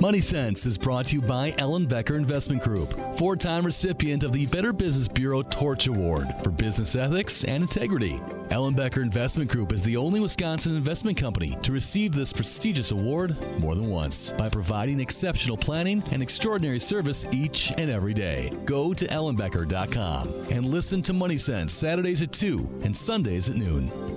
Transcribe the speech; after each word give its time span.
Money 0.00 0.22
Sense 0.22 0.64
is 0.64 0.78
brought 0.78 1.08
to 1.08 1.16
you 1.16 1.20
by 1.20 1.50
Ellenbecker 1.52 2.16
Investment 2.16 2.62
Group, 2.62 2.98
four 3.18 3.36
time 3.36 3.66
recipient 3.66 4.24
of 4.24 4.32
the 4.32 4.46
Better 4.46 4.72
Business 4.72 5.06
Bureau 5.06 5.42
Torch 5.42 5.88
Award 5.88 6.26
for 6.42 6.50
business 6.50 6.96
ethics 6.96 7.44
and 7.44 7.64
integrity. 7.64 8.18
Ellenbecker 8.48 9.02
Investment 9.02 9.50
Group 9.50 9.72
is 9.72 9.82
the 9.82 9.98
only 9.98 10.18
Wisconsin 10.18 10.74
investment 10.74 11.18
company 11.18 11.54
to 11.62 11.72
receive 11.72 12.12
this 12.12 12.32
prestigious 12.32 12.92
award 12.92 13.36
more 13.58 13.74
than 13.74 13.90
once 13.90 14.32
by 14.38 14.48
providing 14.48 15.00
exceptional 15.00 15.58
planning 15.58 16.02
and 16.12 16.22
extraordinary 16.22 16.80
service 16.80 17.26
each 17.30 17.70
and 17.76 17.90
every 17.90 18.14
day. 18.14 18.50
Go 18.64 18.94
to 18.94 19.06
ellenbecker.com 19.06 20.28
and 20.50 20.64
listen 20.64 21.02
to 21.02 21.12
Money 21.12 21.36
Sense 21.36 21.74
Saturdays 21.74 22.22
at 22.22 22.32
2 22.32 22.80
and 22.84 22.96
Sundays 22.96 23.50
at 23.50 23.56
noon. 23.56 24.09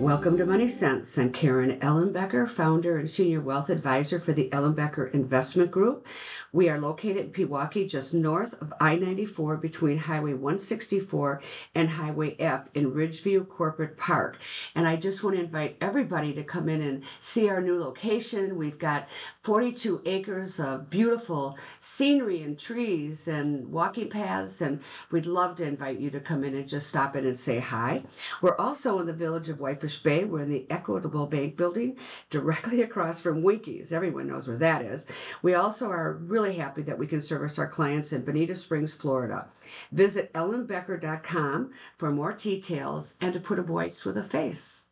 Welcome 0.00 0.38
to 0.38 0.46
Money 0.46 0.68
Sense. 0.68 1.18
I'm 1.18 1.32
Karen 1.32 1.80
Ellenbecker, 1.80 2.48
founder 2.48 2.98
and 2.98 3.10
senior 3.10 3.40
wealth 3.40 3.68
advisor 3.68 4.20
for 4.20 4.32
the 4.32 4.48
Ellenbecker 4.50 5.12
Investment 5.12 5.72
Group. 5.72 6.06
We 6.52 6.68
are 6.68 6.80
located 6.80 7.16
in 7.16 7.32
Pewaukee, 7.32 7.90
just 7.90 8.14
north 8.14 8.54
of 8.62 8.72
I 8.80 8.94
94 8.94 9.56
between 9.56 9.98
Highway 9.98 10.34
164 10.34 11.42
and 11.74 11.90
Highway 11.90 12.36
F 12.38 12.68
in 12.74 12.92
Ridgeview 12.92 13.48
Corporate 13.48 13.98
Park. 13.98 14.38
And 14.76 14.86
I 14.86 14.94
just 14.94 15.24
want 15.24 15.34
to 15.34 15.42
invite 15.42 15.76
everybody 15.80 16.32
to 16.34 16.44
come 16.44 16.68
in 16.68 16.80
and 16.80 17.02
see 17.18 17.48
our 17.48 17.60
new 17.60 17.76
location. 17.76 18.56
We've 18.56 18.78
got 18.78 19.08
42 19.42 20.02
acres 20.06 20.60
of 20.60 20.88
beautiful 20.90 21.58
scenery 21.80 22.42
and 22.42 22.56
trees 22.56 23.26
and 23.26 23.72
walking 23.72 24.10
paths, 24.10 24.60
and 24.60 24.80
we'd 25.10 25.26
love 25.26 25.56
to 25.56 25.64
invite 25.64 25.98
you 25.98 26.08
to 26.10 26.20
come 26.20 26.44
in 26.44 26.54
and 26.54 26.68
just 26.68 26.86
stop 26.86 27.16
in 27.16 27.26
and 27.26 27.38
say 27.38 27.58
hi. 27.58 28.04
We're 28.40 28.56
also 28.56 29.00
in 29.00 29.06
the 29.06 29.12
village 29.12 29.48
of 29.48 29.58
Whitefish 29.88 30.02
Bay. 30.02 30.24
We're 30.24 30.42
in 30.42 30.50
the 30.50 30.66
Equitable 30.68 31.26
Bank 31.26 31.56
building 31.56 31.96
directly 32.28 32.82
across 32.88 33.20
from 33.20 33.42
Winkies. 33.42 33.90
Everyone 33.90 34.26
knows 34.26 34.46
where 34.46 34.58
that 34.58 34.82
is. 34.82 35.06
We 35.42 35.54
also 35.54 35.90
are 35.90 36.18
really 36.20 36.56
happy 36.56 36.82
that 36.82 36.98
we 36.98 37.06
can 37.06 37.22
service 37.22 37.58
our 37.58 37.66
clients 37.66 38.12
in 38.12 38.24
Bonita 38.24 38.54
Springs, 38.54 38.92
Florida. 38.92 39.46
Visit 39.92 40.32
ellenbecker.com 40.34 41.72
for 41.96 42.10
more 42.10 42.34
details 42.34 43.14
and 43.22 43.32
to 43.32 43.40
put 43.40 43.58
a 43.58 43.62
voice 43.62 44.04
with 44.04 44.18
a 44.18 44.22
face. 44.22 44.84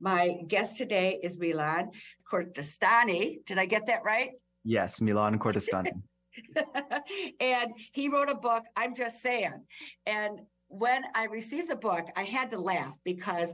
My 0.00 0.36
guest 0.46 0.78
today 0.78 1.18
is 1.22 1.36
Milan 1.36 1.90
Kordestani. 2.30 3.44
Did 3.46 3.58
I 3.58 3.66
get 3.66 3.86
that 3.86 4.04
right? 4.04 4.30
Yes, 4.64 5.00
Milan 5.00 5.38
Kordestani. 5.40 5.90
and 7.40 7.72
he 7.92 8.08
wrote 8.08 8.30
a 8.30 8.36
book, 8.36 8.62
I'm 8.76 8.94
Just 8.94 9.20
Saying. 9.20 9.64
And 10.06 10.40
when 10.70 11.02
I 11.14 11.24
received 11.24 11.68
the 11.68 11.76
book, 11.76 12.06
I 12.16 12.24
had 12.24 12.50
to 12.50 12.58
laugh 12.58 12.96
because 13.04 13.52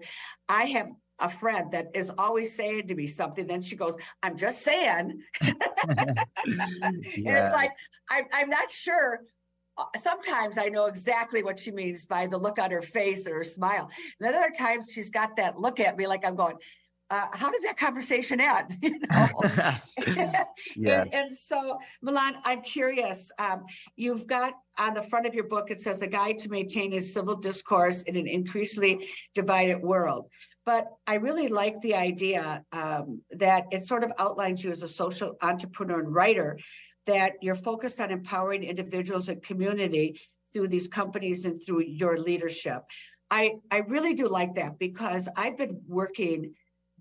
I 0.48 0.66
have 0.66 0.88
a 1.18 1.30
friend 1.30 1.72
that 1.72 1.88
is 1.94 2.12
always 2.18 2.54
saying 2.54 2.88
to 2.88 2.94
me 2.94 3.06
something. 3.06 3.46
Then 3.46 3.62
she 3.62 3.74
goes, 3.74 3.96
I'm 4.22 4.36
just 4.36 4.62
saying. 4.62 5.22
yes. 5.42 5.54
And 6.46 7.26
it's 7.26 7.54
like, 7.54 7.70
I, 8.10 8.22
I'm 8.32 8.50
not 8.50 8.70
sure. 8.70 9.20
Sometimes 9.96 10.58
I 10.58 10.68
know 10.68 10.86
exactly 10.86 11.42
what 11.42 11.58
she 11.58 11.70
means 11.70 12.04
by 12.04 12.26
the 12.26 12.38
look 12.38 12.58
on 12.58 12.70
her 12.70 12.82
face 12.82 13.26
or 13.26 13.36
her 13.36 13.44
smile. 13.44 13.90
And 14.20 14.28
then 14.28 14.34
other 14.34 14.52
times 14.56 14.88
she's 14.90 15.10
got 15.10 15.36
that 15.36 15.58
look 15.58 15.80
at 15.80 15.96
me 15.96 16.06
like 16.06 16.24
I'm 16.24 16.36
going, 16.36 16.56
uh, 17.10 17.26
how 17.32 17.50
did 17.50 17.62
that 17.62 17.76
conversation 17.76 18.40
end? 18.40 18.76
You 18.82 18.98
know? 19.10 19.28
yes. 20.76 21.08
and, 21.12 21.14
and, 21.14 21.36
so, 21.36 21.78
Milan, 22.02 22.36
I'm 22.44 22.62
curious. 22.62 23.30
Um, 23.38 23.64
you've 23.96 24.26
got 24.26 24.54
on 24.78 24.94
the 24.94 25.02
front 25.02 25.26
of 25.26 25.34
your 25.34 25.44
book, 25.44 25.70
it 25.70 25.80
says 25.80 26.02
a 26.02 26.06
guide 26.06 26.38
to 26.40 26.48
maintain 26.48 26.92
a 26.94 27.00
civil 27.00 27.36
discourse 27.36 28.02
in 28.02 28.16
an 28.16 28.26
increasingly 28.26 29.08
divided 29.34 29.80
world. 29.82 30.28
But 30.64 30.88
I 31.06 31.14
really 31.14 31.48
like 31.48 31.80
the 31.80 31.94
idea 31.94 32.64
um, 32.72 33.22
that 33.30 33.66
it 33.70 33.84
sort 33.84 34.02
of 34.02 34.12
outlines 34.18 34.64
you 34.64 34.72
as 34.72 34.82
a 34.82 34.88
social 34.88 35.36
entrepreneur 35.40 36.00
and 36.00 36.12
writer, 36.12 36.58
that 37.06 37.34
you're 37.40 37.54
focused 37.54 38.00
on 38.00 38.10
empowering 38.10 38.64
individuals 38.64 39.28
and 39.28 39.40
community 39.42 40.20
through 40.52 40.68
these 40.68 40.88
companies 40.88 41.44
and 41.44 41.62
through 41.64 41.82
your 41.82 42.18
leadership. 42.18 42.82
I, 43.30 43.54
I 43.70 43.78
really 43.78 44.14
do 44.14 44.28
like 44.28 44.56
that 44.56 44.78
because 44.78 45.28
I've 45.36 45.56
been 45.56 45.80
working 45.86 46.54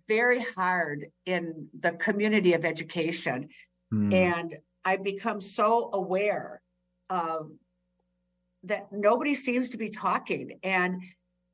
very 0.08 0.42
hard 0.42 1.08
in 1.26 1.68
the 1.80 1.92
community 1.92 2.54
of 2.54 2.66
education. 2.66 3.50
Mm. 3.94 4.14
And 4.14 4.58
I've 4.84 5.04
become 5.04 5.42
so 5.42 5.90
aware 5.94 6.62
of 7.10 7.52
that 8.64 8.92
nobody 8.92 9.34
seems 9.34 9.70
to 9.70 9.78
be 9.78 9.90
talking. 9.90 10.60
And 10.64 11.02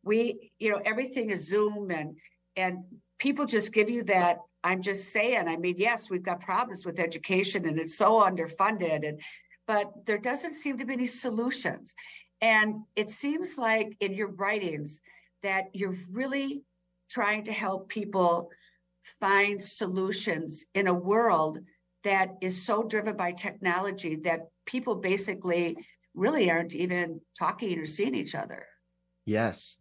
we, 0.03 0.51
you 0.59 0.71
know, 0.71 0.81
everything 0.83 1.29
is 1.29 1.47
Zoom 1.47 1.91
and 1.91 2.17
and 2.55 2.83
people 3.19 3.45
just 3.45 3.73
give 3.73 3.89
you 3.89 4.03
that. 4.03 4.39
I'm 4.63 4.81
just 4.81 5.11
saying, 5.11 5.47
I 5.47 5.55
mean, 5.57 5.75
yes, 5.77 6.09
we've 6.09 6.23
got 6.23 6.41
problems 6.41 6.85
with 6.85 6.99
education 6.99 7.65
and 7.65 7.79
it's 7.79 7.97
so 7.97 8.21
underfunded 8.21 9.07
and 9.07 9.21
but 9.67 9.91
there 10.05 10.17
doesn't 10.17 10.53
seem 10.53 10.77
to 10.77 10.85
be 10.85 10.93
any 10.93 11.05
solutions. 11.05 11.93
And 12.41 12.81
it 12.95 13.09
seems 13.09 13.57
like 13.57 13.95
in 13.99 14.13
your 14.13 14.27
writings 14.27 14.99
that 15.43 15.65
you're 15.73 15.95
really 16.11 16.63
trying 17.11 17.43
to 17.43 17.51
help 17.51 17.89
people 17.89 18.49
find 19.19 19.61
solutions 19.61 20.65
in 20.73 20.87
a 20.87 20.93
world 20.93 21.59
that 22.03 22.29
is 22.41 22.65
so 22.65 22.83
driven 22.83 23.15
by 23.15 23.31
technology 23.31 24.15
that 24.15 24.41
people 24.65 24.95
basically 24.95 25.77
really 26.13 26.49
aren't 26.49 26.73
even 26.73 27.21
talking 27.37 27.77
or 27.79 27.85
seeing 27.85 28.15
each 28.15 28.35
other. 28.35 28.65
Yes, 29.25 29.77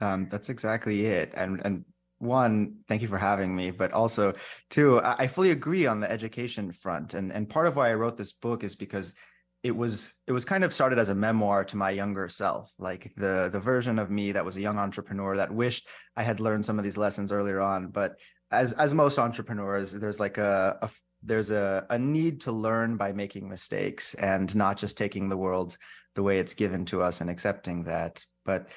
um, 0.00 0.28
that's 0.30 0.48
exactly 0.48 1.06
it. 1.06 1.32
And 1.34 1.60
and 1.64 1.84
one, 2.18 2.76
thank 2.86 3.02
you 3.02 3.08
for 3.08 3.18
having 3.18 3.54
me, 3.54 3.72
but 3.72 3.92
also 3.92 4.32
two, 4.70 5.00
I, 5.02 5.26
fully 5.26 5.50
agree 5.50 5.86
on 5.86 5.98
the 5.98 6.10
education 6.10 6.70
front. 6.70 7.14
And 7.14 7.32
and 7.32 7.48
part 7.48 7.66
of 7.66 7.74
why 7.74 7.90
I 7.90 7.94
wrote 7.94 8.16
this 8.16 8.32
book 8.32 8.62
is 8.62 8.76
because 8.76 9.14
it 9.62 9.74
was 9.76 10.12
it 10.26 10.32
was 10.32 10.44
kind 10.44 10.64
of 10.64 10.74
started 10.74 10.98
as 10.98 11.08
a 11.08 11.14
memoir 11.14 11.64
to 11.64 11.76
my 11.76 11.90
younger 11.90 12.28
self 12.28 12.72
like 12.78 13.12
the 13.16 13.48
the 13.52 13.60
version 13.60 13.98
of 13.98 14.10
me 14.10 14.32
that 14.32 14.44
was 14.44 14.56
a 14.56 14.60
young 14.60 14.78
entrepreneur 14.78 15.36
that 15.36 15.52
wished 15.52 15.86
i 16.16 16.22
had 16.22 16.40
learned 16.40 16.64
some 16.64 16.78
of 16.78 16.84
these 16.84 16.96
lessons 16.96 17.32
earlier 17.32 17.60
on. 17.60 17.88
But 17.88 18.18
as 18.50 18.72
as 18.74 18.92
most 18.92 19.18
entrepreneurs 19.18 19.92
there's 19.92 20.20
like 20.20 20.38
a, 20.38 20.78
a 20.82 20.90
there's 21.22 21.50
a, 21.50 21.86
a 21.90 21.98
need 21.98 22.40
to 22.42 22.52
learn 22.52 22.96
by 22.96 23.12
making 23.12 23.48
mistakes 23.48 24.14
and 24.14 24.54
not 24.56 24.76
just 24.76 24.98
taking 24.98 25.28
the 25.28 25.36
world 25.36 25.76
the 26.16 26.22
way 26.22 26.38
it's 26.38 26.54
given 26.54 26.84
to 26.86 27.00
us 27.00 27.20
and 27.20 27.30
accepting 27.30 27.84
that. 27.84 28.24
But 28.44 28.68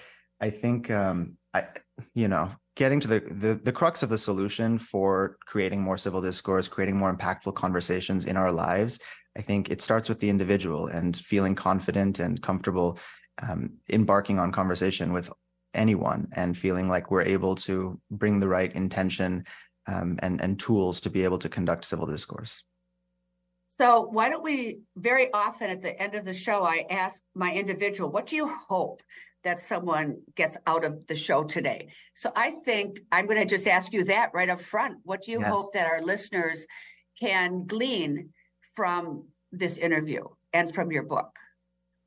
i 0.42 0.50
think 0.50 0.92
um 0.92 1.38
i 1.54 1.66
you 2.14 2.28
know 2.28 2.52
getting 2.76 3.00
to 3.00 3.08
the, 3.08 3.20
the 3.20 3.56
the 3.56 3.72
crux 3.72 4.04
of 4.04 4.10
the 4.10 4.18
solution 4.18 4.78
for 4.78 5.38
creating 5.46 5.82
more 5.82 5.98
civil 5.98 6.22
discourse 6.22 6.68
creating 6.68 6.98
more 6.98 7.16
impactful 7.16 7.56
conversations 7.56 8.26
in 8.26 8.36
our 8.36 8.52
lives 8.52 9.00
I 9.38 9.42
think 9.42 9.70
it 9.70 9.82
starts 9.82 10.10
with 10.10 10.20
the 10.20 10.30
individual 10.30 10.88
and 10.88 11.16
feeling 11.16 11.56
confident 11.56 12.20
and 12.20 12.42
comfortable 12.42 13.00
um, 13.42 13.74
embarking 13.90 14.40
on 14.40 14.52
conversation 14.52 15.12
with 15.12 15.32
anyone 15.74 16.28
and 16.34 16.58
feeling 16.58 16.88
like 16.88 17.12
we're 17.12 17.24
able 17.24 17.56
to 17.56 18.00
bring 18.10 18.40
the 18.40 18.48
right 18.48 18.74
intention 18.74 19.44
um, 19.88 20.18
and, 20.22 20.42
and 20.42 20.60
tools 20.60 21.02
to 21.02 21.10
be 21.10 21.24
able 21.24 21.38
to 21.40 21.50
conduct 21.50 21.86
civil 21.86 22.08
discourse. 22.08 22.64
So, 23.78 24.08
why 24.10 24.30
don't 24.30 24.44
we 24.44 24.80
very 24.96 25.32
often 25.34 25.70
at 25.70 25.82
the 25.82 26.02
end 26.02 26.16
of 26.16 26.24
the 26.24 26.34
show, 26.34 26.64
I 26.64 26.86
ask 26.90 27.20
my 27.36 27.54
individual, 27.54 28.10
what 28.10 28.26
do 28.26 28.38
you 28.38 28.48
hope 28.48 29.04
that 29.44 29.60
someone 29.60 30.22
gets 30.36 30.56
out 30.66 30.86
of 30.86 31.06
the 31.08 31.16
show 31.16 31.44
today? 31.44 31.90
So, 32.14 32.32
I 32.38 32.52
think 32.52 33.02
I'm 33.12 33.26
going 33.26 33.40
to 33.40 33.46
just 33.46 33.68
ask 33.68 33.92
you 33.92 34.06
that 34.06 34.32
right 34.34 34.50
up 34.50 34.62
front. 34.62 35.00
What 35.04 35.24
do 35.24 35.34
you 35.34 35.42
yes. 35.42 35.50
hope 35.50 35.74
that 35.74 35.88
our 35.88 36.02
listeners 36.02 36.66
can 37.20 37.66
glean 37.66 38.30
from 38.76 39.26
this 39.52 39.78
interview 39.78 40.24
and 40.54 40.74
from 40.74 40.92
your 40.92 41.04
book? 41.04 41.32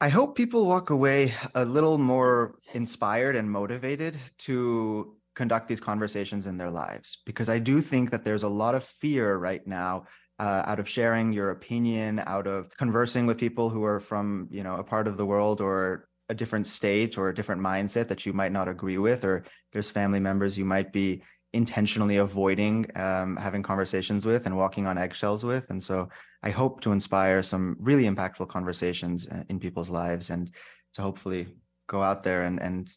I 0.01 0.09
hope 0.09 0.37
people 0.37 0.67
walk 0.67 0.91
away 0.91 1.34
a 1.55 1.65
little 1.65 1.99
more 1.99 2.59
inspired 2.73 3.34
and 3.34 3.51
motivated 3.51 4.17
to 4.47 5.17
conduct 5.34 5.69
these 5.69 5.81
conversations 5.81 6.47
in 6.47 6.57
their 6.57 6.71
lives 6.71 7.19
because 7.25 7.49
I 7.49 7.59
do 7.59 7.81
think 7.81 8.11
that 8.11 8.25
there's 8.25 8.42
a 8.42 8.48
lot 8.48 8.75
of 8.75 8.84
fear 8.84 9.37
right 9.37 9.65
now 9.66 10.04
uh, 10.39 10.63
out 10.66 10.78
of 10.78 10.89
sharing 10.89 11.33
your 11.33 11.51
opinion, 11.51 12.22
out 12.27 12.47
of 12.47 12.71
conversing 12.77 13.27
with 13.27 13.39
people 13.39 13.71
who 13.71 13.84
are 13.84 14.01
from 14.01 14.48
you 14.51 14.63
know 14.63 14.77
a 14.77 14.84
part 14.84 15.09
of 15.09 15.16
the 15.16 15.27
world 15.27 15.60
or 15.60 16.09
a 16.28 16.34
different 16.34 16.66
state 16.66 17.19
or 17.19 17.28
a 17.28 17.34
different 17.34 17.63
mindset 17.63 18.09
that 18.09 18.27
you 18.27 18.33
might 18.33 18.53
not 18.53 18.69
agree 18.69 18.98
with, 18.98 19.25
or 19.25 19.45
there's 19.72 19.91
family 19.91 20.21
members 20.21 20.57
you 20.57 20.65
might 20.65 20.92
be 20.92 21.22
intentionally 21.53 22.18
avoiding 22.18 22.86
um, 22.95 23.36
having 23.36 23.62
conversations 23.62 24.27
with 24.27 24.47
and 24.47 24.56
walking 24.56 24.86
on 24.86 24.98
eggshells 24.98 25.45
with. 25.45 25.71
And 25.71 25.83
so 25.83 26.09
I 26.42 26.50
hope 26.50 26.80
to 26.83 26.92
inspire 26.92 27.42
some 27.42 27.77
really 27.80 28.04
impactful 28.04 28.48
conversations 28.48 29.28
uh, 29.28 29.45
in 29.48 29.59
people's 29.59 29.89
lives 29.89 30.30
and 30.30 30.50
to 30.95 31.03
hopefully 31.03 31.48
go 31.86 32.03
out 32.03 32.22
there 32.22 32.42
and, 32.42 32.60
and 32.60 32.91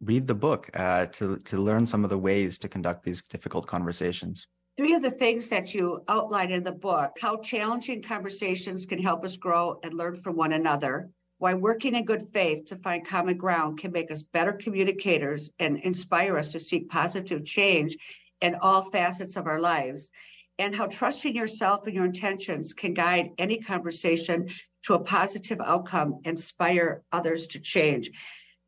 read 0.00 0.26
the 0.26 0.34
book 0.34 0.70
uh, 0.74 1.06
to, 1.06 1.36
to 1.38 1.58
learn 1.58 1.86
some 1.86 2.04
of 2.04 2.10
the 2.10 2.18
ways 2.18 2.58
to 2.58 2.68
conduct 2.68 3.02
these 3.02 3.22
difficult 3.22 3.66
conversations. 3.66 4.46
Three 4.78 4.94
of 4.94 5.02
the 5.02 5.10
things 5.10 5.48
that 5.48 5.74
you 5.74 6.02
outline 6.08 6.50
in 6.50 6.64
the 6.64 6.72
book 6.72 7.10
how 7.20 7.36
challenging 7.36 8.02
conversations 8.02 8.86
can 8.86 8.98
help 8.98 9.24
us 9.24 9.36
grow 9.36 9.78
and 9.82 9.92
learn 9.92 10.16
from 10.16 10.36
one 10.36 10.52
another, 10.52 11.10
why 11.40 11.54
working 11.54 11.94
in 11.94 12.04
good 12.04 12.28
faith 12.34 12.66
to 12.66 12.76
find 12.76 13.06
common 13.06 13.38
ground 13.38 13.78
can 13.80 13.90
make 13.92 14.10
us 14.10 14.22
better 14.22 14.52
communicators 14.52 15.50
and 15.58 15.78
inspire 15.78 16.36
us 16.36 16.50
to 16.50 16.60
seek 16.60 16.90
positive 16.90 17.44
change, 17.46 17.96
in 18.42 18.54
all 18.56 18.82
facets 18.90 19.36
of 19.36 19.46
our 19.46 19.58
lives, 19.60 20.10
and 20.58 20.76
how 20.76 20.86
trusting 20.86 21.34
yourself 21.34 21.86
and 21.86 21.94
your 21.94 22.04
intentions 22.04 22.74
can 22.74 22.92
guide 22.92 23.30
any 23.38 23.58
conversation 23.58 24.48
to 24.82 24.94
a 24.94 24.98
positive 24.98 25.60
outcome, 25.64 26.20
inspire 26.24 27.02
others 27.10 27.46
to 27.46 27.58
change. 27.58 28.10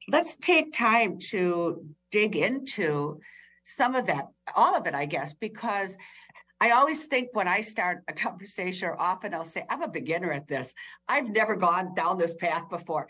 Let's 0.08 0.36
take 0.36 0.72
time 0.72 1.18
to 1.30 1.84
dig 2.10 2.36
into 2.36 3.20
some 3.64 3.94
of 3.94 4.06
that, 4.06 4.28
all 4.56 4.74
of 4.74 4.86
it, 4.86 4.94
I 4.94 5.06
guess, 5.06 5.34
because 5.34 5.96
I 6.62 6.70
always 6.70 7.06
think 7.06 7.30
when 7.32 7.48
I 7.48 7.60
start 7.60 8.04
a 8.06 8.12
conversation, 8.26 8.88
or 8.88 9.00
often 9.00 9.34
I'll 9.34 9.42
say, 9.42 9.64
I'm 9.68 9.82
a 9.82 9.88
beginner 9.88 10.32
at 10.32 10.46
this. 10.46 10.72
I've 11.08 11.28
never 11.28 11.56
gone 11.56 11.92
down 11.94 12.18
this 12.18 12.34
path 12.34 12.70
before. 12.70 13.08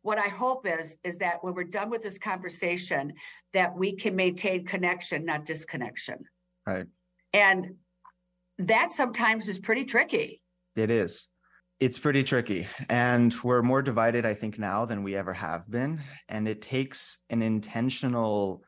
What 0.00 0.16
I 0.16 0.28
hope 0.28 0.66
is, 0.66 0.96
is 1.04 1.18
that 1.18 1.44
when 1.44 1.52
we're 1.52 1.64
done 1.64 1.90
with 1.90 2.00
this 2.00 2.18
conversation, 2.18 3.12
that 3.52 3.76
we 3.76 3.94
can 3.94 4.16
maintain 4.16 4.64
connection, 4.64 5.26
not 5.26 5.44
disconnection. 5.44 6.16
Right. 6.66 6.86
And 7.34 7.74
that 8.58 8.90
sometimes 8.90 9.48
is 9.48 9.58
pretty 9.58 9.84
tricky. 9.84 10.40
It 10.74 10.90
is. 10.90 11.28
It's 11.80 11.98
pretty 11.98 12.22
tricky. 12.22 12.66
And 12.88 13.34
we're 13.44 13.62
more 13.62 13.82
divided, 13.82 14.24
I 14.24 14.32
think, 14.32 14.58
now 14.58 14.86
than 14.86 15.02
we 15.02 15.14
ever 15.14 15.34
have 15.34 15.70
been. 15.70 16.00
And 16.30 16.48
it 16.48 16.62
takes 16.62 17.18
an 17.28 17.42
intentional 17.42 18.62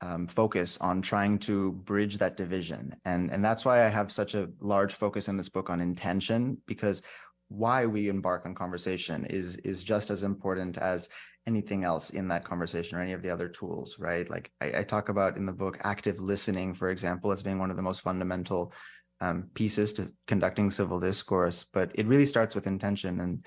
um, 0.00 0.26
focus 0.26 0.78
on 0.80 1.02
trying 1.02 1.38
to 1.40 1.72
bridge 1.72 2.18
that 2.18 2.36
division. 2.36 2.94
And, 3.04 3.30
and 3.30 3.44
that's 3.44 3.64
why 3.64 3.84
I 3.84 3.88
have 3.88 4.12
such 4.12 4.34
a 4.34 4.48
large 4.60 4.94
focus 4.94 5.28
in 5.28 5.36
this 5.36 5.48
book 5.48 5.70
on 5.70 5.80
intention, 5.80 6.58
because 6.66 7.02
why 7.48 7.86
we 7.86 8.08
embark 8.08 8.44
on 8.44 8.54
conversation 8.54 9.24
is 9.24 9.56
is 9.56 9.82
just 9.82 10.10
as 10.10 10.22
important 10.22 10.76
as 10.76 11.08
anything 11.46 11.82
else 11.82 12.10
in 12.10 12.28
that 12.28 12.44
conversation 12.44 12.98
or 12.98 13.00
any 13.00 13.14
of 13.14 13.22
the 13.22 13.30
other 13.30 13.48
tools 13.48 13.96
right 13.98 14.28
like 14.28 14.50
I, 14.60 14.80
I 14.80 14.82
talk 14.82 15.08
about 15.08 15.38
in 15.38 15.46
the 15.46 15.52
book 15.52 15.78
active 15.82 16.20
listening 16.20 16.74
for 16.74 16.90
example 16.90 17.32
as 17.32 17.42
being 17.42 17.58
one 17.58 17.70
of 17.70 17.76
the 17.76 17.82
most 17.82 18.02
fundamental 18.02 18.74
um, 19.20 19.50
pieces 19.54 19.92
to 19.94 20.12
conducting 20.26 20.70
civil 20.70 21.00
discourse, 21.00 21.64
but 21.72 21.90
it 21.94 22.06
really 22.06 22.26
starts 22.26 22.54
with 22.54 22.66
intention. 22.66 23.20
And 23.20 23.44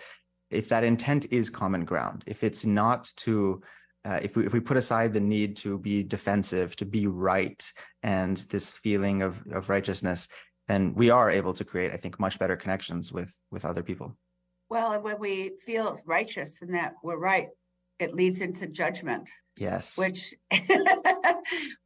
if 0.49 0.67
that 0.69 0.83
intent 0.83 1.27
is 1.31 1.49
common 1.49 1.85
ground, 1.85 2.23
if 2.27 2.43
it's 2.43 2.65
not 2.65 3.09
to, 3.17 3.61
uh, 4.05 4.19
if 4.21 4.35
we 4.35 4.45
if 4.45 4.53
we 4.53 4.59
put 4.59 4.77
aside 4.77 5.13
the 5.13 5.19
need 5.19 5.55
to 5.57 5.77
be 5.77 6.03
defensive, 6.03 6.75
to 6.77 6.85
be 6.85 7.07
right, 7.07 7.71
and 8.03 8.37
this 8.49 8.73
feeling 8.73 9.21
of 9.21 9.43
of 9.51 9.69
righteousness, 9.69 10.27
then 10.67 10.93
we 10.95 11.09
are 11.09 11.29
able 11.29 11.53
to 11.53 11.63
create, 11.63 11.91
I 11.91 11.97
think, 11.97 12.19
much 12.19 12.39
better 12.39 12.55
connections 12.55 13.11
with 13.11 13.33
with 13.51 13.65
other 13.65 13.83
people. 13.83 14.17
Well, 14.69 14.93
and 14.93 15.03
when 15.03 15.19
we 15.19 15.51
feel 15.65 15.99
righteous 16.05 16.61
and 16.61 16.73
that 16.73 16.93
we're 17.03 17.17
right, 17.17 17.49
it 17.99 18.15
leads 18.15 18.41
into 18.41 18.67
judgment. 18.67 19.29
Yes. 19.57 19.97
Which 19.97 20.33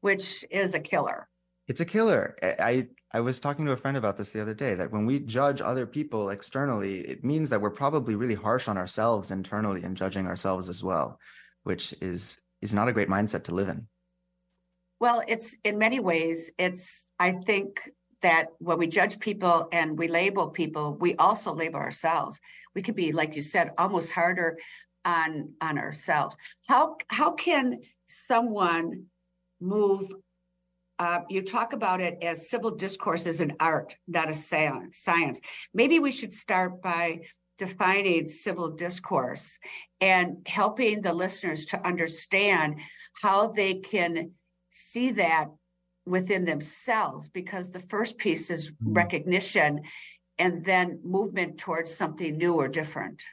which 0.02 0.46
is 0.52 0.74
a 0.74 0.80
killer 0.80 1.28
it's 1.68 1.80
a 1.80 1.86
killer. 1.86 2.36
I 2.44 2.88
I 3.12 3.22
was 3.22 3.40
talking 3.40 3.66
to 3.66 3.72
a 3.72 3.78
friend 3.78 3.98
about 3.98 4.18
this 4.18 4.32
the 4.32 4.42
other 4.42 4.54
day 4.54 4.76
that 4.76 4.92
when 4.92 5.06
we 5.06 5.20
judge 5.20 5.62
other 5.62 5.86
people 5.86 6.30
externally, 6.30 7.00
it 7.00 7.24
means 7.24 7.50
that 7.50 7.62
we're 7.62 7.72
probably 7.72 8.16
really 8.16 8.36
harsh 8.36 8.68
on 8.68 8.78
ourselves 8.78 9.32
internally 9.32 9.84
and 9.84 9.98
judging 9.98 10.28
ourselves 10.28 10.70
as 10.70 10.84
well, 10.84 11.20
which 11.66 11.94
is 12.02 12.42
is 12.62 12.74
not 12.74 12.88
a 12.88 12.94
great 12.94 13.10
mindset 13.10 13.44
to 13.44 13.54
live 13.54 13.68
in. 13.68 13.88
Well, 15.00 15.22
it's 15.28 15.58
in 15.64 15.78
many 15.78 16.00
ways, 16.00 16.52
it's 16.58 17.04
I 17.20 17.34
think 17.34 17.92
that 18.22 18.48
when 18.60 18.78
we 18.78 18.88
judge 18.88 19.20
people 19.20 19.68
and 19.72 19.98
we 19.98 20.08
label 20.08 20.50
people, 20.50 20.96
we 21.00 21.16
also 21.16 21.54
label 21.54 21.80
ourselves. 21.80 22.40
We 22.74 22.82
could 22.82 22.96
be, 22.96 23.12
like 23.12 23.36
you 23.36 23.42
said, 23.42 23.72
almost 23.78 24.12
harder 24.12 24.58
on 25.04 25.54
on 25.60 25.78
ourselves. 25.78 26.38
How 26.68 26.98
how 27.10 27.32
can 27.32 27.82
someone 28.08 29.06
move 29.60 30.12
uh, 30.98 31.20
you 31.30 31.42
talk 31.42 31.74
about 31.74 32.00
it 32.00 32.18
as 32.22 32.50
civil 32.50 32.72
discourse 32.72 33.26
is 33.26 33.42
an 33.42 33.54
art, 33.60 33.98
not 34.08 34.30
a 34.30 34.34
science. 34.34 35.42
Maybe 35.74 36.00
we 36.00 36.12
should 36.12 36.32
start 36.32 36.82
by 36.82 37.22
defining 37.58 38.28
civil 38.28 38.72
discourse 38.72 39.58
and 40.02 40.38
helping 40.46 41.02
the 41.02 41.14
listeners 41.14 41.66
to 41.68 41.88
understand 41.88 42.80
how 43.22 43.48
they 43.48 43.76
can 43.76 44.32
see 44.70 45.12
that 45.12 45.48
within 46.06 46.46
themselves 46.46 47.28
because 47.30 47.72
the 47.72 47.80
first 47.80 48.18
piece 48.18 48.50
is 48.50 48.72
mm-hmm. 48.72 48.94
recognition 48.94 49.82
and 50.38 50.66
then 50.66 51.00
movement 51.04 51.58
towards 51.58 51.94
something 51.94 52.38
new 52.38 52.54
or 52.54 52.68
different. 52.68 53.24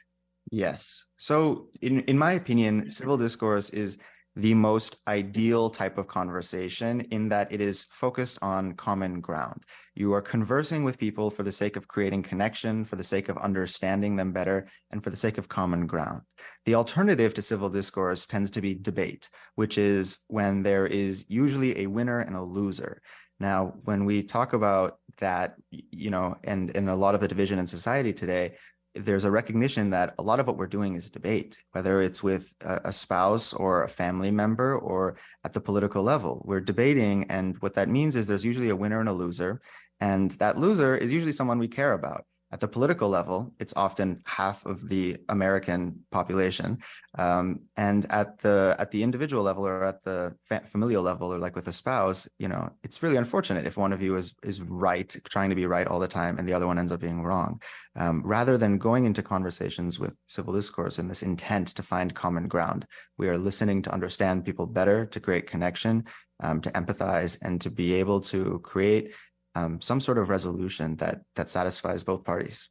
Yes. 0.51 1.07
So 1.17 1.69
in 1.81 2.01
in 2.01 2.17
my 2.17 2.33
opinion, 2.33 2.89
civil 2.91 3.17
discourse 3.17 3.69
is 3.69 3.97
the 4.35 4.53
most 4.53 4.95
ideal 5.07 5.69
type 5.69 5.97
of 5.97 6.07
conversation 6.07 7.01
in 7.11 7.29
that 7.29 7.51
it 7.51 7.61
is 7.61 7.83
focused 7.91 8.39
on 8.41 8.73
common 8.73 9.21
ground. 9.21 9.63
You 9.93 10.13
are 10.13 10.21
conversing 10.21 10.83
with 10.83 10.97
people 10.97 11.29
for 11.29 11.43
the 11.43 11.51
sake 11.51 11.75
of 11.75 11.87
creating 11.87 12.23
connection, 12.23 12.83
for 12.83 12.95
the 12.95 13.03
sake 13.03 13.29
of 13.29 13.37
understanding 13.37 14.15
them 14.15 14.31
better, 14.31 14.67
and 14.91 15.03
for 15.03 15.11
the 15.11 15.17
sake 15.17 15.37
of 15.37 15.49
common 15.49 15.85
ground. 15.85 16.21
The 16.65 16.75
alternative 16.75 17.35
to 17.35 17.43
civil 17.43 17.69
discourse 17.69 18.25
tends 18.25 18.49
to 18.51 18.61
be 18.61 18.73
debate, 18.73 19.29
which 19.53 19.77
is 19.77 20.19
when 20.27 20.63
there 20.63 20.87
is 20.87 21.25
usually 21.27 21.81
a 21.81 21.87
winner 21.87 22.19
and 22.19 22.35
a 22.35 22.41
loser. 22.41 23.01
Now, 23.39 23.73
when 23.83 24.05
we 24.05 24.23
talk 24.23 24.53
about 24.53 24.97
that, 25.19 25.55
you 25.69 26.09
know, 26.09 26.37
and 26.43 26.71
in 26.71 26.87
a 26.89 26.95
lot 26.95 27.13
of 27.13 27.21
the 27.21 27.27
division 27.27 27.59
in 27.59 27.67
society 27.67 28.13
today, 28.13 28.55
there's 28.95 29.23
a 29.23 29.31
recognition 29.31 29.89
that 29.89 30.13
a 30.19 30.23
lot 30.23 30.39
of 30.39 30.47
what 30.47 30.57
we're 30.57 30.67
doing 30.67 30.95
is 30.95 31.09
debate, 31.09 31.57
whether 31.71 32.01
it's 32.01 32.21
with 32.21 32.53
a, 32.61 32.93
spouse 32.93 33.53
or 33.53 33.83
a 33.83 33.89
family 33.89 34.29
member 34.29 34.77
or 34.77 35.17
at 35.43 35.53
the 35.53 35.61
political 35.61 36.03
level. 36.03 36.43
We're 36.45 36.61
debating, 36.61 37.25
and 37.29 37.57
what 37.57 37.73
that 37.73 37.89
means 37.89 38.15
is 38.15 38.27
there's 38.27 38.45
usually 38.45 38.69
a 38.69 38.75
winner 38.75 38.99
and 38.99 39.09
a 39.09 39.13
loser, 39.13 39.61
and 39.99 40.31
that 40.31 40.57
loser 40.57 40.95
is 40.95 41.11
usually 41.11 41.31
someone 41.31 41.59
we 41.59 41.67
care 41.67 41.93
about 41.93 42.25
at 42.53 42.59
the 42.59 42.67
political 42.67 43.09
level, 43.09 43.51
it's 43.59 43.73
often 43.75 44.21
half 44.27 44.63
of 44.67 44.87
the 44.87 45.17
American 45.29 46.05
population, 46.11 46.77
um, 47.17 47.61
and 47.77 48.05
at 48.11 48.37
the 48.37 48.75
at 48.77 48.91
the 48.91 49.01
individual 49.01 49.41
level 49.41 49.65
or 49.65 49.83
at 49.83 50.03
the 50.03 50.35
fa- 50.43 50.61
familial 50.67 51.01
level, 51.01 51.33
or 51.33 51.39
like 51.39 51.55
with 51.55 51.67
a 51.67 51.73
spouse, 51.73 52.29
you 52.37 52.47
know, 52.47 52.69
it's 52.83 53.01
really 53.01 53.15
unfortunate 53.15 53.65
if 53.65 53.75
one 53.75 53.91
of 53.91 54.03
you 54.03 54.15
is 54.15 54.35
is 54.43 54.61
right, 54.61 55.15
trying 55.27 55.49
to 55.49 55.55
be 55.55 55.65
right 55.65 55.87
all 55.87 55.99
the 55.99 56.07
time, 56.07 56.37
and 56.37 56.47
the 56.47 56.53
other 56.53 56.67
one 56.67 56.77
ends 56.77 56.91
up 56.91 56.99
being 56.99 57.23
wrong. 57.23 57.59
Um, 57.95 58.21
rather 58.23 58.55
than 58.55 58.77
going 58.77 59.05
into 59.05 59.23
conversations 59.23 59.99
with 59.99 60.15
civil 60.27 60.53
discourse 60.53 60.99
and 60.99 61.09
this 61.09 61.23
intent 61.23 61.69
to 61.69 61.81
find 61.81 62.13
common 62.13 62.47
ground, 62.47 62.85
we 63.17 63.29
are 63.29 63.37
listening 63.37 63.81
to 63.81 63.93
understand 63.93 64.45
people 64.45 64.67
better, 64.67 65.07
to 65.07 65.19
create 65.19 65.47
connection, 65.47 66.05
um, 66.43 66.61
to 66.61 66.69
empathize, 66.71 67.39
and 67.41 67.59
to 67.61 67.71
be 67.71 67.95
able 67.95 68.21
to 68.21 68.59
create 68.59 69.15
um, 69.55 69.81
some 69.81 70.01
sort 70.01 70.17
of 70.17 70.29
resolution 70.29 70.95
that 70.97 71.21
that 71.35 71.49
satisfies 71.49 72.03
both 72.03 72.23
parties. 72.23 72.69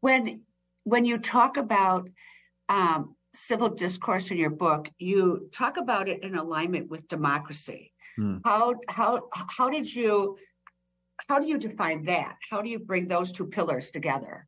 When 0.00 0.42
when 0.84 1.04
you 1.04 1.18
talk 1.18 1.56
about 1.56 2.08
um, 2.68 3.14
civil 3.34 3.68
discourse 3.68 4.30
in 4.30 4.36
your 4.36 4.50
book, 4.50 4.88
you 4.98 5.48
talk 5.52 5.76
about 5.76 6.08
it 6.08 6.22
in 6.22 6.34
alignment 6.34 6.90
with 6.90 7.08
democracy. 7.08 7.92
Hmm. 8.16 8.38
How 8.44 8.74
how 8.88 9.28
how 9.32 9.70
did 9.70 9.92
you 9.92 10.36
how 11.28 11.38
do 11.38 11.46
you 11.46 11.58
define 11.58 12.04
that? 12.04 12.36
How 12.50 12.62
do 12.62 12.68
you 12.68 12.78
bring 12.78 13.08
those 13.08 13.32
two 13.32 13.46
pillars 13.46 13.90
together? 13.90 14.46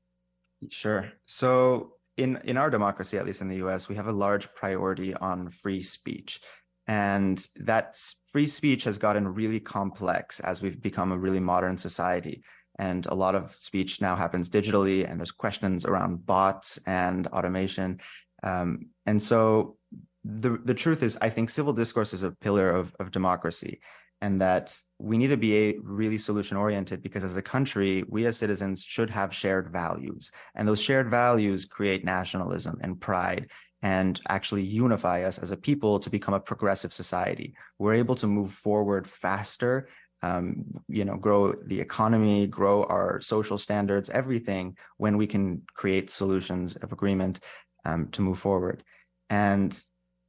Sure. 0.71 1.11
So 1.27 1.95
in 2.17 2.39
in 2.45 2.57
our 2.57 2.71
democracy, 2.71 3.17
at 3.17 3.25
least 3.25 3.41
in 3.41 3.49
the 3.49 3.57
U.S., 3.57 3.89
we 3.89 3.95
have 3.95 4.09
a 4.09 4.13
large 4.13 4.53
priority 4.55 5.15
on 5.15 5.51
free 5.51 5.81
speech. 5.81 6.41
And 6.87 7.47
that 7.57 7.99
free 8.31 8.47
speech 8.47 8.85
has 8.85 8.99
gotten 8.99 9.27
really 9.27 9.61
complex 9.61 10.41
as 10.41 10.61
we've 10.61 10.81
become 10.81 11.13
a 11.13 11.19
really 11.19 11.41
modern 11.41 11.79
society. 11.79 12.43
And 12.79 13.07
a 13.07 13.15
lot 13.15 13.35
of 13.35 13.55
speech 13.61 14.01
now 14.01 14.17
happens 14.17 14.51
digitally, 14.51 15.09
and 15.09 15.19
there's 15.19 15.31
questions 15.31 15.85
around 15.85 16.27
bots 16.27 16.79
and 16.87 17.27
automation. 17.29 18.01
Um, 18.43 18.89
and 19.07 19.23
so 19.23 19.77
the, 20.25 20.59
the 20.65 20.75
truth 20.75 21.03
is, 21.03 21.17
I 21.21 21.31
think 21.31 21.51
civil 21.51 21.73
discourse 21.73 22.13
is 22.13 22.25
a 22.25 22.33
pillar 22.33 22.71
of, 22.71 22.95
of 22.99 23.11
democracy, 23.11 23.81
and 24.21 24.41
that 24.41 24.77
we 24.99 25.19
need 25.19 25.29
to 25.29 25.37
be 25.37 25.57
a 25.57 25.79
really 25.83 26.19
solution 26.19 26.57
oriented 26.57 27.03
because 27.03 27.23
as 27.23 27.37
a 27.37 27.43
country, 27.43 28.05
we 28.09 28.27
as 28.27 28.37
citizens 28.37 28.83
should 28.83 29.11
have 29.11 29.35
shared 29.35 29.71
values. 29.71 30.33
And 30.55 30.67
those 30.67 30.81
shared 30.81 31.11
values 31.11 31.67
create 31.67 32.05
nationalism 32.05 32.79
and 32.81 33.01
pride 33.01 33.51
and 33.85 34.19
actually 34.31 34.63
unify 34.63 35.25
us 35.25 35.39
as 35.39 35.51
a 35.51 35.57
people 35.57 36.01
to 36.01 36.09
become 36.09 36.33
a 36.33 36.41
progressive 36.41 36.93
society. 36.93 37.55
We're 37.79 37.93
able 37.95 38.15
to 38.17 38.27
move 38.27 38.51
forward 38.51 39.07
faster, 39.07 39.89
um, 40.23 40.65
you 40.89 41.05
know, 41.05 41.19
grow 41.19 41.53
the 41.53 41.83
economy, 41.83 42.47
grow 42.47 42.85
our 42.85 43.21
social 43.21 43.59
standards, 43.59 44.09
everything 44.09 44.79
when 44.97 45.19
we 45.19 45.27
can 45.27 45.63
create 45.75 46.09
solutions 46.09 46.77
of 46.77 46.93
agreement 46.93 47.41
um, 47.85 48.09
to 48.13 48.23
move 48.23 48.39
forward. 48.39 48.83
And 49.29 49.79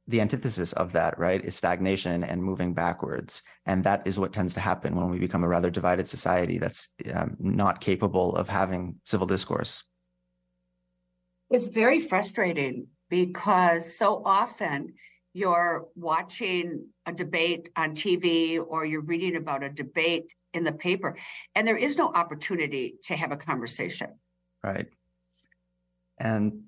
the 0.06 0.20
antithesis 0.20 0.74
of 0.74 0.92
that, 0.92 1.18
right, 1.18 1.42
is 1.42 1.54
stagnation 1.54 2.24
and 2.24 2.44
moving 2.44 2.74
backwards. 2.74 3.42
And 3.64 3.82
that 3.84 4.06
is 4.06 4.18
what 4.18 4.34
tends 4.34 4.52
to 4.54 4.60
happen 4.60 4.94
when 4.94 5.08
we 5.08 5.18
become 5.18 5.44
a 5.44 5.48
rather 5.48 5.70
divided 5.70 6.06
society 6.08 6.58
that's 6.58 6.90
um, 7.14 7.38
not 7.40 7.80
capable 7.80 8.36
of 8.36 8.50
having 8.50 8.96
civil 9.04 9.26
discourse. 9.26 9.82
It's 11.48 11.68
very 11.68 12.00
frustrating 12.00 12.88
because 13.08 13.96
so 13.96 14.22
often 14.24 14.94
you're 15.32 15.86
watching 15.94 16.86
a 17.04 17.12
debate 17.12 17.68
on 17.76 17.94
TV 17.94 18.58
or 18.58 18.84
you're 18.84 19.02
reading 19.02 19.36
about 19.36 19.62
a 19.62 19.68
debate 19.68 20.34
in 20.54 20.64
the 20.64 20.72
paper, 20.72 21.16
and 21.54 21.68
there 21.68 21.76
is 21.76 21.98
no 21.98 22.08
opportunity 22.08 22.94
to 23.04 23.14
have 23.14 23.32
a 23.32 23.36
conversation. 23.36 24.18
Right. 24.64 24.86
And, 26.18 26.62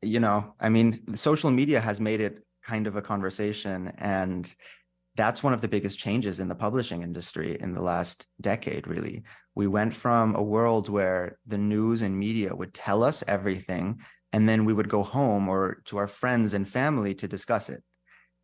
you 0.00 0.20
know, 0.20 0.54
I 0.60 0.68
mean, 0.68 1.16
social 1.16 1.50
media 1.50 1.80
has 1.80 2.00
made 2.00 2.20
it 2.20 2.44
kind 2.62 2.86
of 2.86 2.94
a 2.96 3.02
conversation. 3.02 3.92
And 3.98 4.54
that's 5.16 5.42
one 5.42 5.52
of 5.52 5.60
the 5.60 5.68
biggest 5.68 5.98
changes 5.98 6.38
in 6.38 6.46
the 6.46 6.54
publishing 6.54 7.02
industry 7.02 7.56
in 7.60 7.74
the 7.74 7.82
last 7.82 8.28
decade, 8.40 8.86
really. 8.86 9.24
We 9.56 9.66
went 9.66 9.92
from 9.94 10.36
a 10.36 10.42
world 10.42 10.88
where 10.88 11.38
the 11.46 11.58
news 11.58 12.02
and 12.02 12.16
media 12.16 12.54
would 12.54 12.72
tell 12.72 13.02
us 13.02 13.24
everything, 13.26 14.00
and 14.32 14.48
then 14.48 14.64
we 14.64 14.72
would 14.72 14.88
go 14.88 15.02
home 15.02 15.48
or 15.48 15.82
to 15.86 15.96
our 15.98 16.08
friends 16.08 16.54
and 16.54 16.68
family 16.68 17.14
to 17.14 17.28
discuss 17.28 17.70
it. 17.70 17.82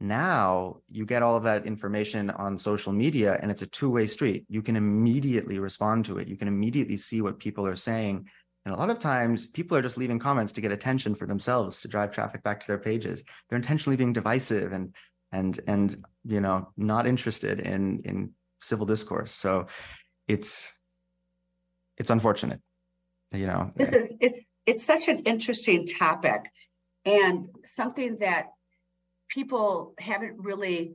Now 0.00 0.79
you 0.91 1.07
get 1.07 1.23
all 1.23 1.37
of 1.37 1.45
that 1.45 1.67
information 1.67 2.31
on 2.31 2.59
social 2.59 2.93
media, 2.93 3.38
and 3.41 3.50
it's 3.50 3.62
a 3.62 3.67
two 3.67 3.91
way 3.91 4.07
street. 4.07 4.45
You 4.49 4.62
can 4.62 4.76
immediately 4.76 5.59
respond 5.59 6.05
to 6.07 6.19
it, 6.19 6.29
you 6.29 6.37
can 6.37 6.49
immediately 6.49 6.97
see 6.97 7.21
what 7.21 7.38
people 7.38 7.67
are 7.67 7.76
saying 7.76 8.29
and 8.64 8.75
a 8.75 8.79
lot 8.79 8.91
of 8.91 8.99
times 8.99 9.47
people 9.47 9.76
are 9.76 9.83
just 9.83 9.99
leaving 9.99 10.19
comments 10.19 10.53
to 10.55 10.61
get 10.61 10.73
attention 10.73 11.14
for 11.14 11.26
themselves 11.26 11.83
to 11.83 11.88
drive 11.88 12.12
traffic 12.12 12.43
back 12.43 12.61
to 12.61 12.67
their 12.67 12.79
pages. 12.79 13.23
They're 13.49 13.57
intentionally 13.57 13.97
being 13.97 14.12
divisive 14.12 14.73
and 14.73 14.95
and 15.33 15.61
and 15.67 16.05
you 16.25 16.41
know 16.41 16.69
not 16.76 17.07
interested 17.07 17.61
in 17.61 18.00
in 18.05 18.31
civil 18.61 18.87
discourse. 18.87 19.33
So 19.33 19.67
it's 20.29 20.81
it's 21.99 22.11
unfortunate. 22.11 22.61
You 23.33 23.47
know. 23.47 23.71
Is 23.76 23.88
it's 23.93 24.38
it's 24.66 24.85
such 24.85 25.09
an 25.09 25.21
interesting 25.21 25.87
topic 25.87 26.42
and 27.04 27.49
something 27.64 28.18
that 28.21 28.47
people 29.28 29.94
haven't 29.99 30.37
really 30.38 30.94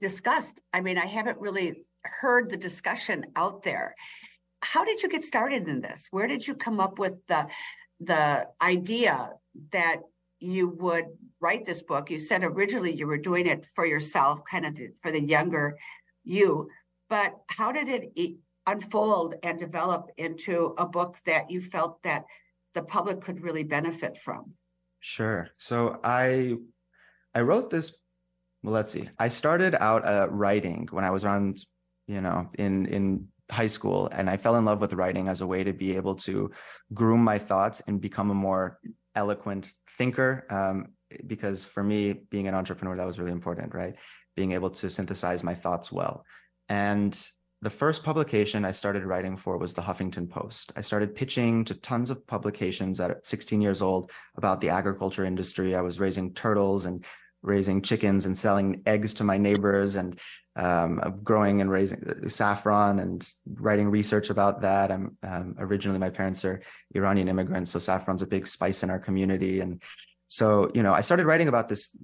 discussed. 0.00 0.60
I 0.72 0.80
mean, 0.80 0.98
I 0.98 1.06
haven't 1.06 1.38
really 1.38 1.84
heard 2.02 2.50
the 2.50 2.56
discussion 2.56 3.26
out 3.36 3.62
there 3.62 3.94
how 4.60 4.84
did 4.84 5.02
you 5.02 5.08
get 5.08 5.24
started 5.24 5.68
in 5.68 5.80
this? 5.80 6.06
Where 6.10 6.26
did 6.26 6.46
you 6.46 6.54
come 6.54 6.80
up 6.80 6.98
with 6.98 7.14
the 7.28 7.48
the 8.00 8.46
idea 8.62 9.30
that 9.72 9.96
you 10.38 10.68
would 10.68 11.06
write 11.40 11.66
this 11.66 11.82
book? 11.82 12.10
You 12.10 12.18
said 12.18 12.44
originally 12.44 12.94
you 12.94 13.06
were 13.06 13.18
doing 13.18 13.46
it 13.46 13.66
for 13.74 13.84
yourself, 13.84 14.40
kind 14.50 14.66
of 14.66 14.74
the, 14.74 14.88
for 15.02 15.10
the 15.10 15.20
younger 15.20 15.76
you, 16.24 16.68
but 17.08 17.34
how 17.48 17.72
did 17.72 17.88
it 17.88 18.12
unfold 18.66 19.34
and 19.42 19.58
develop 19.58 20.10
into 20.16 20.74
a 20.78 20.86
book 20.86 21.16
that 21.26 21.50
you 21.50 21.60
felt 21.60 22.02
that 22.02 22.24
the 22.74 22.82
public 22.82 23.20
could 23.20 23.42
really 23.42 23.64
benefit 23.64 24.16
from? 24.16 24.54
Sure. 25.00 25.48
So 25.58 25.98
I 26.04 26.56
I 27.34 27.40
wrote 27.40 27.70
this. 27.70 27.96
Well, 28.62 28.74
let's 28.74 28.92
see. 28.92 29.08
I 29.18 29.28
started 29.28 29.74
out 29.74 30.04
uh, 30.04 30.28
writing 30.30 30.88
when 30.90 31.04
I 31.04 31.10
was 31.10 31.24
around, 31.24 31.64
you 32.06 32.20
know, 32.20 32.48
in 32.58 32.86
in 32.86 33.28
high 33.50 33.66
school 33.66 34.08
and 34.12 34.30
I 34.30 34.36
fell 34.36 34.56
in 34.56 34.64
love 34.64 34.80
with 34.80 34.92
writing 34.92 35.28
as 35.28 35.40
a 35.40 35.46
way 35.46 35.64
to 35.64 35.72
be 35.72 35.96
able 35.96 36.14
to 36.14 36.50
groom 36.94 37.22
my 37.24 37.38
thoughts 37.38 37.82
and 37.86 38.00
become 38.00 38.30
a 38.30 38.34
more 38.34 38.78
eloquent 39.14 39.72
thinker. 39.98 40.46
Um, 40.50 40.92
because 41.26 41.64
for 41.64 41.82
me, 41.82 42.12
being 42.12 42.46
an 42.46 42.54
entrepreneur, 42.54 42.96
that 42.96 43.06
was 43.06 43.18
really 43.18 43.32
important, 43.32 43.74
right? 43.74 43.96
Being 44.36 44.52
able 44.52 44.70
to 44.70 44.88
synthesize 44.88 45.42
my 45.42 45.54
thoughts 45.54 45.90
well. 45.90 46.24
And 46.68 47.18
the 47.62 47.70
first 47.70 48.02
publication 48.02 48.64
I 48.64 48.70
started 48.70 49.04
writing 49.04 49.36
for 49.36 49.58
was 49.58 49.74
the 49.74 49.82
Huffington 49.82 50.28
Post. 50.28 50.72
I 50.76 50.80
started 50.80 51.14
pitching 51.14 51.64
to 51.66 51.74
tons 51.74 52.08
of 52.08 52.26
publications 52.26 53.00
at 53.00 53.26
16 53.26 53.60
years 53.60 53.82
old 53.82 54.10
about 54.36 54.60
the 54.60 54.70
agriculture 54.70 55.26
industry. 55.26 55.74
I 55.74 55.82
was 55.82 56.00
raising 56.00 56.32
turtles 56.32 56.86
and 56.86 57.04
raising 57.42 57.82
chickens 57.82 58.26
and 58.26 58.36
selling 58.36 58.82
eggs 58.86 59.14
to 59.14 59.24
my 59.24 59.36
neighbors 59.36 59.96
and 59.96 60.18
um, 60.56 61.20
growing 61.22 61.60
and 61.60 61.70
raising 61.70 62.02
uh, 62.08 62.28
saffron 62.28 62.98
and 62.98 63.26
writing 63.54 63.88
research 63.88 64.30
about 64.30 64.62
that. 64.62 64.90
I'm 64.90 65.16
um, 65.22 65.54
originally 65.58 65.98
my 65.98 66.10
parents 66.10 66.44
are 66.44 66.62
Iranian 66.94 67.28
immigrants, 67.28 67.70
so 67.70 67.78
saffron's 67.78 68.22
a 68.22 68.26
big 68.26 68.46
spice 68.46 68.82
in 68.82 68.90
our 68.90 68.98
community. 68.98 69.60
And 69.60 69.82
so, 70.26 70.70
you 70.74 70.82
know, 70.82 70.92
I 70.92 71.00
started 71.02 71.26
writing 71.26 71.48
about 71.48 71.68
this 71.68 71.96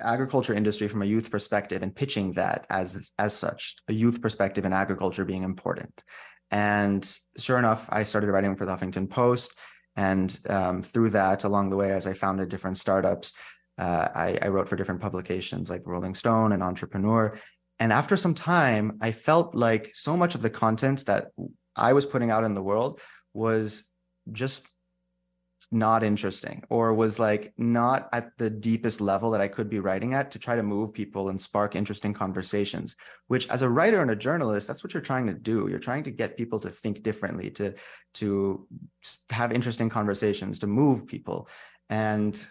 agriculture 0.00 0.54
industry 0.54 0.88
from 0.88 1.02
a 1.02 1.06
youth 1.06 1.30
perspective 1.30 1.82
and 1.82 1.94
pitching 1.94 2.32
that 2.32 2.66
as 2.70 3.12
as 3.18 3.34
such, 3.34 3.76
a 3.88 3.92
youth 3.92 4.20
perspective 4.20 4.64
in 4.64 4.72
agriculture 4.72 5.24
being 5.24 5.42
important. 5.42 6.02
And 6.50 7.18
sure 7.36 7.58
enough, 7.58 7.88
I 7.90 8.04
started 8.04 8.30
writing 8.30 8.56
for 8.56 8.66
the 8.66 8.76
Huffington 8.76 9.08
Post. 9.08 9.56
And 9.96 10.36
um, 10.48 10.82
through 10.82 11.10
that, 11.10 11.44
along 11.44 11.70
the 11.70 11.76
way, 11.76 11.92
as 11.92 12.06
I 12.06 12.14
founded 12.14 12.48
different 12.48 12.78
startups, 12.78 13.32
uh, 13.78 14.08
I, 14.14 14.38
I, 14.42 14.48
wrote 14.48 14.68
for 14.68 14.76
different 14.76 15.00
publications 15.00 15.68
like 15.70 15.82
Rolling 15.84 16.14
Stone 16.14 16.52
and 16.52 16.62
Entrepreneur. 16.62 17.38
And 17.80 17.92
after 17.92 18.16
some 18.16 18.34
time, 18.34 18.98
I 19.00 19.10
felt 19.12 19.54
like 19.54 19.90
so 19.94 20.16
much 20.16 20.34
of 20.34 20.42
the 20.42 20.50
content 20.50 21.06
that 21.06 21.28
I 21.74 21.92
was 21.92 22.06
putting 22.06 22.30
out 22.30 22.44
in 22.44 22.54
the 22.54 22.62
world 22.62 23.00
was 23.32 23.90
just 24.30 24.68
not 25.70 26.02
interesting 26.02 26.62
or 26.68 26.94
was 26.94 27.18
like 27.18 27.52
not 27.56 28.08
at 28.12 28.30
the 28.38 28.50
deepest 28.50 29.00
level 29.00 29.30
that 29.30 29.40
I 29.40 29.48
could 29.48 29.68
be 29.68 29.80
writing 29.80 30.14
at 30.14 30.30
to 30.32 30.38
try 30.38 30.56
to 30.56 30.62
move 30.62 30.92
people 30.92 31.28
and 31.28 31.40
spark 31.40 31.74
interesting 31.74 32.12
conversations 32.12 32.96
which 33.28 33.48
as 33.48 33.62
a 33.62 33.68
writer 33.68 34.02
and 34.02 34.10
a 34.10 34.16
journalist 34.16 34.66
that's 34.68 34.84
what 34.84 34.94
you're 34.94 35.00
trying 35.00 35.26
to 35.26 35.34
do 35.34 35.68
you're 35.68 35.78
trying 35.78 36.04
to 36.04 36.10
get 36.10 36.36
people 36.36 36.60
to 36.60 36.70
think 36.70 37.02
differently 37.02 37.50
to 37.50 37.74
to 38.14 38.66
have 39.30 39.52
interesting 39.52 39.88
conversations 39.88 40.58
to 40.58 40.66
move 40.66 41.06
people 41.06 41.48
and 41.90 42.46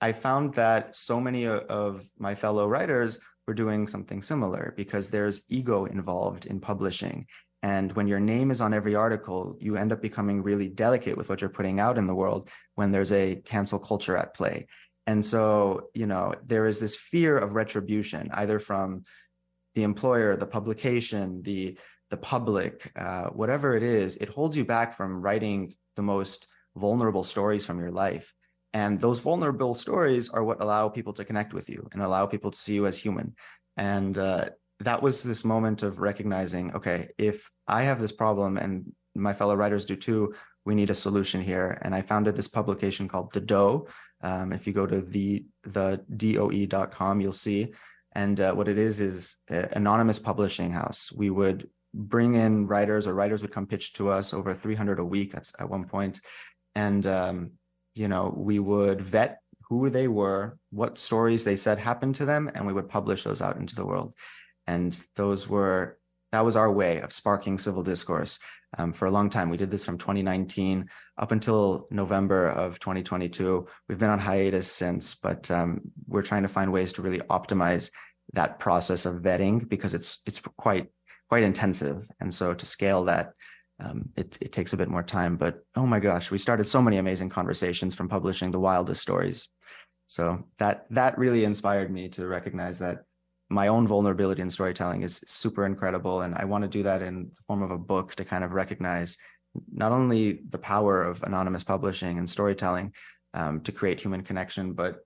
I 0.00 0.12
found 0.12 0.54
that 0.54 0.94
so 0.94 1.20
many 1.20 1.46
of 1.46 2.08
my 2.18 2.34
fellow 2.34 2.68
writers 2.68 3.18
were 3.46 3.54
doing 3.54 3.86
something 3.86 4.22
similar 4.22 4.74
because 4.76 5.10
there's 5.10 5.42
ego 5.48 5.86
involved 5.86 6.46
in 6.46 6.60
publishing. 6.60 7.26
And 7.62 7.92
when 7.92 8.06
your 8.06 8.20
name 8.20 8.50
is 8.50 8.60
on 8.60 8.72
every 8.72 8.94
article, 8.94 9.56
you 9.60 9.76
end 9.76 9.92
up 9.92 10.00
becoming 10.00 10.42
really 10.42 10.68
delicate 10.68 11.16
with 11.16 11.28
what 11.28 11.40
you're 11.40 11.50
putting 11.50 11.80
out 11.80 11.98
in 11.98 12.06
the 12.06 12.14
world 12.14 12.48
when 12.76 12.92
there's 12.92 13.12
a 13.12 13.36
cancel 13.44 13.78
culture 13.78 14.16
at 14.16 14.34
play. 14.34 14.66
And 15.06 15.24
so, 15.24 15.88
you 15.94 16.06
know, 16.06 16.34
there 16.44 16.66
is 16.66 16.78
this 16.78 16.96
fear 16.96 17.36
of 17.36 17.54
retribution, 17.54 18.30
either 18.32 18.58
from 18.58 19.04
the 19.74 19.82
employer, 19.82 20.36
the 20.36 20.46
publication, 20.46 21.42
the 21.42 21.78
the 22.10 22.16
public, 22.16 22.90
uh, 22.96 23.26
whatever 23.26 23.76
it 23.76 23.82
is, 23.82 24.16
it 24.16 24.30
holds 24.30 24.56
you 24.56 24.64
back 24.64 24.96
from 24.96 25.20
writing 25.20 25.74
the 25.96 26.02
most 26.02 26.46
vulnerable 26.74 27.24
stories 27.24 27.66
from 27.66 27.78
your 27.78 27.90
life. 27.90 28.32
And 28.72 29.00
those 29.00 29.20
vulnerable 29.20 29.74
stories 29.74 30.28
are 30.30 30.42
what 30.42 30.62
allow 30.62 30.88
people 30.88 31.12
to 31.14 31.24
connect 31.24 31.52
with 31.52 31.68
you 31.68 31.86
and 31.92 32.02
allow 32.02 32.26
people 32.26 32.50
to 32.50 32.58
see 32.58 32.74
you 32.74 32.86
as 32.86 32.96
human. 32.96 33.34
And 33.76 34.16
uh, 34.16 34.50
that 34.80 35.02
was 35.02 35.22
this 35.22 35.44
moment 35.44 35.82
of 35.82 35.98
recognizing, 35.98 36.72
okay, 36.74 37.08
if 37.18 37.50
I 37.66 37.82
have 37.82 38.00
this 38.00 38.12
problem 38.12 38.56
and 38.56 38.92
my 39.14 39.34
fellow 39.34 39.56
writers 39.56 39.84
do 39.84 39.96
too, 39.96 40.34
we 40.64 40.74
need 40.74 40.90
a 40.90 40.94
solution 40.94 41.40
here. 41.40 41.78
And 41.82 41.94
I 41.94 42.02
founded 42.02 42.36
this 42.36 42.48
publication 42.48 43.08
called 43.08 43.32
The 43.32 43.40
Doe. 43.40 43.88
Um, 44.20 44.52
if 44.52 44.66
you 44.66 44.72
go 44.72 44.86
to 44.86 45.00
the 45.00 45.44
the 45.64 46.04
doe.com, 46.16 47.20
you'll 47.20 47.32
see. 47.32 47.72
And 48.12 48.40
uh, 48.40 48.52
what 48.52 48.68
it 48.68 48.78
is 48.78 49.00
is 49.00 49.36
anonymous 49.48 50.18
publishing 50.18 50.72
house. 50.72 51.12
We 51.12 51.30
would 51.30 51.68
bring 51.94 52.34
in 52.34 52.66
writers, 52.66 53.06
or 53.06 53.14
writers 53.14 53.42
would 53.42 53.52
come 53.52 53.66
pitch 53.66 53.92
to 53.94 54.08
us 54.08 54.34
over 54.34 54.54
300 54.54 54.98
a 54.98 55.04
week 55.04 55.34
at, 55.34 55.50
at 55.58 55.70
one 55.70 55.84
point, 55.84 56.20
and 56.74 57.06
um, 57.06 57.52
you 57.94 58.08
know, 58.08 58.32
we 58.36 58.58
would 58.58 59.00
vet 59.00 59.40
who 59.68 59.90
they 59.90 60.08
were, 60.08 60.58
what 60.70 60.98
stories 60.98 61.44
they 61.44 61.56
said 61.56 61.78
happened 61.78 62.14
to 62.16 62.24
them, 62.24 62.50
and 62.54 62.66
we 62.66 62.72
would 62.72 62.88
publish 62.88 63.24
those 63.24 63.42
out 63.42 63.56
into 63.56 63.74
the 63.74 63.84
world. 63.84 64.14
And 64.68 65.00
those 65.16 65.48
were 65.48 65.98
that 66.30 66.44
was 66.44 66.56
our 66.56 66.70
way 66.70 67.00
of 67.00 67.10
sparking 67.10 67.58
civil 67.58 67.82
discourse 67.82 68.38
um, 68.76 68.92
for 68.92 69.06
a 69.06 69.10
long 69.10 69.30
time. 69.30 69.48
We 69.48 69.56
did 69.56 69.70
this 69.70 69.84
from 69.84 69.96
2019 69.96 70.84
up 71.16 71.32
until 71.32 71.86
November 71.90 72.50
of 72.50 72.78
2022. 72.78 73.66
We've 73.88 73.98
been 73.98 74.10
on 74.10 74.18
hiatus 74.18 74.70
since, 74.70 75.14
but 75.14 75.50
um, 75.50 75.80
we're 76.06 76.22
trying 76.22 76.42
to 76.42 76.48
find 76.48 76.70
ways 76.70 76.92
to 76.92 77.02
really 77.02 77.20
optimize 77.30 77.90
that 78.34 78.58
process 78.58 79.06
of 79.06 79.22
vetting 79.22 79.66
because 79.66 79.94
it's 79.94 80.20
it's 80.26 80.42
quite 80.58 80.88
quite 81.30 81.44
intensive. 81.44 82.06
And 82.20 82.32
so 82.32 82.52
to 82.52 82.66
scale 82.66 83.04
that, 83.06 83.32
um, 83.80 84.10
it, 84.16 84.36
it 84.40 84.52
takes 84.52 84.74
a 84.74 84.76
bit 84.76 84.88
more 84.88 85.02
time, 85.02 85.36
but 85.36 85.60
oh 85.76 85.86
my 85.86 86.00
gosh, 86.00 86.30
we 86.30 86.38
started 86.38 86.68
so 86.68 86.82
many 86.82 86.98
amazing 86.98 87.30
conversations 87.30 87.94
from 87.94 88.08
publishing 88.08 88.50
the 88.50 88.60
wildest 88.60 89.00
stories. 89.00 89.48
So 90.06 90.44
that 90.58 90.86
that 90.90 91.16
really 91.16 91.44
inspired 91.44 91.90
me 91.90 92.10
to 92.10 92.26
recognize 92.26 92.78
that 92.80 93.04
my 93.50 93.68
own 93.68 93.86
vulnerability 93.86 94.42
in 94.42 94.50
storytelling 94.50 95.02
is 95.02 95.22
super 95.26 95.64
incredible, 95.64 96.22
and 96.22 96.34
I 96.34 96.44
want 96.44 96.62
to 96.62 96.68
do 96.68 96.82
that 96.82 97.02
in 97.02 97.30
the 97.34 97.42
form 97.46 97.62
of 97.62 97.70
a 97.70 97.78
book 97.78 98.14
to 98.16 98.24
kind 98.24 98.44
of 98.44 98.52
recognize 98.52 99.16
not 99.72 99.92
only 99.92 100.40
the 100.50 100.58
power 100.58 101.02
of 101.02 101.22
anonymous 101.22 101.64
publishing 101.64 102.18
and 102.18 102.28
storytelling 102.28 102.92
um, 103.34 103.60
to 103.62 103.72
create 103.72 104.00
human 104.00 104.22
connection, 104.22 104.72
but 104.72 104.98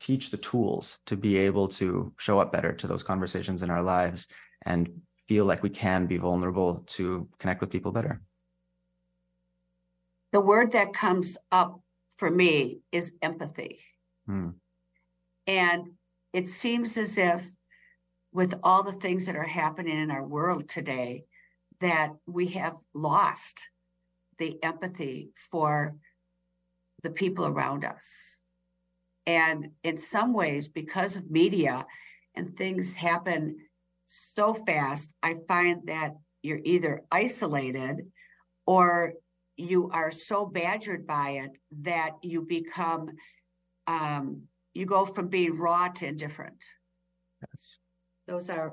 teach 0.00 0.30
the 0.30 0.36
tools 0.36 0.98
to 1.06 1.16
be 1.16 1.36
able 1.36 1.68
to 1.68 2.12
show 2.18 2.38
up 2.38 2.52
better 2.52 2.72
to 2.72 2.86
those 2.86 3.02
conversations 3.02 3.62
in 3.62 3.70
our 3.70 3.82
lives 3.82 4.28
and 4.66 4.90
feel 5.28 5.44
like 5.44 5.62
we 5.62 5.70
can 5.70 6.06
be 6.06 6.16
vulnerable 6.16 6.82
to 6.86 7.28
connect 7.38 7.60
with 7.60 7.70
people 7.70 7.92
better? 7.92 8.20
The 10.32 10.40
word 10.40 10.72
that 10.72 10.94
comes 10.94 11.36
up 11.52 11.80
for 12.16 12.30
me 12.30 12.80
is 12.92 13.16
empathy. 13.22 13.80
Hmm. 14.26 14.50
And 15.46 15.92
it 16.32 16.48
seems 16.48 16.96
as 16.96 17.18
if, 17.18 17.50
with 18.32 18.54
all 18.62 18.82
the 18.82 18.92
things 18.92 19.26
that 19.26 19.36
are 19.36 19.42
happening 19.42 19.98
in 19.98 20.10
our 20.10 20.24
world 20.24 20.68
today, 20.68 21.24
that 21.80 22.10
we 22.26 22.48
have 22.48 22.76
lost 22.94 23.68
the 24.38 24.62
empathy 24.62 25.30
for 25.50 25.96
the 27.02 27.10
people 27.10 27.46
around 27.46 27.84
us. 27.84 28.38
And 29.26 29.70
in 29.82 29.96
some 29.96 30.32
ways, 30.32 30.68
because 30.68 31.16
of 31.16 31.30
media 31.30 31.86
and 32.34 32.56
things 32.56 32.94
happen 32.94 33.56
so 34.06 34.54
fast, 34.54 35.14
I 35.22 35.36
find 35.48 35.86
that 35.86 36.16
you're 36.42 36.60
either 36.64 37.02
isolated 37.10 38.10
or 38.66 39.14
you 39.56 39.90
are 39.92 40.10
so 40.10 40.46
badgered 40.46 41.06
by 41.06 41.30
it 41.30 41.50
that 41.82 42.12
you 42.22 42.42
become 42.42 43.10
um, 43.86 44.42
you 44.72 44.86
go 44.86 45.04
from 45.04 45.28
being 45.28 45.58
raw 45.58 45.88
to 45.88 46.06
indifferent 46.06 46.64
Yes. 47.40 47.79
Those 48.30 48.48
are 48.48 48.68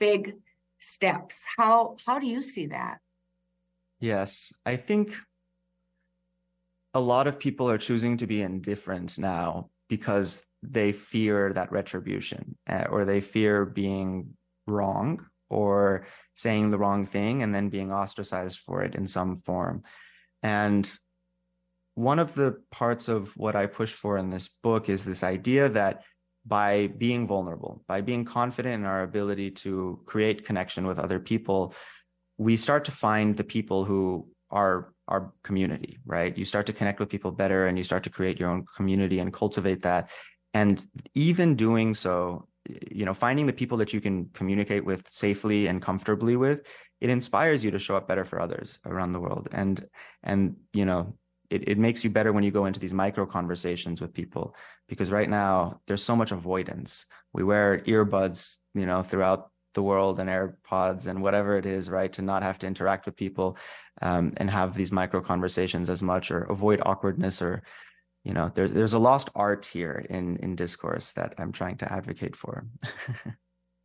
big 0.00 0.22
steps 0.80 1.44
how 1.56 1.96
how 2.06 2.18
do 2.18 2.26
you 2.26 2.40
see 2.40 2.66
that 2.66 2.98
Yes, 4.02 4.52
I 4.66 4.74
think 4.74 5.14
a 6.92 6.98
lot 6.98 7.28
of 7.28 7.38
people 7.38 7.70
are 7.70 7.78
choosing 7.78 8.16
to 8.16 8.26
be 8.26 8.42
indifferent 8.42 9.16
now 9.16 9.70
because 9.88 10.44
they 10.60 10.90
fear 10.90 11.52
that 11.52 11.70
retribution 11.70 12.56
uh, 12.68 12.86
or 12.90 13.04
they 13.04 13.20
fear 13.20 13.64
being 13.64 14.34
wrong 14.66 15.24
or 15.48 16.04
saying 16.34 16.70
the 16.70 16.78
wrong 16.78 17.06
thing 17.06 17.44
and 17.44 17.54
then 17.54 17.68
being 17.68 17.92
ostracized 17.92 18.58
for 18.58 18.82
it 18.82 18.96
in 18.96 19.06
some 19.06 19.36
form. 19.36 19.84
And 20.42 20.92
one 21.94 22.18
of 22.18 22.34
the 22.34 22.60
parts 22.72 23.06
of 23.06 23.36
what 23.36 23.54
I 23.54 23.66
push 23.66 23.92
for 23.92 24.18
in 24.18 24.30
this 24.30 24.48
book 24.48 24.88
is 24.88 25.04
this 25.04 25.22
idea 25.22 25.68
that 25.68 26.02
by 26.46 26.88
being 26.98 27.26
vulnerable, 27.26 27.82
by 27.86 28.00
being 28.00 28.24
confident 28.24 28.74
in 28.74 28.84
our 28.84 29.02
ability 29.02 29.50
to 29.50 30.00
create 30.06 30.44
connection 30.44 30.86
with 30.86 30.98
other 30.98 31.20
people, 31.20 31.74
we 32.38 32.56
start 32.56 32.84
to 32.86 32.92
find 32.92 33.36
the 33.36 33.44
people 33.44 33.84
who 33.84 34.26
are 34.50 34.92
our 35.08 35.32
community, 35.42 35.98
right? 36.06 36.36
You 36.36 36.44
start 36.44 36.66
to 36.66 36.72
connect 36.72 37.00
with 37.00 37.08
people 37.08 37.32
better 37.32 37.66
and 37.66 37.76
you 37.76 37.84
start 37.84 38.02
to 38.04 38.10
create 38.10 38.38
your 38.38 38.50
own 38.50 38.64
community 38.76 39.18
and 39.18 39.32
cultivate 39.32 39.82
that. 39.82 40.10
And 40.54 40.84
even 41.14 41.54
doing 41.54 41.94
so, 41.94 42.48
you 42.90 43.04
know, 43.04 43.14
finding 43.14 43.46
the 43.46 43.52
people 43.52 43.78
that 43.78 43.92
you 43.92 44.00
can 44.00 44.26
communicate 44.34 44.84
with 44.84 45.08
safely 45.08 45.66
and 45.66 45.80
comfortably 45.80 46.36
with, 46.36 46.66
it 47.00 47.10
inspires 47.10 47.64
you 47.64 47.70
to 47.72 47.78
show 47.78 47.96
up 47.96 48.06
better 48.06 48.24
for 48.24 48.40
others 48.40 48.78
around 48.86 49.12
the 49.12 49.20
world. 49.20 49.48
And 49.52 49.84
and 50.22 50.56
you 50.72 50.84
know, 50.84 51.14
it, 51.52 51.68
it 51.68 51.78
makes 51.78 52.02
you 52.02 52.10
better 52.10 52.32
when 52.32 52.44
you 52.44 52.50
go 52.50 52.64
into 52.64 52.80
these 52.80 52.94
micro 52.94 53.26
conversations 53.26 54.00
with 54.00 54.14
people 54.14 54.56
because 54.88 55.10
right 55.10 55.28
now 55.28 55.80
there's 55.86 56.02
so 56.02 56.16
much 56.16 56.32
avoidance. 56.32 57.06
We 57.34 57.44
wear 57.44 57.82
earbuds, 57.86 58.56
you 58.74 58.86
know, 58.86 59.02
throughout 59.02 59.50
the 59.74 59.82
world 59.82 60.18
and 60.18 60.30
AirPods 60.30 61.06
and 61.06 61.22
whatever 61.22 61.56
it 61.58 61.66
is, 61.66 61.90
right? 61.90 62.12
To 62.14 62.22
not 62.22 62.42
have 62.42 62.58
to 62.60 62.66
interact 62.66 63.04
with 63.04 63.16
people 63.16 63.58
um, 64.00 64.32
and 64.38 64.48
have 64.50 64.74
these 64.74 64.92
micro 64.92 65.20
conversations 65.20 65.90
as 65.90 66.02
much 66.02 66.30
or 66.30 66.44
avoid 66.44 66.80
awkwardness 66.84 67.42
or, 67.42 67.62
you 68.24 68.32
know, 68.32 68.50
there's 68.54 68.72
there's 68.72 68.94
a 68.94 68.98
lost 68.98 69.28
art 69.34 69.66
here 69.66 70.04
in 70.08 70.36
in 70.36 70.56
discourse 70.56 71.12
that 71.12 71.34
I'm 71.38 71.52
trying 71.52 71.76
to 71.78 71.92
advocate 71.92 72.36
for. 72.36 72.66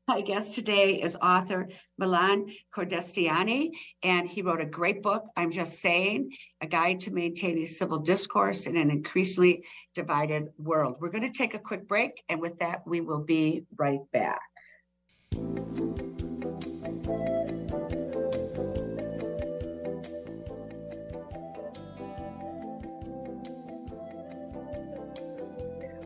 My 0.08 0.22
guest 0.22 0.56
today 0.56 1.02
is 1.02 1.18
author 1.22 1.68
Milan 1.98 2.48
Kordestani, 2.74 3.72
and 4.02 4.30
he 4.30 4.42
wrote 4.42 4.62
a 4.62 4.66
great 4.66 5.04
book, 5.04 5.26
I'm 5.36 5.52
Just 5.52 5.82
Saying, 5.82 6.32
A 6.62 6.68
Guide 6.68 7.02
to 7.02 7.12
Maintaining 7.12 7.66
Civil 7.66 8.00
Discourse 8.00 8.68
in 8.68 8.78
an 8.78 8.90
Increasingly 8.90 9.66
Divided 9.94 10.48
World. 10.58 10.96
We're 11.02 11.10
going 11.10 11.30
to 11.30 11.38
take 11.38 11.56
a 11.56 11.60
quick 11.60 11.90
break, 11.90 12.24
and 12.30 12.40
with 12.40 12.58
that, 12.60 12.88
we 12.88 13.02
will 13.02 13.20
be 13.20 13.66
right 13.76 14.00
back. 14.14 14.40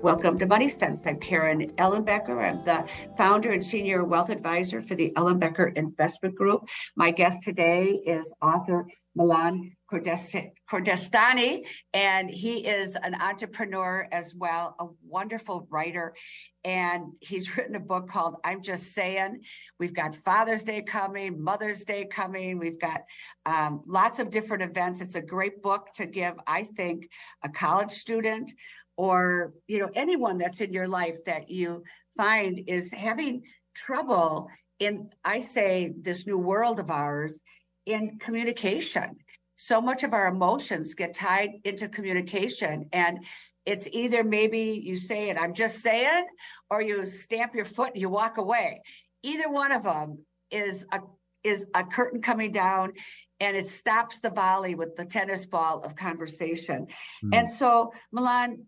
Welcome 0.01 0.39
to 0.39 0.47
Money 0.47 0.67
Sense. 0.67 1.05
I'm 1.05 1.19
Karen 1.19 1.73
Ellenbecker. 1.73 2.43
I'm 2.43 2.65
the 2.65 2.89
founder 3.17 3.51
and 3.51 3.63
senior 3.63 4.03
wealth 4.03 4.29
advisor 4.29 4.81
for 4.81 4.95
the 4.95 5.11
Ellenbecker 5.15 5.77
Investment 5.77 6.33
Group. 6.33 6.67
My 6.95 7.11
guest 7.11 7.43
today 7.43 8.01
is 8.03 8.33
author 8.41 8.87
Milan 9.15 9.75
Kordestani, 9.91 11.65
and 11.93 12.29
he 12.29 12.65
is 12.65 12.95
an 12.95 13.13
entrepreneur 13.13 14.07
as 14.11 14.33
well, 14.33 14.75
a 14.79 14.87
wonderful 15.05 15.67
writer. 15.69 16.15
And 16.63 17.11
he's 17.19 17.55
written 17.57 17.75
a 17.75 17.79
book 17.79 18.09
called 18.09 18.37
I'm 18.43 18.63
Just 18.63 18.93
Saying. 18.93 19.41
We've 19.79 19.93
got 19.93 20.15
Father's 20.15 20.63
Day 20.63 20.81
coming, 20.81 21.43
Mother's 21.43 21.83
Day 21.83 22.05
coming. 22.05 22.57
We've 22.57 22.79
got 22.79 23.01
um, 23.45 23.83
lots 23.85 24.19
of 24.19 24.29
different 24.29 24.63
events. 24.63 25.01
It's 25.01 25.15
a 25.15 25.21
great 25.21 25.61
book 25.61 25.89
to 25.95 26.05
give, 26.05 26.35
I 26.47 26.63
think, 26.63 27.09
a 27.43 27.49
college 27.49 27.91
student 27.91 28.51
or 28.97 29.53
you 29.67 29.79
know 29.79 29.89
anyone 29.95 30.37
that's 30.37 30.61
in 30.61 30.73
your 30.73 30.87
life 30.87 31.17
that 31.25 31.49
you 31.49 31.83
find 32.17 32.63
is 32.67 32.91
having 32.91 33.43
trouble 33.73 34.49
in 34.79 35.09
i 35.23 35.39
say 35.39 35.93
this 36.01 36.27
new 36.27 36.37
world 36.37 36.79
of 36.79 36.89
ours 36.89 37.39
in 37.85 38.19
communication. 38.19 39.17
So 39.55 39.79
much 39.79 40.03
of 40.03 40.13
our 40.13 40.27
emotions 40.27 40.95
get 40.95 41.13
tied 41.13 41.51
into 41.63 41.87
communication 41.87 42.89
and 42.91 43.25
it's 43.65 43.87
either 43.91 44.23
maybe 44.23 44.81
you 44.83 44.95
say 44.95 45.29
it 45.29 45.37
i'm 45.37 45.53
just 45.53 45.79
saying 45.79 46.25
or 46.69 46.81
you 46.81 47.05
stamp 47.05 47.53
your 47.53 47.65
foot 47.65 47.91
and 47.93 48.01
you 48.01 48.09
walk 48.09 48.37
away. 48.37 48.81
Either 49.23 49.49
one 49.49 49.71
of 49.71 49.83
them 49.83 50.25
is 50.49 50.85
a 50.91 50.99
is 51.43 51.65
a 51.73 51.83
curtain 51.83 52.21
coming 52.21 52.51
down 52.51 52.93
and 53.39 53.57
it 53.57 53.65
stops 53.65 54.19
the 54.19 54.29
volley 54.29 54.75
with 54.75 54.95
the 54.95 55.05
tennis 55.05 55.45
ball 55.45 55.81
of 55.83 55.95
conversation. 55.95 56.87
Mm. 57.23 57.39
and 57.39 57.49
so 57.49 57.93
milan 58.11 58.65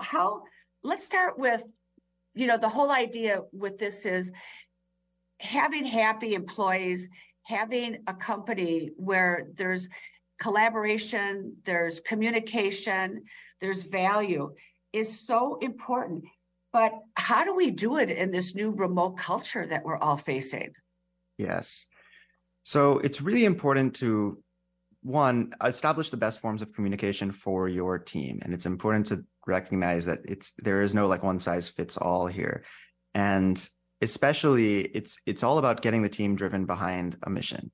how 0.00 0.42
let's 0.82 1.04
start 1.04 1.38
with 1.38 1.62
you 2.34 2.46
know 2.46 2.58
the 2.58 2.68
whole 2.68 2.90
idea 2.90 3.40
with 3.52 3.78
this 3.78 4.06
is 4.06 4.32
having 5.40 5.84
happy 5.84 6.34
employees 6.34 7.08
having 7.42 7.98
a 8.06 8.14
company 8.14 8.90
where 8.96 9.46
there's 9.54 9.88
collaboration 10.40 11.56
there's 11.64 12.00
communication 12.00 13.22
there's 13.60 13.84
value 13.84 14.52
is 14.94 15.26
so 15.26 15.58
important. 15.60 16.24
But 16.72 16.92
how 17.16 17.44
do 17.44 17.54
we 17.54 17.70
do 17.70 17.98
it 17.98 18.10
in 18.10 18.30
this 18.30 18.54
new 18.54 18.70
remote 18.70 19.18
culture 19.18 19.66
that 19.66 19.84
we're 19.84 19.98
all 19.98 20.16
facing? 20.16 20.72
Yes. 21.36 21.86
So 22.62 22.98
it's 23.00 23.20
really 23.20 23.44
important 23.44 23.94
to 23.96 24.42
one 25.02 25.52
establish 25.62 26.10
the 26.10 26.16
best 26.16 26.40
forms 26.40 26.62
of 26.62 26.72
communication 26.72 27.30
for 27.30 27.68
your 27.68 27.98
team. 27.98 28.40
And 28.42 28.54
it's 28.54 28.66
important 28.66 29.06
to 29.08 29.24
recognize 29.46 30.04
that 30.06 30.20
it's 30.24 30.52
there 30.58 30.82
is 30.82 30.94
no 30.94 31.06
like 31.06 31.22
one 31.22 31.38
size 31.38 31.68
fits 31.68 31.96
all 31.96 32.26
here. 32.26 32.64
And 33.14 33.56
especially 34.00 34.80
it's 34.80 35.18
it's 35.26 35.42
all 35.42 35.58
about 35.58 35.82
getting 35.82 36.02
the 36.02 36.08
team 36.08 36.36
driven 36.36 36.66
behind 36.66 37.16
a 37.22 37.30
mission. 37.30 37.70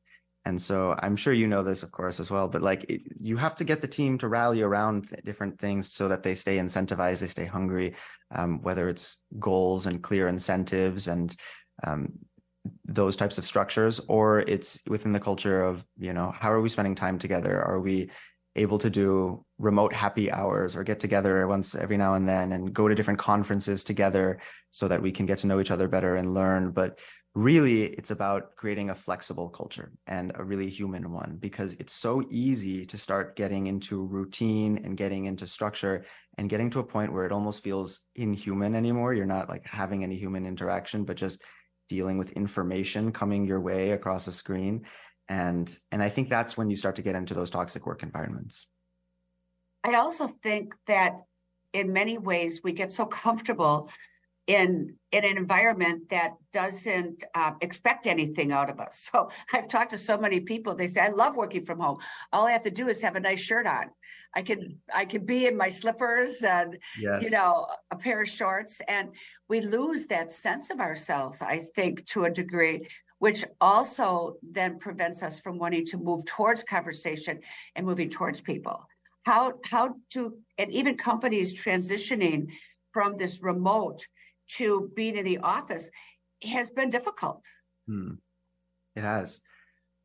And 0.46 0.61
so 0.61 0.96
i'm 0.98 1.16
sure 1.16 1.35
you 1.35 1.46
know 1.46 1.62
this 1.62 1.83
of 1.83 1.92
course 1.92 2.18
as 2.18 2.30
well 2.30 2.48
but 2.48 2.62
like 2.62 2.85
it, 2.88 3.02
you 3.16 3.37
have 3.37 3.54
to 3.56 3.64
get 3.64 3.83
the 3.83 3.87
team 3.87 4.16
to 4.18 4.26
rally 4.26 4.62
around 4.62 5.06
th- 5.06 5.22
different 5.22 5.61
things 5.61 5.92
so 5.92 6.09
that 6.09 6.22
they 6.22 6.35
stay 6.35 6.56
incentivized 6.56 7.20
they 7.20 7.26
stay 7.26 7.44
hungry 7.44 7.94
um, 8.35 8.62
whether 8.62 8.88
it's 8.88 9.18
goals 9.38 9.85
and 9.85 10.02
clear 10.02 10.28
incentives 10.28 11.09
and 11.09 11.37
um, 11.87 12.14
those 12.85 13.16
types 13.16 13.38
of 13.38 13.44
structures 13.44 14.00
or 14.09 14.40
it's 14.40 14.80
within 14.88 15.12
the 15.12 15.20
culture 15.20 15.62
of 15.62 15.85
you 15.98 16.12
know 16.12 16.30
how 16.30 16.52
are 16.52 16.61
we 16.61 16.68
spending 16.68 16.94
time 16.94 17.18
together? 17.18 17.62
Are 17.62 17.80
we 17.80 18.11
able 18.56 18.78
to 18.78 18.90
do 18.90 19.44
remote 19.58 19.94
happy 19.94 20.30
hours 20.30 20.74
or 20.74 20.82
get 20.82 20.98
together 21.00 21.46
once 21.46 21.74
every 21.74 21.96
now 21.96 22.14
and 22.14 22.28
then 22.28 22.52
and 22.52 22.74
go 22.74 22.88
to 22.88 22.94
different 22.94 23.18
conferences 23.18 23.84
together 23.84 24.40
so 24.70 24.88
that 24.88 25.00
we 25.00 25.12
can 25.12 25.26
get 25.26 25.38
to 25.38 25.46
know 25.46 25.60
each 25.60 25.70
other 25.70 25.86
better 25.88 26.16
and 26.16 26.34
learn. 26.34 26.72
But 26.72 26.98
really 27.34 27.84
it's 27.84 28.10
about 28.10 28.56
creating 28.56 28.90
a 28.90 28.94
flexible 28.94 29.48
culture 29.48 29.92
and 30.08 30.32
a 30.34 30.42
really 30.42 30.68
human 30.68 31.12
one 31.12 31.36
because 31.38 31.74
it's 31.74 31.94
so 31.94 32.24
easy 32.28 32.84
to 32.84 32.98
start 32.98 33.36
getting 33.36 33.68
into 33.68 34.04
routine 34.04 34.80
and 34.84 34.96
getting 34.96 35.26
into 35.26 35.46
structure 35.46 36.04
and 36.38 36.50
getting 36.50 36.70
to 36.70 36.80
a 36.80 36.84
point 36.84 37.12
where 37.12 37.26
it 37.26 37.32
almost 37.32 37.62
feels 37.62 38.00
inhuman 38.16 38.74
anymore. 38.74 39.14
You're 39.14 39.26
not 39.26 39.48
like 39.48 39.64
having 39.64 40.02
any 40.02 40.16
human 40.16 40.44
interaction 40.44 41.04
but 41.04 41.16
just 41.16 41.42
dealing 41.88 42.18
with 42.18 42.32
information 42.32 43.12
coming 43.12 43.44
your 43.44 43.60
way 43.60 43.90
across 43.90 44.26
a 44.26 44.32
screen 44.32 44.84
and 45.30 45.78
and 45.92 46.02
i 46.02 46.08
think 46.10 46.28
that's 46.28 46.56
when 46.58 46.68
you 46.68 46.76
start 46.76 46.96
to 46.96 47.02
get 47.02 47.14
into 47.14 47.32
those 47.32 47.48
toxic 47.48 47.86
work 47.86 48.02
environments 48.02 48.66
i 49.84 49.94
also 49.94 50.26
think 50.26 50.74
that 50.86 51.20
in 51.72 51.92
many 51.92 52.18
ways 52.18 52.60
we 52.62 52.72
get 52.72 52.90
so 52.90 53.06
comfortable 53.06 53.88
in 54.50 54.96
in 55.12 55.24
an 55.24 55.36
environment 55.36 56.08
that 56.08 56.32
doesn't 56.52 57.22
uh, 57.34 57.52
expect 57.60 58.06
anything 58.06 58.50
out 58.52 58.68
of 58.68 58.80
us. 58.80 59.08
So 59.12 59.30
I've 59.52 59.68
talked 59.68 59.90
to 59.90 59.98
so 59.98 60.16
many 60.18 60.40
people. 60.40 60.74
They 60.74 60.86
say 60.88 61.00
I 61.02 61.08
love 61.08 61.36
working 61.36 61.64
from 61.64 61.78
home. 61.80 61.98
All 62.32 62.46
I 62.46 62.52
have 62.52 62.62
to 62.62 62.70
do 62.70 62.88
is 62.88 63.02
have 63.02 63.16
a 63.16 63.20
nice 63.20 63.40
shirt 63.40 63.66
on. 63.66 63.86
I 64.34 64.42
can 64.42 64.78
I 64.92 65.04
can 65.04 65.24
be 65.24 65.46
in 65.46 65.56
my 65.56 65.68
slippers 65.68 66.42
and 66.42 66.78
yes. 66.98 67.22
you 67.24 67.30
know 67.30 67.66
a 67.90 67.96
pair 67.96 68.22
of 68.22 68.28
shorts, 68.28 68.80
and 68.88 69.10
we 69.48 69.60
lose 69.60 70.06
that 70.06 70.32
sense 70.32 70.70
of 70.70 70.80
ourselves. 70.80 71.42
I 71.42 71.58
think 71.76 72.06
to 72.12 72.24
a 72.24 72.30
degree. 72.30 72.88
Which 73.20 73.44
also 73.61 74.37
then 74.42 74.78
prevents 74.78 75.22
us 75.22 75.40
from 75.40 75.59
wanting 75.59 75.87
to 75.87 75.96
move 75.98 76.24
towards 76.24 76.64
conversation 76.64 77.40
and 77.76 77.87
moving 77.87 78.11
towards 78.11 78.40
people. 78.40 78.88
How 79.24 79.54
how 79.64 79.94
to 80.14 80.38
and 80.59 80.72
even 80.72 80.96
companies 80.96 81.48
transitioning 81.54 82.48
from 82.92 83.16
this 83.16 83.42
remote 83.42 84.00
to 84.56 84.90
being 84.96 85.16
in 85.16 85.24
the 85.24 85.38
office 85.38 85.90
has 86.42 86.70
been 86.70 86.90
difficult. 86.90 87.44
Hmm. 87.87 88.14
It 88.96 89.02
has. 89.02 89.40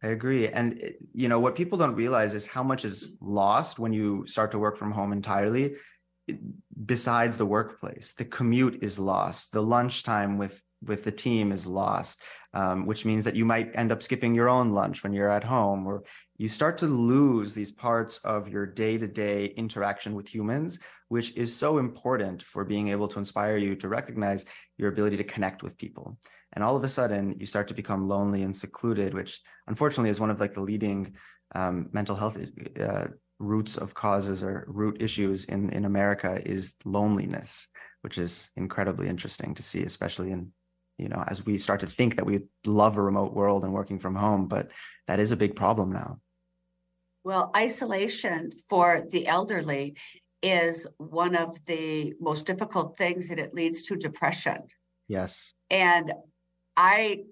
I 0.04 0.08
agree. 0.08 0.47
And, 0.47 0.93
you 1.13 1.30
know, 1.30 1.39
what 1.39 1.56
people 1.56 1.78
don't 1.78 1.95
realize 1.95 2.34
is 2.34 2.45
how 2.45 2.63
much 2.63 2.86
is 2.86 3.17
lost 3.21 3.80
when 3.80 3.93
you 3.93 4.28
start 4.28 4.51
to 4.51 4.60
work 4.60 4.78
from 4.78 4.91
home 4.91 5.12
entirely 5.12 5.75
besides 6.86 7.38
the 7.38 7.45
workplace. 7.45 8.13
The 8.17 8.25
commute 8.25 8.84
is 8.84 8.99
lost. 8.99 9.51
The 9.51 9.63
lunchtime 9.63 10.38
with 10.38 10.62
with 10.84 11.04
the 11.04 11.12
team 11.12 11.51
is 11.51 11.65
lost, 11.65 12.21
um, 12.55 12.85
which 12.85 13.05
means 13.05 13.25
that 13.25 13.35
you 13.35 13.45
might 13.45 13.75
end 13.77 13.91
up 13.91 14.01
skipping 14.01 14.33
your 14.33 14.49
own 14.49 14.71
lunch 14.71 15.03
when 15.03 15.13
you're 15.13 15.29
at 15.29 15.43
home, 15.43 15.85
or 15.85 16.03
you 16.37 16.47
start 16.47 16.77
to 16.79 16.87
lose 16.87 17.53
these 17.53 17.71
parts 17.71 18.17
of 18.19 18.47
your 18.47 18.65
day 18.65 18.97
to 18.97 19.07
day 19.07 19.45
interaction 19.57 20.15
with 20.15 20.33
humans, 20.33 20.79
which 21.09 21.35
is 21.35 21.55
so 21.55 21.77
important 21.77 22.41
for 22.41 22.63
being 22.63 22.87
able 22.87 23.09
to 23.09 23.19
inspire 23.19 23.57
you 23.57 23.75
to 23.75 23.89
recognize 23.89 24.45
your 24.77 24.89
ability 24.89 25.17
to 25.17 25.23
connect 25.23 25.63
with 25.63 25.77
people. 25.77 26.17
And 26.53 26.63
all 26.63 26.77
of 26.77 26.83
a 26.85 26.89
sudden, 26.89 27.35
you 27.37 27.45
start 27.45 27.67
to 27.67 27.73
become 27.73 28.07
lonely 28.07 28.43
and 28.43 28.55
secluded, 28.55 29.13
which 29.13 29.41
unfortunately 29.67 30.09
is 30.09 30.21
one 30.21 30.31
of 30.31 30.39
like 30.39 30.53
the 30.53 30.61
leading 30.61 31.15
um, 31.53 31.89
mental 31.91 32.15
health 32.15 32.37
uh, 32.79 33.07
roots 33.39 33.75
of 33.77 33.93
causes 33.93 34.41
or 34.41 34.65
root 34.67 35.01
issues 35.01 35.45
in 35.45 35.69
in 35.71 35.83
America 35.83 36.41
is 36.45 36.73
loneliness, 36.85 37.67
which 38.01 38.17
is 38.17 38.49
incredibly 38.55 39.09
interesting 39.09 39.53
to 39.55 39.63
see, 39.63 39.83
especially 39.83 40.31
in 40.31 40.51
you 40.97 41.10
know 41.10 41.23
as 41.27 41.45
we 41.45 41.58
start 41.58 41.79
to 41.81 41.88
think 41.88 42.15
that 42.15 42.25
we 42.25 42.41
love 42.65 42.97
a 42.97 43.01
remote 43.01 43.34
world 43.34 43.63
and 43.63 43.73
working 43.73 43.99
from 43.99 44.15
home, 44.15 44.47
but 44.47 44.71
that 45.08 45.19
is 45.19 45.31
a 45.31 45.38
big 45.38 45.55
problem 45.55 45.91
now. 45.91 46.19
Well, 47.23 47.51
isolation 47.55 48.51
for 48.69 49.03
the 49.10 49.25
elderly 49.25 49.95
is 50.43 50.86
one 50.97 51.36
of 51.36 51.58
the 51.65 52.13
most 52.19 52.45
difficult 52.45 52.97
things 52.97 53.31
and 53.31 53.39
it 53.39 53.53
leads 53.53 53.81
to 53.84 53.95
depression. 53.95 54.60
Yes. 55.08 55.53
And 55.71 56.13
I 56.77 57.23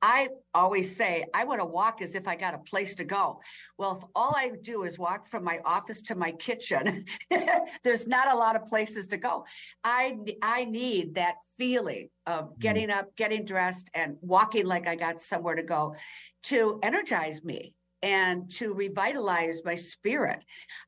I 0.00 0.28
always 0.54 0.96
say 0.96 1.24
I 1.34 1.44
want 1.44 1.60
to 1.60 1.64
walk 1.64 2.02
as 2.02 2.14
if 2.14 2.28
I 2.28 2.36
got 2.36 2.54
a 2.54 2.58
place 2.58 2.94
to 2.96 3.04
go. 3.04 3.40
Well, 3.78 3.98
if 3.98 4.08
all 4.14 4.34
I 4.36 4.52
do 4.62 4.84
is 4.84 4.98
walk 4.98 5.26
from 5.26 5.44
my 5.44 5.58
office 5.64 6.02
to 6.02 6.14
my 6.14 6.32
kitchen, 6.32 7.04
there's 7.82 8.06
not 8.06 8.32
a 8.32 8.36
lot 8.36 8.56
of 8.56 8.66
places 8.66 9.08
to 9.08 9.16
go. 9.16 9.44
I 9.82 10.16
I 10.42 10.64
need 10.64 11.14
that 11.14 11.34
feeling 11.56 12.10
of 12.26 12.44
mm-hmm. 12.44 12.60
getting 12.60 12.90
up, 12.90 13.16
getting 13.16 13.44
dressed, 13.44 13.90
and 13.94 14.16
walking 14.20 14.66
like 14.66 14.86
I 14.86 14.94
got 14.94 15.20
somewhere 15.20 15.56
to 15.56 15.62
go 15.62 15.96
to 16.44 16.78
energize 16.82 17.44
me 17.44 17.74
and 18.02 18.50
to 18.52 18.72
revitalize 18.72 19.62
my 19.64 19.74
spirit. 19.74 20.44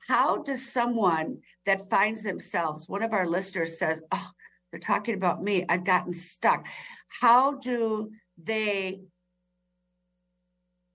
How 0.07 0.43
does 0.43 0.71
someone 0.71 1.39
that 1.67 1.91
finds 1.91 2.23
themselves, 2.23 2.89
one 2.89 3.03
of 3.03 3.13
our 3.13 3.27
listeners 3.27 3.79
says, 3.79 4.01
Oh, 4.13 4.31
they're 4.71 4.81
talking 4.81 5.15
about 5.15 5.43
me, 5.43 5.65
I've 5.69 5.85
gotten 5.85 6.13
stuck. 6.13 6.67
How 7.21 7.55
do 7.55 8.13
they 8.45 9.01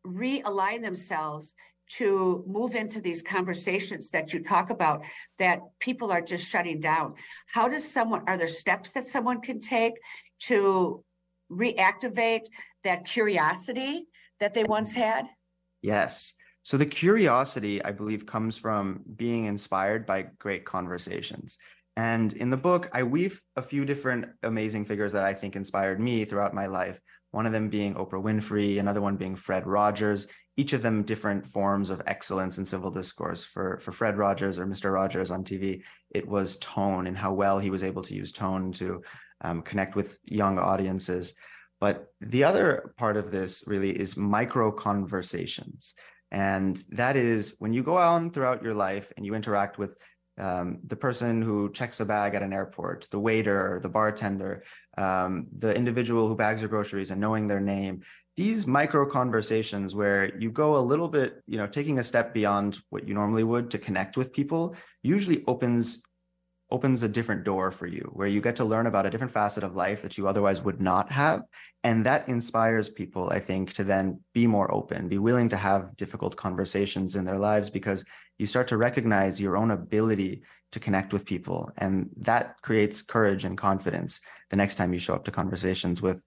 realign 0.05 0.83
themselves 0.83 1.53
to 1.87 2.43
move 2.47 2.75
into 2.75 2.99
these 2.99 3.21
conversations 3.21 4.09
that 4.09 4.33
you 4.33 4.41
talk 4.41 4.69
about 4.69 5.03
that 5.37 5.59
people 5.79 6.11
are 6.11 6.21
just 6.21 6.49
shutting 6.49 6.79
down. 6.79 7.13
How 7.53 7.67
does 7.67 7.89
someone 7.89 8.23
are 8.27 8.37
there 8.37 8.47
steps 8.47 8.93
that 8.93 9.05
someone 9.05 9.41
can 9.41 9.59
take 9.59 9.93
to 10.41 11.03
reactivate 11.51 12.45
that 12.83 13.05
curiosity 13.05 14.07
that 14.39 14.53
they 14.53 14.63
once 14.63 14.93
had? 14.95 15.27
Yes. 15.81 16.33
So 16.63 16.77
the 16.77 16.85
curiosity 16.85 17.83
i 17.83 17.91
believe 17.91 18.25
comes 18.25 18.57
from 18.57 19.03
being 19.15 19.45
inspired 19.45 20.05
by 20.05 20.27
great 20.39 20.65
conversations. 20.65 21.57
And 21.97 22.33
in 22.33 22.49
the 22.49 22.57
book 22.57 22.89
i 22.93 23.03
weave 23.03 23.41
a 23.55 23.61
few 23.61 23.85
different 23.85 24.25
amazing 24.41 24.85
figures 24.85 25.13
that 25.13 25.23
i 25.23 25.33
think 25.33 25.55
inspired 25.55 25.99
me 25.99 26.25
throughout 26.25 26.53
my 26.55 26.65
life 26.65 26.99
one 27.35 27.45
of 27.45 27.51
them 27.51 27.67
being 27.67 27.95
Oprah 27.95 28.23
Winfrey, 28.23 28.79
another 28.79 29.01
one 29.01 29.17
being 29.17 29.35
Fred 29.35 29.67
Rogers, 29.67 30.29
each 30.55 30.71
of 30.71 30.81
them 30.81 31.03
different 31.03 31.45
forms 31.45 31.89
of 31.89 32.01
excellence 32.07 32.59
in 32.59 32.65
civil 32.65 32.89
discourse. 32.89 33.43
For, 33.43 33.77
for 33.81 33.91
Fred 33.91 34.17
Rogers 34.17 34.57
or 34.57 34.65
Mr. 34.65 34.93
Rogers 34.93 35.31
on 35.31 35.43
TV, 35.43 35.83
it 36.11 36.25
was 36.25 36.55
tone 36.59 37.07
and 37.07 37.17
how 37.17 37.33
well 37.33 37.59
he 37.59 37.69
was 37.69 37.83
able 37.83 38.03
to 38.03 38.15
use 38.15 38.31
tone 38.31 38.71
to 38.73 39.03
um, 39.41 39.61
connect 39.63 39.97
with 39.97 40.17
young 40.23 40.57
audiences. 40.57 41.33
But 41.81 42.07
the 42.21 42.45
other 42.45 42.93
part 42.95 43.17
of 43.17 43.31
this 43.31 43.65
really 43.67 43.91
is 43.91 44.15
micro 44.15 44.71
conversations. 44.71 45.93
And 46.31 46.81
that 46.91 47.17
is 47.17 47.57
when 47.59 47.73
you 47.73 47.83
go 47.83 47.97
on 47.97 48.29
throughout 48.29 48.63
your 48.63 48.75
life 48.75 49.11
and 49.17 49.25
you 49.25 49.35
interact 49.35 49.77
with 49.77 49.97
um, 50.37 50.79
the 50.85 50.95
person 50.95 51.41
who 51.41 51.71
checks 51.71 51.99
a 51.99 52.05
bag 52.05 52.35
at 52.35 52.43
an 52.43 52.53
airport, 52.53 53.07
the 53.11 53.19
waiter, 53.19 53.79
the 53.81 53.89
bartender, 53.89 54.63
um, 54.97 55.47
the 55.57 55.75
individual 55.75 56.27
who 56.27 56.35
bags 56.35 56.61
your 56.61 56.69
groceries 56.69 57.11
and 57.11 57.21
knowing 57.21 57.47
their 57.47 57.61
name. 57.61 58.01
These 58.35 58.67
micro 58.67 59.05
conversations 59.05 59.95
where 59.95 60.37
you 60.37 60.51
go 60.51 60.75
a 60.75 60.79
little 60.79 61.07
bit, 61.07 61.41
you 61.47 61.57
know, 61.57 61.67
taking 61.67 61.99
a 61.99 62.03
step 62.03 62.33
beyond 62.33 62.79
what 62.89 63.07
you 63.07 63.13
normally 63.13 63.45
would 63.45 63.71
to 63.71 63.77
connect 63.77 64.17
with 64.17 64.33
people 64.33 64.75
usually 65.03 65.43
opens 65.47 66.01
opens 66.71 67.03
a 67.03 67.09
different 67.09 67.43
door 67.43 67.71
for 67.71 67.85
you 67.85 68.09
where 68.13 68.27
you 68.27 68.41
get 68.41 68.55
to 68.55 68.65
learn 68.65 68.87
about 68.87 69.05
a 69.05 69.09
different 69.09 69.31
facet 69.31 69.63
of 69.63 69.75
life 69.75 70.01
that 70.01 70.17
you 70.17 70.27
otherwise 70.27 70.61
would 70.61 70.81
not 70.81 71.11
have. 71.11 71.43
And 71.83 72.05
that 72.05 72.27
inspires 72.27 72.89
people 72.89 73.29
i 73.29 73.39
think 73.39 73.73
to 73.73 73.83
then 73.83 74.19
be 74.33 74.47
more 74.47 74.73
open 74.73 75.07
be 75.07 75.19
willing 75.19 75.49
to 75.49 75.57
have 75.57 75.95
difficult 75.95 76.35
conversations 76.35 77.15
in 77.15 77.25
their 77.25 77.37
lives 77.37 77.69
because 77.69 78.03
you 78.39 78.47
start 78.47 78.67
to 78.69 78.77
recognize 78.77 79.39
your 79.39 79.55
own 79.55 79.71
ability 79.71 80.41
to 80.75 80.79
connect 80.79 81.13
with 81.13 81.25
people. 81.25 81.71
And 81.77 82.09
that 82.17 82.61
creates 82.61 83.01
courage 83.01 83.45
and 83.45 83.57
confidence 83.57 84.19
the 84.49 84.57
next 84.57 84.75
time 84.75 84.91
you 84.91 84.99
show 84.99 85.15
up 85.15 85.23
to 85.25 85.31
conversations 85.31 86.01
with 86.01 86.23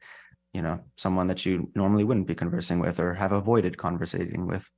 you 0.55 0.63
know 0.63 0.81
someone 0.97 1.27
that 1.27 1.45
you 1.45 1.71
normally 1.75 2.05
wouldn't 2.05 2.27
be 2.27 2.35
conversing 2.35 2.79
with 2.79 2.99
or 2.99 3.13
have 3.13 3.33
avoided 3.33 3.77
conversating 3.77 4.47
with 4.47 4.69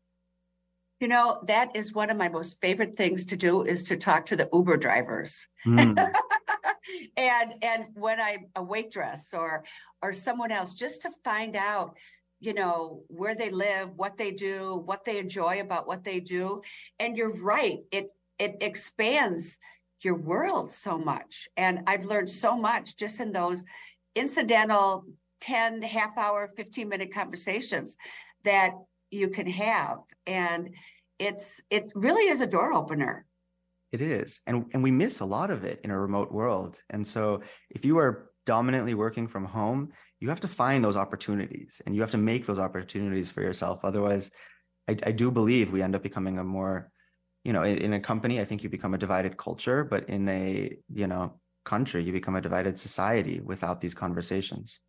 you 1.00 1.08
know, 1.08 1.40
that 1.46 1.74
is 1.74 1.94
one 1.94 2.10
of 2.10 2.16
my 2.18 2.28
most 2.28 2.60
favorite 2.60 2.94
things 2.94 3.24
to 3.26 3.36
do 3.36 3.62
is 3.62 3.84
to 3.84 3.96
talk 3.96 4.26
to 4.26 4.36
the 4.36 4.48
Uber 4.52 4.76
drivers. 4.76 5.46
Mm. 5.66 5.96
and 7.16 7.54
and 7.62 7.84
when 7.94 8.20
I'm 8.20 8.46
a 8.54 8.62
waitress 8.62 9.32
or 9.32 9.64
or 10.02 10.12
someone 10.12 10.52
else, 10.52 10.74
just 10.74 11.02
to 11.02 11.10
find 11.24 11.56
out, 11.56 11.96
you 12.38 12.52
know, 12.52 13.02
where 13.08 13.34
they 13.34 13.50
live, 13.50 13.96
what 13.96 14.18
they 14.18 14.30
do, 14.30 14.82
what 14.84 15.06
they 15.06 15.18
enjoy 15.18 15.60
about 15.60 15.86
what 15.86 16.04
they 16.04 16.20
do. 16.20 16.60
And 16.98 17.16
you're 17.16 17.34
right, 17.34 17.78
it 17.90 18.10
it 18.38 18.58
expands 18.60 19.58
your 20.02 20.16
world 20.16 20.70
so 20.70 20.98
much. 20.98 21.48
And 21.56 21.80
I've 21.86 22.04
learned 22.04 22.30
so 22.30 22.56
much 22.56 22.96
just 22.96 23.20
in 23.20 23.32
those 23.32 23.64
incidental 24.14 25.04
10 25.40 25.80
half 25.82 26.18
hour, 26.18 26.50
15 26.56 26.88
minute 26.88 27.14
conversations 27.14 27.96
that 28.44 28.72
you 29.10 29.28
can 29.28 29.46
have. 29.46 29.98
And 30.26 30.70
it's 31.18 31.60
it 31.70 31.90
really 31.94 32.28
is 32.28 32.40
a 32.40 32.46
door 32.46 32.72
opener. 32.72 33.26
It 33.92 34.00
is. 34.00 34.40
And 34.46 34.66
and 34.72 34.82
we 34.82 34.90
miss 34.90 35.20
a 35.20 35.24
lot 35.26 35.50
of 35.50 35.64
it 35.64 35.80
in 35.84 35.90
a 35.90 35.98
remote 35.98 36.32
world. 36.32 36.80
And 36.90 37.06
so 37.06 37.42
if 37.70 37.84
you 37.84 37.98
are 37.98 38.30
dominantly 38.46 38.94
working 38.94 39.28
from 39.28 39.44
home 39.44 39.92
you 40.18 40.28
have 40.28 40.40
to 40.40 40.48
find 40.48 40.82
those 40.84 40.96
opportunities 40.96 41.80
and 41.86 41.94
you 41.94 42.00
have 42.02 42.10
to 42.10 42.18
make 42.18 42.44
those 42.44 42.58
opportunities 42.58 43.30
for 43.30 43.42
yourself. 43.42 43.84
Otherwise 43.84 44.30
i, 44.90 44.96
I 45.06 45.12
do 45.12 45.30
believe 45.30 45.72
we 45.72 45.82
end 45.82 45.94
up 45.94 46.02
becoming 46.02 46.38
a 46.38 46.44
more 46.44 46.90
you 47.44 47.52
know 47.52 47.62
in, 47.62 47.78
in 47.78 47.92
a 47.94 48.00
company 48.00 48.40
i 48.40 48.44
think 48.44 48.62
you 48.62 48.68
become 48.68 48.94
a 48.94 48.98
divided 48.98 49.36
culture 49.36 49.84
but 49.84 50.08
in 50.08 50.28
a 50.28 50.76
you 50.92 51.06
know 51.06 51.40
country 51.64 52.02
you 52.02 52.12
become 52.12 52.36
a 52.36 52.40
divided 52.40 52.78
society 52.78 53.40
without 53.40 53.80
these 53.80 53.94
conversations 53.94 54.80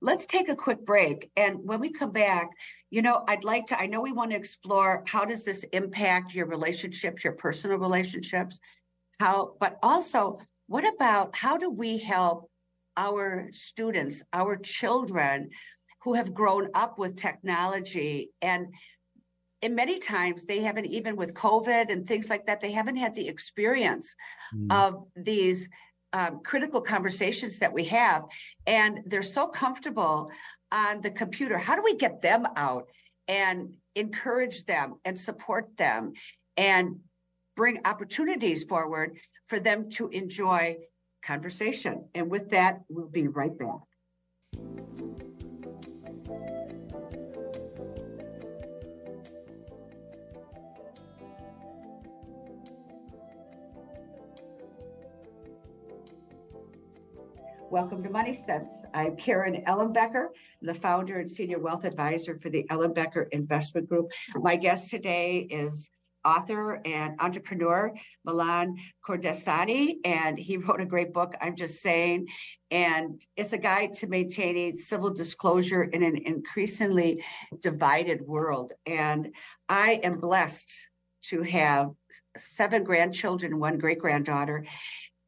let's 0.00 0.26
take 0.26 0.48
a 0.48 0.56
quick 0.56 0.84
break. 0.84 1.30
And 1.36 1.58
when 1.62 1.80
we 1.80 1.92
come 1.92 2.12
back, 2.12 2.50
you 2.90 3.02
know, 3.02 3.24
I'd 3.26 3.44
like 3.44 3.66
to, 3.66 3.80
I 3.80 3.86
know 3.86 4.00
we 4.00 4.12
want 4.12 4.30
to 4.32 4.36
explore 4.36 5.02
how 5.06 5.24
does 5.24 5.44
this 5.44 5.64
impact 5.72 6.34
your 6.34 6.46
relationships, 6.46 7.24
your 7.24 7.32
personal 7.32 7.78
relationships, 7.78 8.60
how, 9.18 9.54
but 9.60 9.78
also 9.82 10.40
what 10.66 10.84
about 10.84 11.36
how 11.36 11.56
do 11.56 11.70
we 11.70 11.98
help 11.98 12.50
our 12.96 13.48
students, 13.52 14.22
our 14.32 14.56
children 14.56 15.50
who 16.04 16.14
have 16.14 16.34
grown 16.34 16.68
up 16.74 16.98
with 16.98 17.16
technology 17.16 18.30
and 18.42 18.66
and 19.62 19.74
many 19.74 19.98
times 19.98 20.44
they 20.44 20.60
haven't 20.60 20.84
even 20.84 21.16
with 21.16 21.32
covid 21.32 21.90
and 21.90 22.06
things 22.06 22.28
like 22.28 22.44
that 22.44 22.60
they 22.60 22.70
haven't 22.70 22.96
had 22.96 23.14
the 23.14 23.26
experience 23.26 24.14
mm. 24.54 24.70
of 24.70 25.06
these 25.16 25.70
um, 26.14 26.40
critical 26.44 26.80
conversations 26.80 27.58
that 27.58 27.72
we 27.72 27.84
have, 27.86 28.22
and 28.66 29.00
they're 29.04 29.20
so 29.20 29.48
comfortable 29.48 30.30
on 30.70 31.00
the 31.00 31.10
computer. 31.10 31.58
How 31.58 31.74
do 31.74 31.82
we 31.82 31.96
get 31.96 32.22
them 32.22 32.46
out 32.56 32.88
and 33.26 33.74
encourage 33.96 34.64
them 34.64 34.94
and 35.04 35.18
support 35.18 35.76
them 35.76 36.12
and 36.56 37.00
bring 37.56 37.80
opportunities 37.84 38.62
forward 38.62 39.18
for 39.48 39.58
them 39.58 39.90
to 39.90 40.08
enjoy 40.08 40.76
conversation? 41.26 42.08
And 42.14 42.30
with 42.30 42.50
that, 42.50 42.82
we'll 42.88 43.08
be 43.08 43.26
right 43.26 43.56
back. 43.58 43.80
Welcome 57.70 58.02
to 58.04 58.10
Money 58.10 58.34
Sense. 58.34 58.84
I'm 58.94 59.16
Karen 59.16 59.64
Ellenbecker, 59.66 60.28
the 60.62 60.74
founder 60.74 61.18
and 61.18 61.28
senior 61.28 61.58
wealth 61.58 61.84
advisor 61.84 62.38
for 62.40 62.50
the 62.50 62.64
Ellenbecker 62.70 63.26
Investment 63.32 63.88
Group. 63.88 64.12
My 64.36 64.56
guest 64.56 64.90
today 64.90 65.46
is 65.50 65.90
author 66.24 66.80
and 66.84 67.20
entrepreneur 67.20 67.92
Milan 68.24 68.76
Kordestani, 69.06 69.96
and 70.04 70.38
he 70.38 70.56
wrote 70.56 70.80
a 70.80 70.86
great 70.86 71.12
book, 71.12 71.34
I'm 71.40 71.56
Just 71.56 71.80
Saying. 71.80 72.28
And 72.70 73.20
it's 73.36 73.52
a 73.52 73.58
guide 73.58 73.94
to 73.94 74.06
maintaining 74.06 74.76
civil 74.76 75.12
disclosure 75.12 75.82
in 75.82 76.02
an 76.02 76.16
increasingly 76.24 77.24
divided 77.60 78.22
world. 78.22 78.72
And 78.86 79.34
I 79.68 80.00
am 80.02 80.20
blessed 80.20 80.72
to 81.30 81.42
have 81.42 81.90
seven 82.36 82.84
grandchildren, 82.84 83.58
one 83.58 83.78
great 83.78 83.98
granddaughter. 83.98 84.64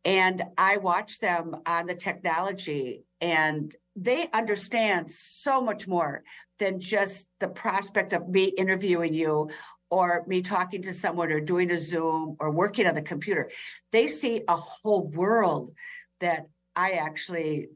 And 0.06 0.44
I 0.56 0.76
watch 0.76 1.18
them 1.18 1.56
on 1.66 1.86
the 1.86 1.96
technology 1.96 3.02
and 3.20 3.74
they 3.96 4.28
understand 4.32 5.10
so 5.10 5.60
much 5.60 5.88
more 5.88 6.22
than 6.60 6.78
just 6.78 7.28
the 7.40 7.48
prospect 7.48 8.12
of 8.12 8.28
me 8.28 8.44
interviewing 8.44 9.12
you 9.12 9.50
or 9.90 10.24
me 10.28 10.42
talking 10.42 10.82
to 10.82 10.92
someone 10.92 11.32
or 11.32 11.40
doing 11.40 11.72
a 11.72 11.78
Zoom 11.78 12.36
or 12.38 12.52
working 12.52 12.86
on 12.86 12.94
the 12.94 13.02
computer. 13.02 13.50
They 13.90 14.06
see 14.06 14.42
a 14.46 14.54
whole 14.54 15.08
world 15.08 15.74
that 16.20 16.46
I 16.76 16.92
actually 16.92 17.70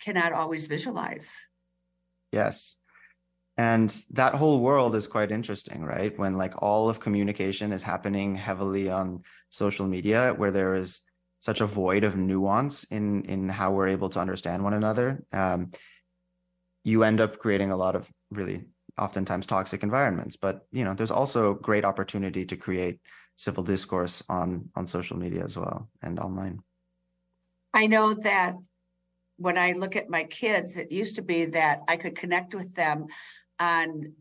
cannot 0.00 0.32
always 0.32 0.68
visualize. 0.68 1.34
Yes. 2.30 2.76
And 3.56 3.90
that 4.10 4.34
whole 4.34 4.60
world 4.60 4.94
is 4.94 5.08
quite 5.08 5.32
interesting, 5.32 5.82
right? 5.82 6.16
When 6.16 6.36
like 6.36 6.62
all 6.62 6.88
of 6.88 7.00
communication 7.00 7.72
is 7.72 7.82
happening 7.82 8.36
heavily 8.36 8.90
on 8.90 9.22
social 9.50 9.88
media, 9.88 10.34
where 10.36 10.52
there 10.52 10.74
is 10.74 11.00
such 11.44 11.60
a 11.60 11.66
void 11.66 12.04
of 12.04 12.16
nuance 12.16 12.84
in 12.84 13.22
in 13.24 13.48
how 13.50 13.70
we're 13.72 13.88
able 13.88 14.08
to 14.08 14.18
understand 14.18 14.64
one 14.64 14.72
another. 14.72 15.22
Um, 15.30 15.70
you 16.84 17.04
end 17.04 17.20
up 17.20 17.38
creating 17.38 17.70
a 17.70 17.76
lot 17.76 17.96
of 17.96 18.10
really 18.30 18.64
oftentimes 18.96 19.46
toxic 19.46 19.82
environments 19.82 20.36
but 20.36 20.66
you 20.70 20.84
know 20.84 20.94
there's 20.94 21.10
also 21.10 21.54
great 21.54 21.84
opportunity 21.84 22.44
to 22.46 22.56
create 22.56 23.00
civil 23.34 23.64
discourse 23.64 24.22
on 24.28 24.70
on 24.76 24.86
social 24.86 25.16
media 25.16 25.44
as 25.44 25.56
well 25.56 25.88
and 26.02 26.18
online. 26.18 26.60
I 27.74 27.86
know 27.88 28.14
that 28.14 28.54
when 29.36 29.58
i 29.58 29.72
look 29.72 29.96
at 29.96 30.08
my 30.08 30.24
kids 30.24 30.76
it 30.76 30.92
used 30.92 31.16
to 31.16 31.22
be 31.22 31.46
that 31.46 31.80
i 31.88 31.96
could 31.96 32.16
connect 32.16 32.54
with 32.54 32.72
them 32.74 33.06
on 33.58 34.12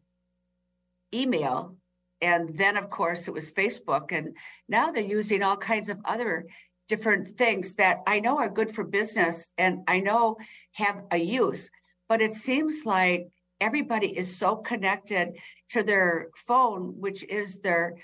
email 1.14 1.78
and 2.20 2.58
then 2.58 2.76
of 2.78 2.90
course 2.90 3.28
it 3.28 3.34
was 3.34 3.52
facebook 3.52 4.12
and 4.12 4.36
now 4.68 4.92
they're 4.92 5.04
using 5.20 5.44
all 5.44 5.58
kinds 5.58 5.90
of 5.90 6.00
other 6.04 6.48
different 6.94 7.28
things 7.28 7.74
that 7.74 7.98
I 8.06 8.20
know 8.20 8.38
are 8.38 8.50
good 8.60 8.70
for 8.70 8.84
business 8.84 9.48
and 9.58 9.80
I 9.88 10.00
know 10.00 10.38
have 10.74 11.02
a 11.10 11.18
use, 11.18 11.72
but 12.08 12.22
it 12.22 12.36
seems 12.36 12.86
like 12.86 13.30
everybody 13.60 14.16
is 14.16 14.38
so 14.44 14.58
connected 14.58 15.40
to 15.72 15.82
their 15.82 16.28
phone, 16.36 16.94
which 17.00 17.24
is 17.24 17.62
their 17.62 17.96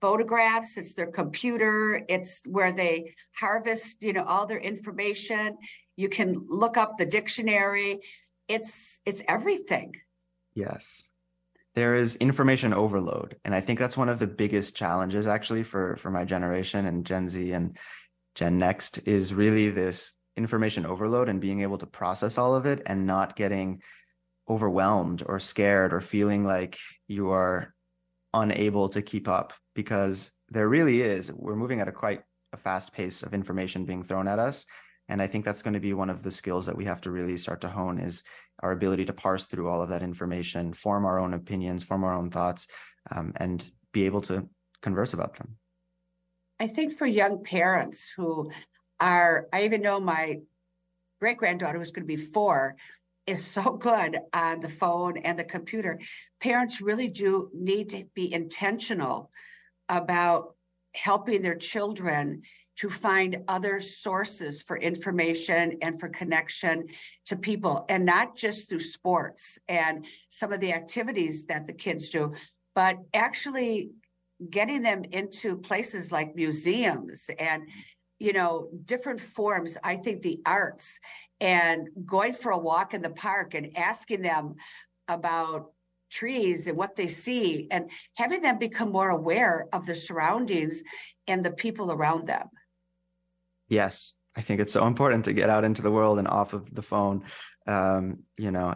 photographs, 0.00 0.78
it's 0.78 0.94
their 0.94 1.12
computer, 1.20 2.06
it's 2.08 2.40
where 2.46 2.72
they 2.72 3.12
harvest, 3.38 4.02
you 4.02 4.14
know, 4.14 4.24
all 4.24 4.46
their 4.46 4.64
information. 4.72 5.58
You 5.96 6.08
can 6.08 6.28
look 6.48 6.78
up 6.78 6.96
the 6.96 7.04
dictionary. 7.04 8.00
It's 8.48 9.02
it's 9.04 9.22
everything. 9.28 9.92
Yes. 10.54 11.04
There 11.74 11.94
is 11.94 12.16
information 12.16 12.72
overload. 12.72 13.36
And 13.44 13.54
I 13.54 13.60
think 13.60 13.78
that's 13.78 13.96
one 13.96 14.10
of 14.10 14.18
the 14.18 14.26
biggest 14.26 14.74
challenges 14.74 15.26
actually 15.26 15.64
for 15.64 15.96
for 15.96 16.10
my 16.10 16.24
generation 16.24 16.86
and 16.86 17.04
Gen 17.04 17.28
Z 17.28 17.52
and 17.52 17.76
Gen 18.34 18.58
Next 18.58 19.06
is 19.06 19.34
really 19.34 19.70
this 19.70 20.12
information 20.36 20.86
overload 20.86 21.28
and 21.28 21.40
being 21.40 21.60
able 21.60 21.78
to 21.78 21.86
process 21.86 22.38
all 22.38 22.54
of 22.54 22.66
it 22.66 22.82
and 22.86 23.06
not 23.06 23.36
getting 23.36 23.82
overwhelmed 24.48 25.22
or 25.26 25.38
scared 25.38 25.92
or 25.92 26.00
feeling 26.00 26.44
like 26.44 26.78
you 27.06 27.30
are 27.30 27.74
unable 28.34 28.88
to 28.88 29.02
keep 29.02 29.28
up 29.28 29.52
because 29.74 30.32
there 30.48 30.68
really 30.68 31.02
is 31.02 31.30
we're 31.32 31.54
moving 31.54 31.80
at 31.80 31.88
a 31.88 31.92
quite 31.92 32.22
a 32.52 32.56
fast 32.56 32.92
pace 32.92 33.22
of 33.22 33.34
information 33.34 33.84
being 33.84 34.02
thrown 34.02 34.26
at 34.26 34.38
us. 34.38 34.66
And 35.08 35.20
i 35.20 35.26
think 35.26 35.44
that's 35.44 35.62
going 35.62 35.74
to 35.74 35.80
be 35.80 35.92
one 35.92 36.10
of 36.10 36.22
the 36.22 36.30
skills 36.30 36.66
that 36.66 36.76
we 36.76 36.86
have 36.86 37.00
to 37.02 37.10
really 37.10 37.36
start 37.36 37.60
to 37.62 37.68
hone 37.68 37.98
is 37.98 38.22
our 38.62 38.72
ability 38.72 39.04
to 39.06 39.12
parse 39.12 39.46
through 39.46 39.68
all 39.68 39.82
of 39.82 39.90
that 39.90 40.02
information 40.02 40.72
form 40.72 41.04
our 41.04 41.18
own 41.18 41.34
opinions 41.34 41.82
form 41.82 42.04
our 42.04 42.14
own 42.14 42.30
thoughts 42.30 42.66
um, 43.14 43.32
and 43.36 43.70
be 43.92 44.06
able 44.06 44.22
to 44.22 44.48
converse 44.80 45.12
about 45.12 45.34
them 45.34 45.56
I 46.62 46.68
think 46.68 46.92
for 46.92 47.06
young 47.06 47.42
parents 47.42 48.12
who 48.16 48.52
are, 49.00 49.48
I 49.52 49.64
even 49.64 49.82
know 49.82 49.98
my 49.98 50.42
great 51.18 51.36
granddaughter 51.36 51.76
who's 51.76 51.90
going 51.90 52.06
to 52.06 52.06
be 52.06 52.14
four 52.14 52.76
is 53.26 53.44
so 53.44 53.72
good 53.80 54.20
on 54.32 54.60
the 54.60 54.68
phone 54.68 55.16
and 55.16 55.36
the 55.36 55.42
computer. 55.42 55.98
Parents 56.40 56.80
really 56.80 57.08
do 57.08 57.50
need 57.52 57.88
to 57.88 58.04
be 58.14 58.32
intentional 58.32 59.32
about 59.88 60.54
helping 60.94 61.42
their 61.42 61.56
children 61.56 62.42
to 62.76 62.88
find 62.88 63.42
other 63.48 63.80
sources 63.80 64.62
for 64.62 64.76
information 64.76 65.78
and 65.82 65.98
for 65.98 66.08
connection 66.10 66.86
to 67.26 67.34
people, 67.34 67.84
and 67.88 68.04
not 68.04 68.36
just 68.36 68.68
through 68.68 68.78
sports 68.78 69.58
and 69.66 70.06
some 70.30 70.52
of 70.52 70.60
the 70.60 70.72
activities 70.72 71.46
that 71.46 71.66
the 71.66 71.72
kids 71.72 72.08
do, 72.08 72.32
but 72.72 72.98
actually 73.12 73.90
getting 74.50 74.82
them 74.82 75.04
into 75.12 75.56
places 75.56 76.12
like 76.12 76.34
museums 76.34 77.30
and 77.38 77.68
you 78.18 78.32
know 78.32 78.68
different 78.84 79.20
forms 79.20 79.76
i 79.82 79.96
think 79.96 80.22
the 80.22 80.40
arts 80.46 80.98
and 81.40 81.88
going 82.06 82.32
for 82.32 82.52
a 82.52 82.58
walk 82.58 82.94
in 82.94 83.02
the 83.02 83.10
park 83.10 83.54
and 83.54 83.76
asking 83.76 84.22
them 84.22 84.54
about 85.08 85.72
trees 86.10 86.66
and 86.66 86.76
what 86.76 86.94
they 86.94 87.08
see 87.08 87.66
and 87.70 87.90
having 88.14 88.42
them 88.42 88.58
become 88.58 88.92
more 88.92 89.10
aware 89.10 89.66
of 89.72 89.86
the 89.86 89.94
surroundings 89.94 90.82
and 91.26 91.42
the 91.42 91.50
people 91.50 91.90
around 91.90 92.28
them. 92.28 92.48
Yes 93.68 94.14
i 94.36 94.40
think 94.40 94.60
it's 94.60 94.72
so 94.72 94.86
important 94.86 95.24
to 95.24 95.32
get 95.32 95.50
out 95.50 95.64
into 95.64 95.82
the 95.82 95.90
world 95.90 96.18
and 96.18 96.28
off 96.28 96.52
of 96.52 96.72
the 96.74 96.82
phone. 96.82 97.24
Um, 97.66 98.24
you 98.36 98.50
know 98.50 98.74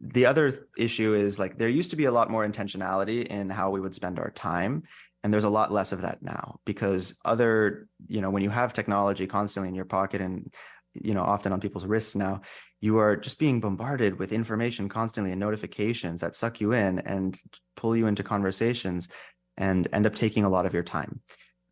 the 0.00 0.26
other 0.26 0.68
issue 0.76 1.14
is 1.14 1.38
like 1.38 1.58
there 1.58 1.68
used 1.68 1.90
to 1.90 1.96
be 1.96 2.04
a 2.04 2.12
lot 2.12 2.30
more 2.30 2.46
intentionality 2.46 3.26
in 3.26 3.50
how 3.50 3.70
we 3.70 3.80
would 3.80 3.94
spend 3.94 4.18
our 4.18 4.30
time 4.30 4.84
and 5.24 5.32
there's 5.32 5.44
a 5.44 5.50
lot 5.50 5.72
less 5.72 5.92
of 5.92 6.02
that 6.02 6.22
now 6.22 6.60
because 6.64 7.16
other 7.24 7.88
you 8.06 8.20
know 8.20 8.30
when 8.30 8.42
you 8.42 8.50
have 8.50 8.72
technology 8.72 9.26
constantly 9.26 9.68
in 9.68 9.74
your 9.74 9.84
pocket 9.84 10.20
and 10.20 10.52
you 10.94 11.14
know 11.14 11.22
often 11.22 11.52
on 11.52 11.60
people's 11.60 11.86
wrists 11.86 12.14
now 12.14 12.40
you 12.80 12.98
are 12.98 13.16
just 13.16 13.40
being 13.40 13.60
bombarded 13.60 14.18
with 14.18 14.32
information 14.32 14.88
constantly 14.88 15.32
and 15.32 15.40
notifications 15.40 16.20
that 16.20 16.36
suck 16.36 16.60
you 16.60 16.72
in 16.72 17.00
and 17.00 17.40
pull 17.76 17.96
you 17.96 18.06
into 18.06 18.22
conversations 18.22 19.08
and 19.56 19.88
end 19.92 20.06
up 20.06 20.14
taking 20.14 20.44
a 20.44 20.48
lot 20.48 20.64
of 20.64 20.74
your 20.74 20.84
time 20.84 21.20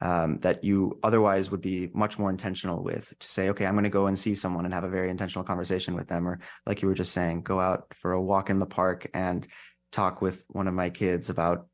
um, 0.00 0.38
that 0.40 0.62
you 0.62 0.98
otherwise 1.02 1.50
would 1.50 1.62
be 1.62 1.90
much 1.94 2.18
more 2.18 2.30
intentional 2.30 2.82
with 2.82 3.12
to 3.18 3.30
say, 3.30 3.48
okay, 3.50 3.64
I'm 3.66 3.74
going 3.74 3.84
to 3.84 3.90
go 3.90 4.06
and 4.06 4.18
see 4.18 4.34
someone 4.34 4.64
and 4.64 4.74
have 4.74 4.84
a 4.84 4.90
very 4.90 5.10
intentional 5.10 5.44
conversation 5.44 5.94
with 5.94 6.08
them. 6.08 6.28
Or, 6.28 6.40
like 6.66 6.82
you 6.82 6.88
were 6.88 6.94
just 6.94 7.12
saying, 7.12 7.42
go 7.42 7.60
out 7.60 7.86
for 7.94 8.12
a 8.12 8.22
walk 8.22 8.50
in 8.50 8.58
the 8.58 8.66
park 8.66 9.08
and 9.14 9.46
talk 9.92 10.20
with 10.20 10.44
one 10.48 10.68
of 10.68 10.74
my 10.74 10.90
kids 10.90 11.30
about 11.30 11.66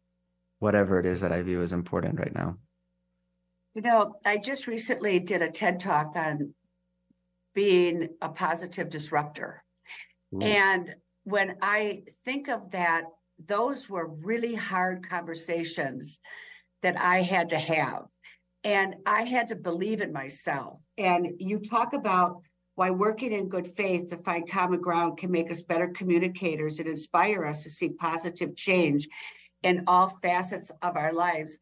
whatever 0.60 1.00
it 1.00 1.06
is 1.06 1.22
that 1.22 1.32
I 1.32 1.42
view 1.42 1.60
as 1.60 1.72
important 1.72 2.20
right 2.20 2.34
now. 2.34 2.56
You 3.74 3.82
know, 3.82 4.14
I 4.24 4.36
just 4.36 4.66
recently 4.66 5.18
did 5.18 5.42
a 5.42 5.50
TED 5.50 5.80
talk 5.80 6.12
on 6.14 6.54
being 7.54 8.10
a 8.20 8.28
positive 8.28 8.88
disruptor. 8.88 9.64
Mm. 10.32 10.44
And 10.44 10.94
when 11.24 11.56
I 11.60 12.02
think 12.24 12.48
of 12.48 12.70
that, 12.70 13.02
those 13.44 13.88
were 13.88 14.06
really 14.06 14.54
hard 14.54 15.08
conversations 15.08 16.20
that 16.82 16.98
I 17.00 17.22
had 17.22 17.50
to 17.50 17.58
have. 17.58 18.04
And 18.64 18.96
I 19.06 19.22
had 19.22 19.48
to 19.48 19.56
believe 19.56 20.00
in 20.00 20.12
myself. 20.12 20.78
And 20.96 21.32
you 21.38 21.58
talk 21.58 21.94
about 21.94 22.42
why 22.74 22.90
working 22.90 23.32
in 23.32 23.48
good 23.48 23.66
faith 23.66 24.08
to 24.08 24.16
find 24.18 24.48
common 24.50 24.80
ground 24.80 25.18
can 25.18 25.30
make 25.30 25.50
us 25.50 25.62
better 25.62 25.88
communicators 25.88 26.78
and 26.78 26.88
inspire 26.88 27.44
us 27.44 27.62
to 27.64 27.70
see 27.70 27.90
positive 27.90 28.56
change 28.56 29.08
in 29.62 29.84
all 29.86 30.08
facets 30.22 30.70
of 30.80 30.96
our 30.96 31.12
lives. 31.12 31.58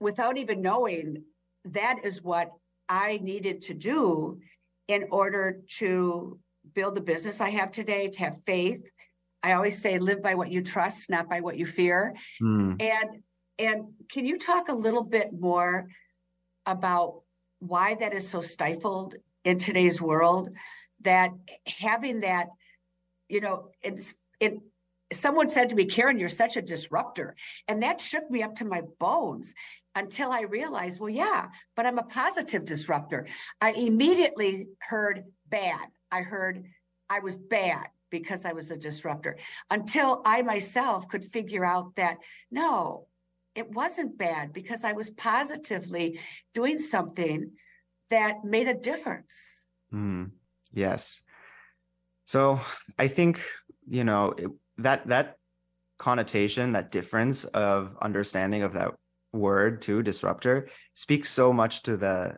Without 0.00 0.36
even 0.36 0.62
knowing, 0.62 1.24
that 1.64 2.04
is 2.04 2.22
what 2.22 2.50
I 2.88 3.18
needed 3.22 3.62
to 3.62 3.74
do 3.74 4.40
in 4.88 5.06
order 5.10 5.60
to 5.78 6.38
build 6.74 6.94
the 6.94 7.00
business 7.00 7.40
I 7.40 7.50
have 7.50 7.70
today, 7.70 8.08
to 8.08 8.18
have 8.20 8.36
faith. 8.46 8.88
I 9.42 9.52
always 9.52 9.80
say 9.80 9.98
live 9.98 10.22
by 10.22 10.34
what 10.34 10.50
you 10.50 10.62
trust, 10.62 11.10
not 11.10 11.28
by 11.28 11.40
what 11.40 11.58
you 11.58 11.66
fear. 11.66 12.14
Mm. 12.42 12.80
And 12.80 13.22
and 13.58 13.86
can 14.10 14.26
you 14.26 14.38
talk 14.38 14.68
a 14.68 14.74
little 14.74 15.04
bit 15.04 15.32
more 15.32 15.88
about 16.66 17.22
why 17.60 17.94
that 17.94 18.12
is 18.12 18.28
so 18.28 18.40
stifled 18.40 19.14
in 19.44 19.58
today's 19.58 20.00
world? 20.00 20.50
That 21.02 21.30
having 21.66 22.20
that, 22.20 22.48
you 23.28 23.40
know, 23.40 23.70
it's 23.82 24.14
it 24.40 24.58
someone 25.12 25.48
said 25.48 25.68
to 25.68 25.74
me, 25.74 25.86
Karen, 25.86 26.18
you're 26.18 26.28
such 26.28 26.56
a 26.56 26.62
disruptor. 26.62 27.36
And 27.68 27.82
that 27.82 28.00
shook 28.00 28.28
me 28.30 28.42
up 28.42 28.56
to 28.56 28.64
my 28.64 28.82
bones 28.98 29.54
until 29.94 30.30
I 30.30 30.42
realized, 30.42 31.00
well, 31.00 31.10
yeah, 31.10 31.48
but 31.76 31.86
I'm 31.86 31.98
a 31.98 32.04
positive 32.04 32.64
disruptor. 32.64 33.26
I 33.60 33.72
immediately 33.72 34.68
heard 34.80 35.24
bad. 35.48 35.88
I 36.10 36.22
heard 36.22 36.64
I 37.08 37.20
was 37.20 37.36
bad 37.36 37.86
because 38.10 38.44
I 38.44 38.52
was 38.52 38.70
a 38.70 38.76
disruptor 38.76 39.38
until 39.70 40.22
I 40.24 40.42
myself 40.42 41.08
could 41.08 41.24
figure 41.24 41.64
out 41.64 41.96
that 41.96 42.18
no, 42.50 43.06
it 43.54 43.70
wasn't 43.70 44.18
bad 44.18 44.52
because 44.52 44.84
I 44.84 44.92
was 44.92 45.10
positively 45.10 46.18
doing 46.52 46.78
something 46.78 47.52
that 48.10 48.44
made 48.44 48.68
a 48.68 48.74
difference. 48.74 49.64
Mm. 49.92 50.30
Yes. 50.72 51.22
So 52.26 52.60
I 52.98 53.08
think, 53.08 53.40
you 53.86 54.04
know, 54.04 54.34
it, 54.36 54.50
that 54.78 55.06
that 55.08 55.36
connotation, 55.98 56.72
that 56.72 56.90
difference 56.90 57.44
of 57.44 57.96
understanding 58.02 58.62
of 58.62 58.72
that 58.72 58.92
word 59.32 59.82
too, 59.82 60.02
disruptor, 60.02 60.68
speaks 60.94 61.30
so 61.30 61.52
much 61.52 61.82
to 61.84 61.96
the 61.96 62.36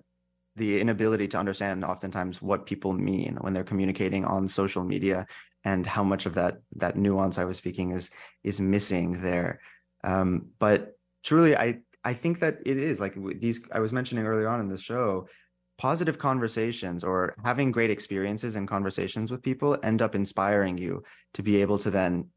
the 0.56 0.80
inability 0.80 1.28
to 1.28 1.38
understand 1.38 1.84
oftentimes 1.84 2.40
what 2.40 2.64
people 2.66 2.92
mean 2.92 3.36
when 3.42 3.52
they're 3.52 3.64
communicating 3.64 4.24
on 4.24 4.48
social 4.48 4.84
media 4.84 5.26
and 5.64 5.86
how 5.86 6.02
much 6.02 6.26
of 6.26 6.34
that 6.34 6.58
that 6.76 6.96
nuance 6.96 7.38
I 7.38 7.44
was 7.44 7.56
speaking 7.56 7.92
is 7.92 8.10
is 8.44 8.60
missing 8.60 9.22
there. 9.22 9.60
Um, 10.04 10.48
but 10.58 10.95
truly, 11.26 11.56
I 11.56 11.80
I 12.04 12.14
think 12.14 12.38
that 12.38 12.58
it 12.64 12.78
is 12.78 13.00
like 13.00 13.14
these 13.40 13.60
I 13.72 13.80
was 13.80 13.92
mentioning 13.92 14.26
earlier 14.26 14.48
on 14.48 14.60
in 14.60 14.68
the 14.68 14.78
show 14.78 15.28
positive 15.78 16.18
conversations 16.18 17.04
or 17.04 17.34
having 17.44 17.70
great 17.70 17.90
experiences 17.90 18.56
and 18.56 18.66
conversations 18.66 19.30
with 19.30 19.42
people 19.42 19.76
end 19.82 20.00
up 20.00 20.14
inspiring 20.14 20.78
you 20.78 21.02
to 21.34 21.42
be 21.42 21.60
able 21.60 21.78
to 21.78 21.90
then 21.90 22.28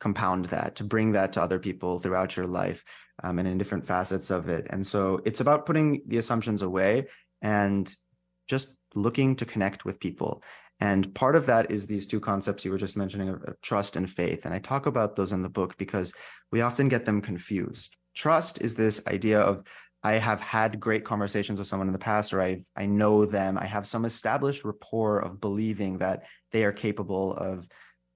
compound 0.00 0.46
that 0.46 0.74
to 0.76 0.84
bring 0.84 1.12
that 1.12 1.32
to 1.32 1.42
other 1.42 1.58
people 1.58 1.98
throughout 1.98 2.36
your 2.36 2.46
life 2.46 2.82
um, 3.22 3.38
and 3.38 3.46
in 3.46 3.58
different 3.58 3.86
facets 3.86 4.30
of 4.30 4.48
it. 4.48 4.66
And 4.70 4.86
so 4.86 5.20
it's 5.24 5.40
about 5.40 5.66
putting 5.66 6.02
the 6.06 6.18
assumptions 6.18 6.62
away 6.62 7.08
and 7.42 7.94
just 8.48 8.68
looking 8.94 9.36
to 9.36 9.44
connect 9.44 9.84
with 9.84 10.00
people. 10.00 10.42
And 10.80 11.12
part 11.14 11.36
of 11.36 11.46
that 11.46 11.70
is 11.70 11.86
these 11.86 12.06
two 12.06 12.20
concepts 12.20 12.64
you 12.64 12.70
were 12.70 12.78
just 12.78 12.96
mentioning 12.96 13.28
of, 13.28 13.42
of 13.42 13.60
trust 13.60 13.96
and 13.96 14.08
faith. 14.08 14.44
And 14.44 14.54
i 14.54 14.58
talk 14.58 14.86
about 14.86 15.14
those 15.14 15.32
in 15.32 15.42
the 15.42 15.48
book 15.48 15.76
because 15.76 16.12
we 16.50 16.60
often 16.62 16.88
get 16.88 17.04
them 17.04 17.20
confused 17.20 17.97
trust 18.18 18.60
is 18.60 18.74
this 18.74 19.06
idea 19.06 19.40
of 19.40 19.62
I 20.02 20.12
have 20.12 20.40
had 20.40 20.78
great 20.80 21.04
conversations 21.04 21.58
with 21.58 21.68
someone 21.68 21.88
in 21.88 21.92
the 21.92 21.98
past, 21.98 22.32
or 22.32 22.40
I 22.42 22.62
I 22.76 22.86
know 22.86 23.24
them. 23.24 23.58
I 23.58 23.66
have 23.66 23.86
some 23.86 24.04
established 24.04 24.64
rapport 24.64 25.20
of 25.20 25.40
believing 25.40 25.98
that 25.98 26.24
they 26.52 26.64
are 26.64 26.72
capable 26.72 27.34
of, 27.34 27.68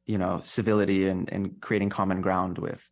you 0.07 0.19
know, 0.19 0.41
civility 0.45 1.09
and, 1.09 1.33
and 1.33 1.61
creating 1.61 1.91
common 1.91 2.21
ground 2.21 2.59
with. 2.59 2.89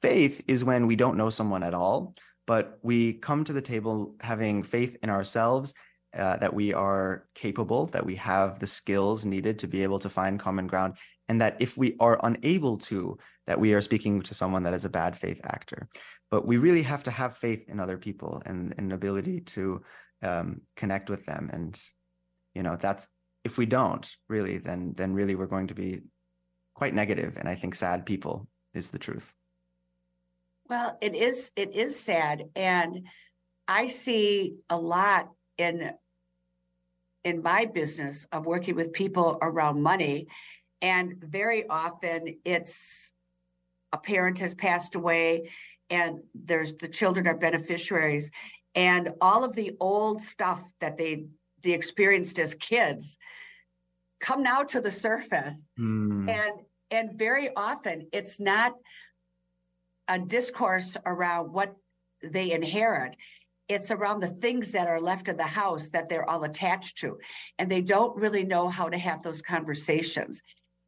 Faith 0.00 0.42
is 0.48 0.64
when 0.64 0.86
we 0.86 0.96
don't 0.96 1.16
know 1.16 1.30
someone 1.30 1.62
at 1.62 1.74
all, 1.74 2.14
but 2.46 2.78
we 2.82 3.14
come 3.14 3.44
to 3.44 3.52
the 3.52 3.62
table 3.62 4.16
having 4.20 4.62
faith 4.62 4.96
in 5.02 5.10
ourselves 5.10 5.74
uh, 6.16 6.36
that 6.38 6.52
we 6.52 6.74
are 6.74 7.26
capable, 7.34 7.86
that 7.86 8.04
we 8.04 8.16
have 8.16 8.58
the 8.58 8.66
skills 8.66 9.24
needed 9.24 9.60
to 9.60 9.68
be 9.68 9.82
able 9.82 10.00
to 10.00 10.10
find 10.10 10.38
common 10.38 10.66
ground, 10.66 10.96
and 11.28 11.40
that 11.40 11.56
if 11.60 11.76
we 11.76 11.96
are 12.00 12.18
unable 12.22 12.78
to, 12.78 13.18
that 13.46 13.60
we 13.60 13.74
are 13.74 13.80
speaking 13.80 14.22
to 14.22 14.34
someone 14.34 14.62
that 14.64 14.74
is 14.74 14.84
a 14.84 14.90
bad 14.90 15.16
faith 15.16 15.40
actor. 15.44 15.88
But 16.30 16.46
we 16.46 16.56
really 16.56 16.82
have 16.82 17.04
to 17.04 17.10
have 17.10 17.36
faith 17.36 17.68
in 17.68 17.80
other 17.80 17.98
people 17.98 18.42
and 18.46 18.74
an 18.78 18.92
ability 18.92 19.40
to 19.40 19.82
um, 20.22 20.62
connect 20.76 21.10
with 21.10 21.24
them. 21.24 21.50
And 21.52 21.80
you 22.54 22.62
know 22.62 22.76
that's 22.76 23.08
if 23.44 23.58
we 23.58 23.66
don't 23.66 24.08
really 24.28 24.58
then 24.58 24.94
then 24.96 25.14
really 25.14 25.34
we're 25.34 25.46
going 25.46 25.68
to 25.68 25.74
be 25.74 26.00
quite 26.74 26.94
negative. 26.94 27.36
And 27.36 27.48
i 27.48 27.54
think 27.54 27.74
sad 27.74 28.06
people 28.06 28.46
is 28.74 28.90
the 28.90 28.98
truth. 28.98 29.32
Well 30.68 30.96
it 31.00 31.14
is 31.14 31.50
it 31.56 31.74
is 31.74 31.98
sad. 31.98 32.44
And 32.54 33.06
i 33.68 33.86
see 33.86 34.56
a 34.68 34.76
lot 34.76 35.28
in 35.58 35.92
in 37.24 37.42
my 37.42 37.66
business 37.66 38.26
of 38.32 38.46
working 38.46 38.74
with 38.74 38.92
people 38.92 39.38
around 39.40 39.82
money 39.82 40.26
and 40.82 41.14
very 41.22 41.66
often 41.68 42.36
it's 42.44 43.12
a 43.92 43.98
parent 43.98 44.40
has 44.40 44.54
passed 44.54 44.96
away 44.96 45.50
and 45.88 46.20
there's 46.34 46.74
the 46.74 46.88
children 46.88 47.26
are 47.26 47.36
beneficiaries. 47.36 48.30
And 48.74 49.10
all 49.20 49.44
of 49.44 49.54
the 49.54 49.76
old 49.80 50.20
stuff 50.20 50.60
that 50.80 50.98
they 50.98 51.26
they 51.62 51.72
experienced 51.72 52.40
as 52.40 52.54
kids 52.54 53.16
come 54.20 54.42
now 54.42 54.64
to 54.64 54.80
the 54.80 54.90
surface. 54.90 55.62
Mm. 55.78 56.28
and 56.28 56.60
and 56.90 57.18
very 57.18 57.54
often 57.54 58.08
it's 58.12 58.40
not 58.40 58.74
a 60.08 60.18
discourse 60.18 60.96
around 61.06 61.52
what 61.52 61.76
they 62.22 62.50
inherit. 62.50 63.14
It's 63.68 63.90
around 63.90 64.20
the 64.20 64.28
things 64.28 64.72
that 64.72 64.88
are 64.88 65.00
left 65.00 65.28
in 65.28 65.36
the 65.36 65.44
house 65.44 65.90
that 65.90 66.08
they're 66.08 66.28
all 66.28 66.44
attached 66.44 66.98
to. 66.98 67.18
And 67.58 67.70
they 67.70 67.80
don't 67.80 68.16
really 68.16 68.44
know 68.44 68.68
how 68.68 68.88
to 68.88 68.98
have 68.98 69.22
those 69.22 69.40
conversations 69.40 70.42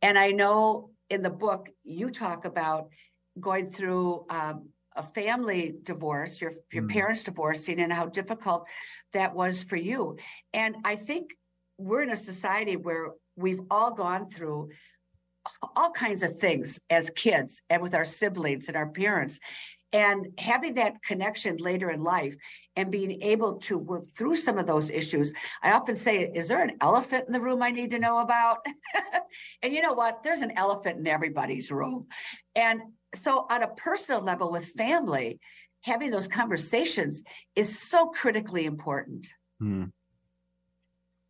and 0.05 0.17
i 0.19 0.31
know 0.31 0.91
in 1.11 1.23
the 1.23 1.31
book 1.31 1.69
you 1.83 2.11
talk 2.11 2.45
about 2.45 2.89
going 3.41 3.67
through 3.69 4.25
um, 4.31 4.69
a 4.97 5.03
family 5.03 5.75
divorce, 5.83 6.41
your 6.41 6.53
your 6.73 6.85
mm. 6.85 6.91
parents 6.91 7.25
divorcing, 7.25 7.81
and 7.81 7.93
how 7.93 8.07
difficult 8.07 8.69
that 9.13 9.35
was 9.35 9.63
for 9.63 9.77
you. 9.77 10.17
And 10.53 10.77
I 10.85 10.97
think 10.97 11.31
we're 11.79 12.03
in 12.03 12.11
a 12.11 12.17
society 12.17 12.77
where 12.77 13.09
we've 13.37 13.61
all 13.71 13.93
gone 13.93 14.29
through 14.29 14.71
all 15.77 15.91
kinds 15.91 16.23
of 16.23 16.39
things 16.39 16.79
as 16.89 17.11
kids 17.11 17.63
and 17.69 17.83
with 17.83 17.95
our 17.95 18.05
siblings 18.05 18.69
and 18.69 18.77
our 18.77 18.89
parents. 18.89 19.41
And 19.95 20.27
having 20.39 20.75
that 20.75 21.03
connection 21.03 21.57
later 21.57 21.89
in 21.89 22.03
life 22.03 22.35
and 22.77 22.91
being 22.91 23.23
able 23.23 23.55
to 23.61 23.79
work 23.79 24.11
through 24.11 24.35
some 24.35 24.59
of 24.59 24.67
those 24.67 24.91
issues. 24.91 25.33
I 25.63 25.71
often 25.73 25.97
say, 25.97 26.31
is 26.35 26.49
there 26.49 26.63
an 26.63 26.77
elephant 26.81 27.29
in 27.29 27.33
the 27.33 27.41
room 27.41 27.63
I 27.63 27.71
need 27.71 27.93
to 27.93 27.99
know 27.99 28.19
about? 28.19 28.59
and 29.63 29.73
you 29.73 29.81
know 29.81 29.93
what? 29.93 30.23
There's 30.23 30.43
an 30.43 30.53
elephant 30.57 30.99
in 30.99 31.07
everybody's 31.07 31.71
room. 31.71 32.09
And 32.57 32.81
so 33.15 33.47
on 33.49 33.63
a 33.63 33.69
personal 33.69 34.21
level 34.21 34.51
with 34.51 34.67
family 34.67 35.41
having 35.83 36.11
those 36.11 36.29
conversations 36.29 37.23
is 37.55 37.79
so 37.79 38.09
critically 38.09 38.65
important 38.65 39.29
mm. 39.63 39.91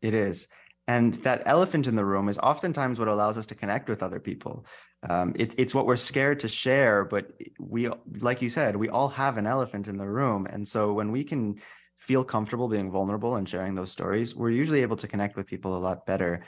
it 0.03 0.15
is 0.15 0.49
and 0.87 1.15
that 1.15 1.43
elephant 1.47 1.87
in 1.87 1.97
the 1.97 2.05
room 2.05 2.29
is 2.29 2.39
oftentimes 2.39 2.99
what 2.99 3.09
allows 3.09 3.39
us 3.39 3.47
to 3.47 3.55
connect 3.55 3.89
with 3.89 4.03
other 4.03 4.21
people 4.21 4.65
um, 5.09 5.33
it, 5.37 5.55
it's 5.59 5.75
what 5.75 5.87
we're 5.87 5.97
scared 5.97 6.41
to 6.41 6.49
share 6.49 7.05
but 7.05 7.31
we 7.59 7.89
like 8.21 8.41
you 8.43 8.49
said 8.49 8.77
we 8.77 8.89
all 8.89 9.09
have 9.09 9.37
an 9.37 9.47
elephant 9.47 9.89
in 9.89 9.97
the 9.97 10.09
room. 10.09 10.47
And 10.47 10.67
so 10.67 10.93
when 10.93 11.11
we 11.11 11.25
can 11.25 11.61
feel 11.97 12.25
comfortable 12.25 12.69
being 12.69 12.91
vulnerable 12.91 13.37
and 13.37 13.49
sharing 13.49 13.75
those 13.75 13.93
stories 13.93 14.35
we're 14.35 14.51
usually 14.51 14.83
able 14.83 14.97
to 14.97 15.09
connect 15.09 15.37
with 15.37 15.47
people 15.47 15.77
a 15.77 15.79
lot 15.79 16.07
better. 16.07 16.45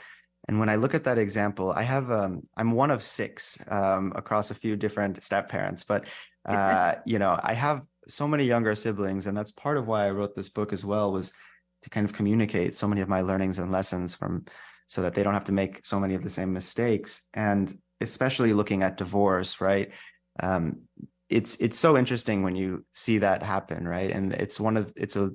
And 0.47 0.59
when 0.59 0.69
I 0.69 0.75
look 0.75 0.95
at 0.95 1.03
that 1.03 1.17
example, 1.17 1.71
I 1.71 1.83
have 1.83 2.09
um, 2.09 2.43
I'm 2.55 2.71
one 2.71 2.91
of 2.91 3.03
six 3.03 3.57
um, 3.69 4.13
across 4.15 4.49
a 4.51 4.55
few 4.55 4.75
different 4.75 5.23
step 5.23 5.49
parents, 5.49 5.83
but 5.83 6.07
uh, 6.45 6.95
you 7.05 7.19
know 7.19 7.37
I 7.43 7.53
have 7.53 7.81
so 8.07 8.27
many 8.27 8.45
younger 8.45 8.73
siblings, 8.75 9.27
and 9.27 9.35
that's 9.35 9.51
part 9.51 9.77
of 9.77 9.87
why 9.87 10.07
I 10.07 10.11
wrote 10.11 10.35
this 10.35 10.49
book 10.49 10.71
as 10.71 10.85
well 10.85 11.11
was 11.11 11.33
to 11.81 11.89
kind 11.89 12.05
of 12.05 12.13
communicate 12.13 12.75
so 12.75 12.87
many 12.87 13.01
of 13.01 13.09
my 13.09 13.21
learnings 13.21 13.59
and 13.59 13.71
lessons 13.71 14.15
from 14.15 14.45
so 14.87 15.01
that 15.01 15.13
they 15.13 15.23
don't 15.23 15.33
have 15.33 15.45
to 15.45 15.51
make 15.51 15.85
so 15.85 15.99
many 15.99 16.15
of 16.15 16.23
the 16.23 16.29
same 16.29 16.53
mistakes, 16.53 17.27
and 17.33 17.77
especially 18.01 18.53
looking 18.53 18.83
at 18.83 18.97
divorce, 18.97 19.61
right? 19.61 19.91
Um, 20.39 20.81
it's 21.29 21.55
it's 21.57 21.77
so 21.77 21.97
interesting 21.97 22.43
when 22.43 22.55
you 22.55 22.85
see 22.93 23.17
that 23.19 23.43
happen, 23.43 23.87
right? 23.87 24.11
And 24.11 24.33
it's 24.33 24.59
one 24.59 24.77
of 24.77 24.93
it's 24.95 25.15
a 25.15 25.31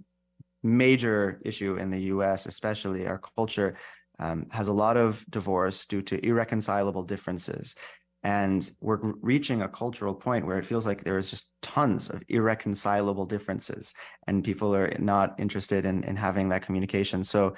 major 0.63 1.41
issue 1.45 1.77
in 1.77 1.91
the 1.91 2.01
U.S., 2.15 2.47
especially 2.47 3.07
our 3.07 3.21
culture 3.37 3.77
um, 4.19 4.47
has 4.51 4.69
a 4.69 4.73
lot 4.73 4.97
of 4.97 5.25
divorce 5.29 5.87
due 5.87 6.03
to 6.03 6.25
irreconcilable 6.25 7.03
differences. 7.03 7.75
And 8.23 8.71
we're 8.81 9.01
reaching 9.21 9.63
a 9.63 9.69
cultural 9.69 10.15
point 10.15 10.47
where 10.47 10.59
it 10.59 10.65
feels 10.65 10.87
like 10.87 11.03
there 11.03 11.19
is 11.19 11.29
just 11.29 11.51
tons 11.61 12.09
of 12.09 12.23
irreconcilable 12.29 13.27
differences, 13.27 13.95
and 14.29 14.45
people 14.45 14.77
are 14.77 14.97
not 15.01 15.41
interested 15.41 15.85
in, 15.85 16.05
in 16.05 16.15
having 16.15 16.49
that 16.51 16.63
communication. 16.63 17.25
So, 17.25 17.55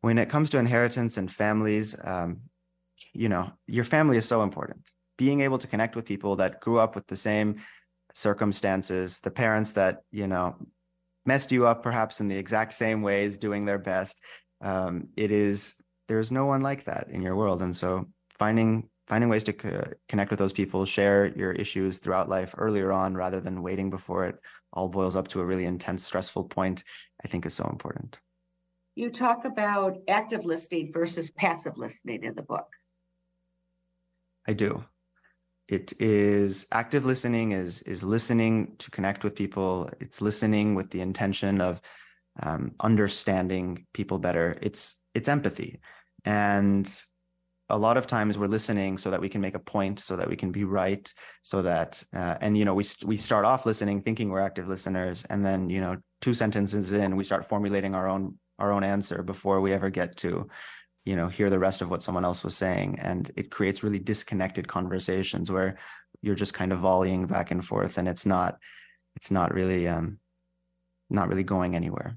when 0.00 0.16
it 0.16 0.30
comes 0.30 0.48
to 0.50 0.58
inheritance 0.58 1.18
and 1.18 1.30
families, 1.30 1.94
um, 2.04 2.40
you 3.12 3.28
know, 3.28 3.50
your 3.66 3.84
family 3.84 4.16
is 4.16 4.26
so 4.26 4.42
important. 4.42 4.90
Being 5.18 5.40
able 5.40 5.58
to 5.58 5.66
connect 5.66 5.96
with 5.96 6.06
people 6.06 6.36
that 6.36 6.60
grew 6.60 6.78
up 6.78 6.94
with 6.94 7.06
the 7.06 7.16
same 7.16 7.56
circumstances, 8.14 9.20
the 9.20 9.30
parents 9.30 9.72
that, 9.74 10.02
you 10.10 10.26
know, 10.26 10.56
messed 11.26 11.52
you 11.52 11.66
up 11.66 11.82
perhaps 11.82 12.20
in 12.20 12.28
the 12.28 12.36
exact 12.36 12.72
same 12.72 13.02
ways, 13.02 13.38
doing 13.38 13.64
their 13.64 13.78
best. 13.78 14.20
Um, 14.60 15.08
it 15.16 15.30
is 15.30 15.76
there's 16.08 16.30
no 16.30 16.46
one 16.46 16.60
like 16.60 16.84
that 16.84 17.08
in 17.10 17.22
your 17.22 17.36
world, 17.36 17.62
and 17.62 17.76
so 17.76 18.06
finding 18.38 18.88
finding 19.06 19.28
ways 19.28 19.44
to 19.44 19.52
co- 19.52 19.92
connect 20.08 20.30
with 20.30 20.38
those 20.38 20.52
people, 20.52 20.84
share 20.84 21.26
your 21.36 21.52
issues 21.52 21.98
throughout 21.98 22.28
life 22.28 22.54
earlier 22.56 22.92
on, 22.92 23.14
rather 23.14 23.40
than 23.40 23.62
waiting 23.62 23.90
before 23.90 24.26
it 24.26 24.36
all 24.72 24.88
boils 24.88 25.16
up 25.16 25.28
to 25.28 25.40
a 25.40 25.44
really 25.44 25.64
intense, 25.64 26.04
stressful 26.04 26.44
point, 26.44 26.84
I 27.24 27.28
think 27.28 27.44
is 27.44 27.54
so 27.54 27.68
important. 27.70 28.18
You 28.94 29.10
talk 29.10 29.44
about 29.44 29.98
active 30.08 30.44
listening 30.44 30.92
versus 30.92 31.30
passive 31.30 31.76
listening 31.76 32.22
in 32.22 32.34
the 32.34 32.42
book. 32.42 32.68
I 34.46 34.52
do. 34.52 34.84
It 35.68 35.92
is 36.00 36.66
active 36.72 37.04
listening 37.04 37.52
is 37.52 37.82
is 37.82 38.02
listening 38.02 38.74
to 38.78 38.90
connect 38.90 39.22
with 39.22 39.36
people. 39.36 39.88
It's 40.00 40.20
listening 40.20 40.74
with 40.74 40.90
the 40.90 41.00
intention 41.00 41.60
of 41.60 41.80
um, 42.42 42.72
understanding 42.80 43.86
people 43.94 44.18
better. 44.18 44.54
It's 44.60 45.00
it's 45.14 45.28
empathy, 45.28 45.80
and 46.24 46.90
a 47.68 47.78
lot 47.78 47.96
of 47.96 48.08
times 48.08 48.36
we're 48.36 48.48
listening 48.48 48.98
so 48.98 49.12
that 49.12 49.20
we 49.20 49.28
can 49.28 49.40
make 49.40 49.54
a 49.54 49.60
point, 49.60 50.00
so 50.00 50.16
that 50.16 50.28
we 50.28 50.34
can 50.34 50.50
be 50.50 50.64
right, 50.64 51.12
so 51.42 51.62
that 51.62 52.02
uh, 52.12 52.36
and 52.40 52.58
you 52.58 52.64
know 52.64 52.74
we 52.74 52.84
we 53.04 53.16
start 53.16 53.44
off 53.44 53.64
listening 53.64 54.00
thinking 54.00 54.28
we're 54.28 54.40
active 54.40 54.68
listeners, 54.68 55.24
and 55.26 55.44
then 55.44 55.70
you 55.70 55.80
know 55.80 55.96
two 56.20 56.34
sentences 56.34 56.90
in 56.90 57.14
we 57.14 57.24
start 57.24 57.46
formulating 57.46 57.94
our 57.94 58.08
own 58.08 58.36
our 58.58 58.72
own 58.72 58.84
answer 58.84 59.22
before 59.22 59.60
we 59.60 59.72
ever 59.72 59.88
get 59.88 60.16
to 60.16 60.48
you 61.04 61.16
know 61.16 61.28
hear 61.28 61.50
the 61.50 61.58
rest 61.58 61.82
of 61.82 61.90
what 61.90 62.02
someone 62.02 62.24
else 62.24 62.44
was 62.44 62.56
saying. 62.56 62.98
And 63.00 63.30
it 63.36 63.50
creates 63.50 63.82
really 63.82 63.98
disconnected 63.98 64.68
conversations 64.68 65.50
where 65.50 65.78
you're 66.22 66.34
just 66.34 66.54
kind 66.54 66.72
of 66.72 66.80
volleying 66.80 67.26
back 67.26 67.50
and 67.50 67.64
forth 67.64 67.98
and 67.98 68.06
it's 68.08 68.26
not 68.26 68.58
it's 69.16 69.30
not 69.30 69.54
really 69.54 69.88
um 69.88 70.18
not 71.08 71.28
really 71.28 71.42
going 71.42 71.74
anywhere. 71.74 72.16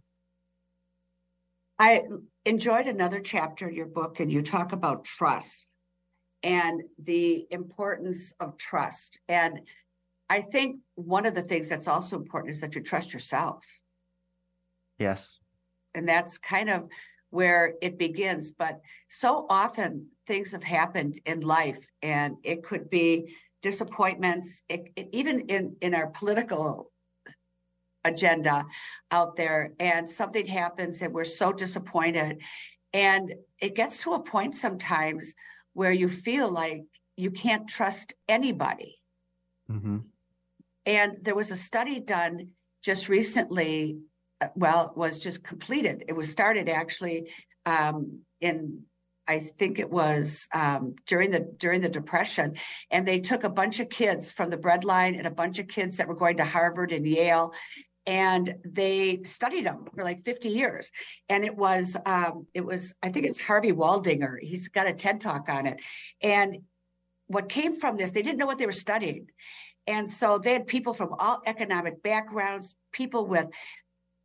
I 1.80 2.04
enjoyed 2.46 2.88
another 2.88 3.20
chapter 3.20 3.68
in 3.68 3.76
your 3.76 3.88
book 3.88 4.20
and 4.20 4.32
you 4.32 4.42
talk 4.42 4.72
about 4.72 5.06
trust 5.06 5.66
and 6.44 6.84
the 7.02 7.48
importance 7.50 8.34
of 8.40 8.58
trust. 8.58 9.20
And 9.28 9.62
i 10.30 10.42
think 10.42 10.78
one 10.96 11.26
of 11.26 11.36
the 11.36 11.42
things 11.42 11.68
that's 11.68 11.88
also 11.88 12.16
important 12.16 12.54
is 12.54 12.62
that 12.62 12.76
you 12.76 12.82
trust 12.82 13.14
yourself. 13.14 13.66
Yes. 14.98 15.40
And 15.96 16.08
that's 16.08 16.38
kind 16.38 16.70
of 16.70 16.88
where 17.34 17.74
it 17.82 17.98
begins. 17.98 18.52
But 18.52 18.80
so 19.10 19.48
often 19.50 20.10
things 20.28 20.52
have 20.52 20.64
happened 20.64 21.20
in 21.26 21.40
life, 21.42 21.84
and 22.04 22.38
it 22.44 22.64
could 22.64 22.92
be 22.92 23.34
disappointments, 23.64 24.62
it, 24.70 24.92
it, 24.96 25.10
even 25.14 25.40
in, 25.50 25.76
in 25.82 25.96
our 25.96 26.08
political 26.08 26.92
agenda 28.06 28.66
out 29.10 29.36
there, 29.36 29.74
and 29.80 30.08
something 30.08 30.46
happens 30.46 31.02
and 31.02 31.12
we're 31.12 31.24
so 31.24 31.52
disappointed. 31.52 32.40
And 32.94 33.34
it 33.60 33.74
gets 33.74 34.04
to 34.04 34.14
a 34.14 34.22
point 34.22 34.54
sometimes 34.54 35.34
where 35.74 35.92
you 35.92 36.10
feel 36.10 36.52
like 36.52 36.84
you 37.18 37.32
can't 37.32 37.68
trust 37.68 38.14
anybody. 38.30 39.00
Mm-hmm. 39.72 39.98
And 40.86 41.18
there 41.24 41.36
was 41.36 41.50
a 41.50 41.56
study 41.56 42.00
done 42.00 42.50
just 42.84 43.10
recently 43.10 43.98
well, 44.56 44.94
was 44.96 45.20
just 45.20 45.44
completed. 45.44 46.06
It 46.08 46.14
was 46.14 46.30
started 46.30 46.70
actually 46.70 47.32
um, 47.66 48.20
in 48.42 48.84
I 49.28 49.40
think 49.40 49.80
it 49.80 49.90
was 49.90 50.50
um, 50.54 50.96
during 51.08 51.32
the 51.32 51.40
during 51.40 51.82
the 51.82 51.90
depression, 51.90 52.56
and 52.92 53.08
they 53.08 53.20
took 53.20 53.44
a 53.44 53.50
bunch 53.50 53.80
of 53.80 53.90
kids 53.90 54.32
from 54.32 54.50
the 54.50 54.58
breadline 54.58 55.18
and 55.18 55.26
a 55.26 55.32
bunch 55.32 55.60
of 55.60 55.68
kids 55.68 55.98
that 55.98 56.08
were 56.08 56.16
going 56.16 56.38
to 56.38 56.46
Harvard 56.46 56.92
and 56.92 57.08
Yale, 57.08 57.54
and 58.06 58.56
they 58.66 59.22
studied 59.24 59.66
them 59.66 59.86
for 59.96 60.04
like 60.04 60.26
50 60.26 60.50
years. 60.50 60.92
And 61.30 61.46
it 61.46 61.56
was 61.56 61.96
um, 62.06 62.48
it 62.54 62.66
was 62.66 62.94
I 63.02 63.12
think 63.12 63.26
it's 63.26 63.40
Harvey 63.40 63.72
Waldinger. 63.72 64.40
He's 64.42 64.68
got 64.68 64.88
a 64.88 64.94
TED 64.94 65.22
talk 65.22 65.48
on 65.48 65.68
it, 65.68 65.80
and 66.22 66.58
what 67.28 67.48
came 67.48 67.80
from 67.80 67.96
this, 67.96 68.12
they 68.12 68.22
didn't 68.22 68.38
know 68.38 68.46
what 68.46 68.58
they 68.58 68.66
were 68.66 68.72
studying. 68.74 69.28
And 69.88 70.10
so 70.10 70.38
they 70.38 70.54
had 70.54 70.68
people 70.68 70.94
from 70.94 71.14
all 71.20 71.42
economic 71.46 72.02
backgrounds, 72.02 72.76
people 72.92 73.26
with 73.26 73.48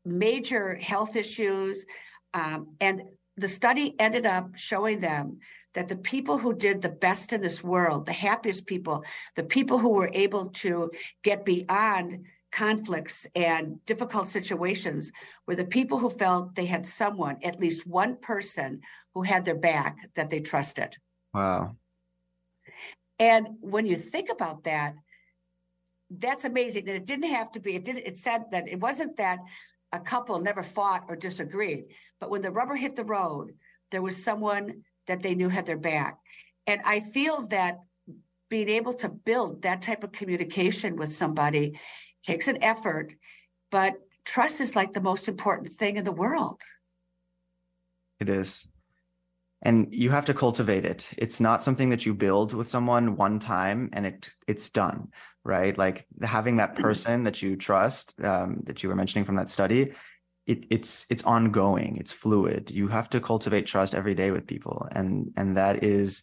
major 0.09 0.75
health 0.75 1.17
issues. 1.17 1.87
Um, 2.35 2.75
and 2.81 3.03
the 3.37 3.49
study 3.49 3.95
ended 3.99 4.27
up 4.27 4.57
showing 4.57 5.01
them 5.01 5.39
that 5.75 5.89
the 5.89 5.97
people 5.97 6.39
who 6.39 6.55
did 6.55 6.83
the 6.83 6.89
best 6.89 7.33
in 7.33 7.41
this 7.41 7.63
world, 7.63 8.07
the 8.07 8.13
happiest 8.13 8.67
people, 8.67 9.05
the 9.37 9.45
people 9.45 9.79
who 9.79 9.91
were 9.91 10.11
able 10.13 10.47
to 10.47 10.91
get 11.23 11.45
beyond 11.45 12.27
conflicts 12.51 13.27
and 13.35 13.85
difficult 13.85 14.27
situations 14.27 15.13
were 15.47 15.55
the 15.55 15.65
people 15.65 15.99
who 15.99 16.11
felt 16.11 16.55
they 16.55 16.67
had 16.67 16.87
someone, 16.87 17.37
at 17.43 17.61
least 17.61 17.87
one 17.87 18.17
person, 18.17 18.81
who 19.15 19.23
had 19.23 19.45
their 19.45 19.55
back 19.55 19.97
that 20.17 20.31
they 20.31 20.41
trusted. 20.41 20.97
Wow. 21.35 21.77
And 23.19 23.49
when 23.61 23.87
you 23.87 23.97
think 23.97 24.31
about 24.31 24.65
that, 24.65 24.95
that's 26.11 26.45
amazing. 26.45 26.89
And 26.89 26.97
it 26.97 27.05
didn't 27.05 27.31
have 27.31 27.53
to 27.53 27.61
be, 27.61 27.75
it 27.75 27.85
did 27.85 27.97
it 27.97 28.17
said 28.17 28.45
that 28.53 28.69
it 28.69 28.81
wasn't 28.81 29.17
that 29.19 29.39
a 29.93 30.01
couple 30.01 30.39
never 30.41 30.63
fought 30.63 31.05
or 31.09 31.17
disagreed. 31.17 31.87
But 32.21 32.31
when 32.31 32.43
the 32.43 32.51
rubber 32.51 32.77
hit 32.77 32.97
the 32.97 33.05
road, 33.05 33.53
there 33.91 34.03
was 34.03 34.23
someone 34.23 34.83
that 35.07 35.23
they 35.23 35.35
knew 35.35 35.49
had 35.49 35.67
their 35.67 35.79
back. 35.79 36.19
And 36.67 36.81
I 36.85 37.01
feel 37.01 37.47
that 37.49 37.79
being 38.51 38.69
able 38.69 38.95
to 38.95 39.09
build 39.09 39.63
that 39.63 39.83
type 39.83 40.05
of 40.05 40.13
communication 40.13 40.97
with 40.97 41.13
somebody 41.13 41.79
takes 42.23 42.49
an 42.49 42.63
effort, 42.63 43.15
but 43.71 43.95
trust 44.25 44.61
is 44.61 44.77
like 44.77 44.93
the 44.93 45.01
most 45.01 45.29
important 45.29 45.73
thing 45.73 45.97
in 45.97 46.05
the 46.05 46.13
world. 46.13 46.61
It 48.21 48.29
is. 48.29 48.67
And 49.63 49.89
you 49.91 50.11
have 50.11 50.27
to 50.27 50.35
cultivate 50.35 50.85
it. 50.85 51.11
It's 51.19 51.41
not 51.41 51.63
something 51.63 51.91
that 51.91 52.07
you 52.07 52.15
build 52.15 52.55
with 52.55 52.69
someone 52.69 53.17
one 53.17 53.39
time 53.39 53.91
and 53.93 54.07
it 54.07 54.31
it's 54.47 54.71
done 54.71 55.09
right? 55.49 55.77
Like 55.77 56.07
having 56.23 56.59
that 56.59 56.75
mm-hmm. 56.75 56.83
person 56.83 57.25
that 57.25 57.43
you 57.43 57.57
trust, 57.57 58.23
um, 58.23 58.61
that 58.65 58.83
you 58.83 58.89
were 58.89 58.95
mentioning 58.95 59.25
from 59.25 59.37
that 59.37 59.51
study, 59.51 59.93
it, 60.47 60.67
it's 60.71 61.07
it's 61.11 61.25
ongoing, 61.25 61.97
it's 61.97 62.13
fluid. 62.13 62.71
You 62.71 62.89
have 62.89 63.11
to 63.11 63.21
cultivate 63.21 63.67
trust 63.67 63.95
every 63.95 64.15
day 64.15 64.31
with 64.31 64.47
people, 64.47 64.87
and 64.93 65.33
and 65.37 65.57
that 65.57 65.83
is 65.83 66.23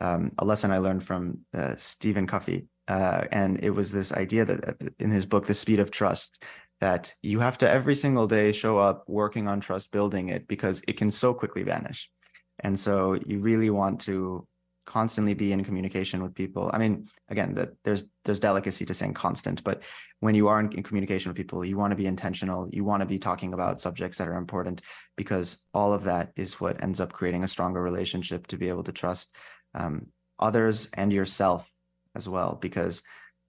um, 0.00 0.30
a 0.38 0.44
lesson 0.44 0.72
I 0.72 0.78
learned 0.78 1.04
from 1.04 1.38
uh, 1.54 1.74
Stephen 1.78 2.26
Covey. 2.26 2.66
Uh, 2.88 3.24
and 3.30 3.62
it 3.62 3.70
was 3.70 3.92
this 3.92 4.12
idea 4.12 4.44
that 4.44 4.76
in 4.98 5.10
his 5.10 5.24
book, 5.24 5.46
The 5.46 5.54
Speed 5.54 5.78
of 5.78 5.90
Trust, 5.90 6.42
that 6.80 7.12
you 7.22 7.38
have 7.38 7.56
to 7.58 7.70
every 7.70 7.94
single 7.94 8.26
day 8.26 8.50
show 8.52 8.76
up 8.78 9.04
working 9.06 9.46
on 9.46 9.60
trust, 9.60 9.92
building 9.92 10.30
it 10.30 10.48
because 10.48 10.82
it 10.88 10.96
can 10.96 11.10
so 11.10 11.32
quickly 11.32 11.62
vanish. 11.62 12.10
And 12.58 12.78
so 12.78 13.14
you 13.26 13.38
really 13.38 13.70
want 13.70 14.00
to 14.02 14.46
constantly 14.84 15.34
be 15.34 15.52
in 15.52 15.64
communication 15.64 16.22
with 16.22 16.34
people. 16.34 16.70
I 16.72 16.78
mean 16.78 17.08
again 17.28 17.54
that 17.54 17.70
there's 17.84 18.04
there's 18.24 18.40
delicacy 18.40 18.84
to 18.86 18.94
saying 18.94 19.14
constant 19.14 19.62
but 19.64 19.82
when 20.20 20.34
you 20.34 20.48
are 20.48 20.60
in, 20.60 20.72
in 20.72 20.82
communication 20.82 21.30
with 21.30 21.36
people 21.36 21.64
you 21.64 21.76
want 21.76 21.90
to 21.90 21.96
be 21.96 22.06
intentional 22.06 22.68
you 22.72 22.84
want 22.84 23.00
to 23.00 23.06
be 23.06 23.18
talking 23.18 23.54
about 23.54 23.80
subjects 23.80 24.18
that 24.18 24.28
are 24.28 24.36
important 24.36 24.82
because 25.16 25.58
all 25.74 25.92
of 25.92 26.04
that 26.04 26.32
is 26.36 26.60
what 26.60 26.82
ends 26.82 27.00
up 27.00 27.12
creating 27.12 27.44
a 27.44 27.48
stronger 27.48 27.82
relationship 27.82 28.46
to 28.46 28.56
be 28.56 28.68
able 28.68 28.84
to 28.84 28.92
trust 28.92 29.34
um, 29.74 30.06
others 30.38 30.88
and 30.94 31.12
yourself 31.12 31.68
as 32.14 32.28
well 32.28 32.58
because 32.60 33.02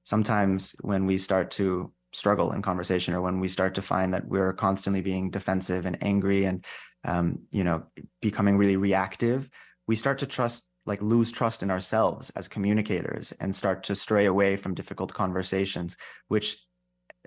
sometimes 0.04 0.76
when 0.82 1.06
we 1.06 1.18
start 1.18 1.52
to 1.52 1.92
struggle 2.14 2.52
in 2.52 2.62
conversation 2.62 3.14
or 3.14 3.22
when 3.22 3.40
we 3.40 3.48
start 3.48 3.76
to 3.76 3.82
find 3.82 4.14
that 4.14 4.28
we're 4.28 4.54
constantly 4.54 5.02
being 5.02 5.32
defensive 5.32 5.86
and 5.86 5.98
angry 6.02 6.46
and 6.46 6.66
um, 7.06 7.40
you 7.52 7.64
know 7.64 7.84
becoming 8.22 8.58
really 8.58 8.78
reactive 8.78 9.50
we 9.88 9.96
start 9.96 10.20
to 10.20 10.26
trust 10.26 10.68
like 10.86 11.02
lose 11.02 11.32
trust 11.32 11.64
in 11.64 11.72
ourselves 11.72 12.30
as 12.32 12.48
communicators 12.48 13.32
and 13.40 13.56
start 13.56 13.84
to 13.84 13.96
stray 13.96 14.26
away 14.26 14.58
from 14.58 14.74
difficult 14.74 15.14
conversations, 15.14 15.96
which 16.28 16.58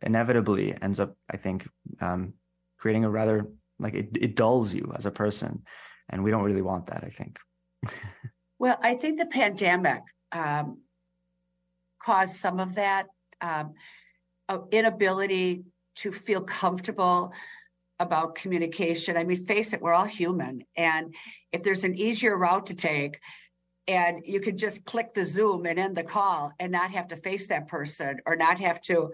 inevitably 0.02 0.74
ends 0.82 1.00
up, 1.00 1.16
I 1.30 1.36
think, 1.36 1.66
um, 2.00 2.34
creating 2.78 3.04
a 3.04 3.10
rather 3.10 3.46
like 3.78 3.94
it, 3.94 4.10
it 4.20 4.36
dulls 4.36 4.74
you 4.74 4.92
as 4.94 5.06
a 5.06 5.10
person. 5.10 5.62
And 6.08 6.22
we 6.22 6.30
don't 6.30 6.44
really 6.44 6.62
want 6.62 6.86
that, 6.86 7.02
I 7.04 7.08
think. 7.08 7.38
well, 8.58 8.78
I 8.80 8.94
think 8.94 9.18
the 9.18 9.26
pandemic 9.26 10.02
um, 10.32 10.80
caused 12.02 12.36
some 12.36 12.60
of 12.60 12.74
that 12.76 13.06
um, 13.40 13.74
inability 14.70 15.64
to 15.96 16.12
feel 16.12 16.42
comfortable 16.42 17.32
about 17.98 18.34
communication. 18.34 19.16
I 19.16 19.24
mean, 19.24 19.44
face 19.44 19.72
it, 19.72 19.80
we're 19.80 19.94
all 19.94 20.04
human. 20.04 20.64
And 20.76 21.14
if 21.52 21.62
there's 21.62 21.84
an 21.84 21.94
easier 21.94 22.36
route 22.36 22.66
to 22.66 22.74
take, 22.74 23.18
and 23.88 24.22
you 24.24 24.40
could 24.40 24.58
just 24.58 24.84
click 24.84 25.14
the 25.14 25.24
Zoom 25.24 25.66
and 25.66 25.78
end 25.78 25.96
the 25.96 26.02
call 26.02 26.52
and 26.58 26.72
not 26.72 26.90
have 26.90 27.08
to 27.08 27.16
face 27.16 27.46
that 27.48 27.68
person 27.68 28.18
or 28.26 28.36
not 28.36 28.58
have 28.58 28.80
to 28.82 29.12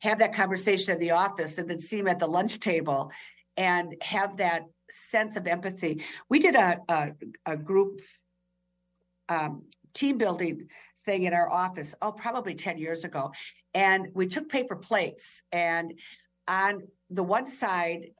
have 0.00 0.18
that 0.18 0.34
conversation 0.34 0.94
in 0.94 1.00
the 1.00 1.12
office 1.12 1.58
and 1.58 1.68
then 1.68 1.78
see 1.78 1.98
them 1.98 2.08
at 2.08 2.18
the 2.18 2.26
lunch 2.26 2.58
table 2.58 3.10
and 3.56 3.94
have 4.00 4.38
that 4.38 4.64
sense 4.90 5.36
of 5.36 5.46
empathy. 5.46 6.02
We 6.28 6.38
did 6.38 6.54
a, 6.54 6.80
a, 6.88 7.12
a 7.46 7.56
group 7.56 8.00
um, 9.28 9.64
team 9.94 10.18
building 10.18 10.68
thing 11.04 11.24
in 11.24 11.32
our 11.32 11.50
office, 11.50 11.94
oh, 12.02 12.12
probably 12.12 12.54
10 12.54 12.78
years 12.78 13.04
ago. 13.04 13.32
And 13.74 14.08
we 14.14 14.26
took 14.26 14.48
paper 14.48 14.76
plates 14.76 15.42
and 15.52 15.94
on 16.48 16.82
the 17.10 17.22
one 17.22 17.46
side, 17.46 18.10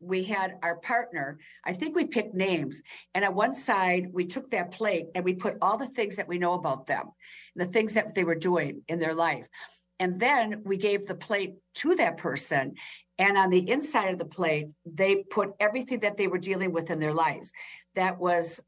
we 0.00 0.24
had 0.24 0.56
our 0.62 0.76
partner, 0.76 1.38
I 1.64 1.72
think 1.72 1.94
we 1.94 2.06
picked 2.06 2.34
names. 2.34 2.82
And 3.14 3.24
on 3.24 3.34
one 3.34 3.54
side, 3.54 4.08
we 4.12 4.26
took 4.26 4.50
that 4.50 4.70
plate 4.70 5.06
and 5.14 5.24
we 5.24 5.34
put 5.34 5.56
all 5.62 5.76
the 5.76 5.86
things 5.86 6.16
that 6.16 6.28
we 6.28 6.38
know 6.38 6.54
about 6.54 6.86
them, 6.86 7.10
the 7.56 7.66
things 7.66 7.94
that 7.94 8.14
they 8.14 8.24
were 8.24 8.34
doing 8.34 8.82
in 8.88 8.98
their 8.98 9.14
life. 9.14 9.48
And 9.98 10.18
then 10.20 10.62
we 10.64 10.76
gave 10.76 11.06
the 11.06 11.14
plate 11.14 11.54
to 11.76 11.94
that 11.96 12.16
person. 12.16 12.74
And 13.18 13.38
on 13.38 13.50
the 13.50 13.68
inside 13.70 14.12
of 14.12 14.18
the 14.18 14.24
plate, 14.24 14.68
they 14.84 15.16
put 15.16 15.52
everything 15.60 16.00
that 16.00 16.16
they 16.16 16.26
were 16.26 16.38
dealing 16.38 16.72
with 16.72 16.90
in 16.90 16.98
their 16.98 17.14
lives 17.14 17.52
that 17.94 18.18
was 18.18 18.60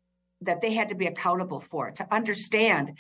that 0.43 0.61
they 0.61 0.73
had 0.73 0.89
to 0.89 0.95
be 0.95 1.07
accountable 1.07 1.61
for 1.61 1.91
to 1.91 2.15
understand 2.15 2.93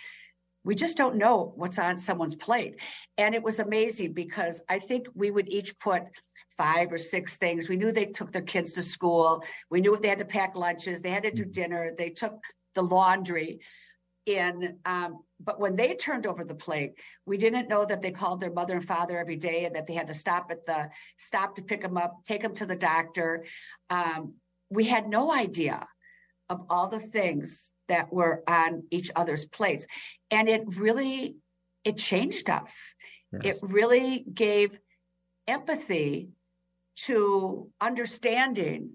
we 0.66 0.74
just 0.74 0.96
don't 0.96 1.16
know 1.16 1.52
what's 1.54 1.78
on 1.78 1.96
someone's 1.96 2.34
plate. 2.34 2.80
And 3.16 3.36
it 3.36 3.42
was 3.42 3.60
amazing 3.60 4.14
because 4.14 4.64
I 4.68 4.80
think 4.80 5.06
we 5.14 5.30
would 5.30 5.48
each 5.48 5.78
put 5.78 6.02
five 6.56 6.92
or 6.92 6.98
six 6.98 7.36
things. 7.36 7.68
We 7.68 7.76
knew 7.76 7.92
they 7.92 8.06
took 8.06 8.32
their 8.32 8.42
kids 8.42 8.72
to 8.72 8.82
school. 8.82 9.44
We 9.70 9.80
knew 9.80 9.96
they 9.96 10.08
had 10.08 10.18
to 10.18 10.24
pack 10.24 10.56
lunches. 10.56 11.02
They 11.02 11.10
had 11.10 11.24
to 11.24 11.30
do 11.30 11.42
mm-hmm. 11.42 11.50
dinner. 11.50 11.92
They 11.96 12.10
took 12.10 12.42
the 12.74 12.82
laundry 12.82 13.60
in. 14.26 14.78
Um, 14.84 15.20
but 15.40 15.60
when 15.60 15.76
they 15.76 15.94
turned 15.94 16.26
over 16.26 16.44
the 16.44 16.54
plate, 16.54 16.94
we 17.24 17.38
didn't 17.38 17.68
know 17.68 17.84
that 17.84 18.02
they 18.02 18.10
called 18.10 18.40
their 18.40 18.52
mother 18.52 18.74
and 18.74 18.84
father 18.84 19.18
every 19.18 19.36
day 19.36 19.64
and 19.64 19.74
that 19.76 19.86
they 19.86 19.94
had 19.94 20.08
to 20.08 20.14
stop 20.14 20.50
at 20.50 20.66
the 20.66 20.90
stop 21.18 21.56
to 21.56 21.62
pick 21.62 21.82
them 21.82 21.96
up, 21.96 22.24
take 22.24 22.42
them 22.42 22.54
to 22.54 22.66
the 22.66 22.76
doctor. 22.76 23.44
Um, 23.90 24.34
we 24.70 24.84
had 24.84 25.08
no 25.08 25.32
idea 25.32 25.86
of 26.48 26.64
all 26.68 26.88
the 26.88 27.00
things 27.00 27.70
that 27.88 28.12
were 28.12 28.42
on 28.48 28.84
each 28.90 29.10
other's 29.14 29.44
plates. 29.44 29.86
And 30.30 30.48
it 30.48 30.62
really, 30.76 31.36
it 31.84 31.96
changed 31.96 32.50
us. 32.50 32.94
Yes. 33.32 33.62
It 33.62 33.70
really 33.70 34.24
gave 34.32 34.78
empathy 35.46 36.30
to 37.04 37.70
understanding 37.80 38.92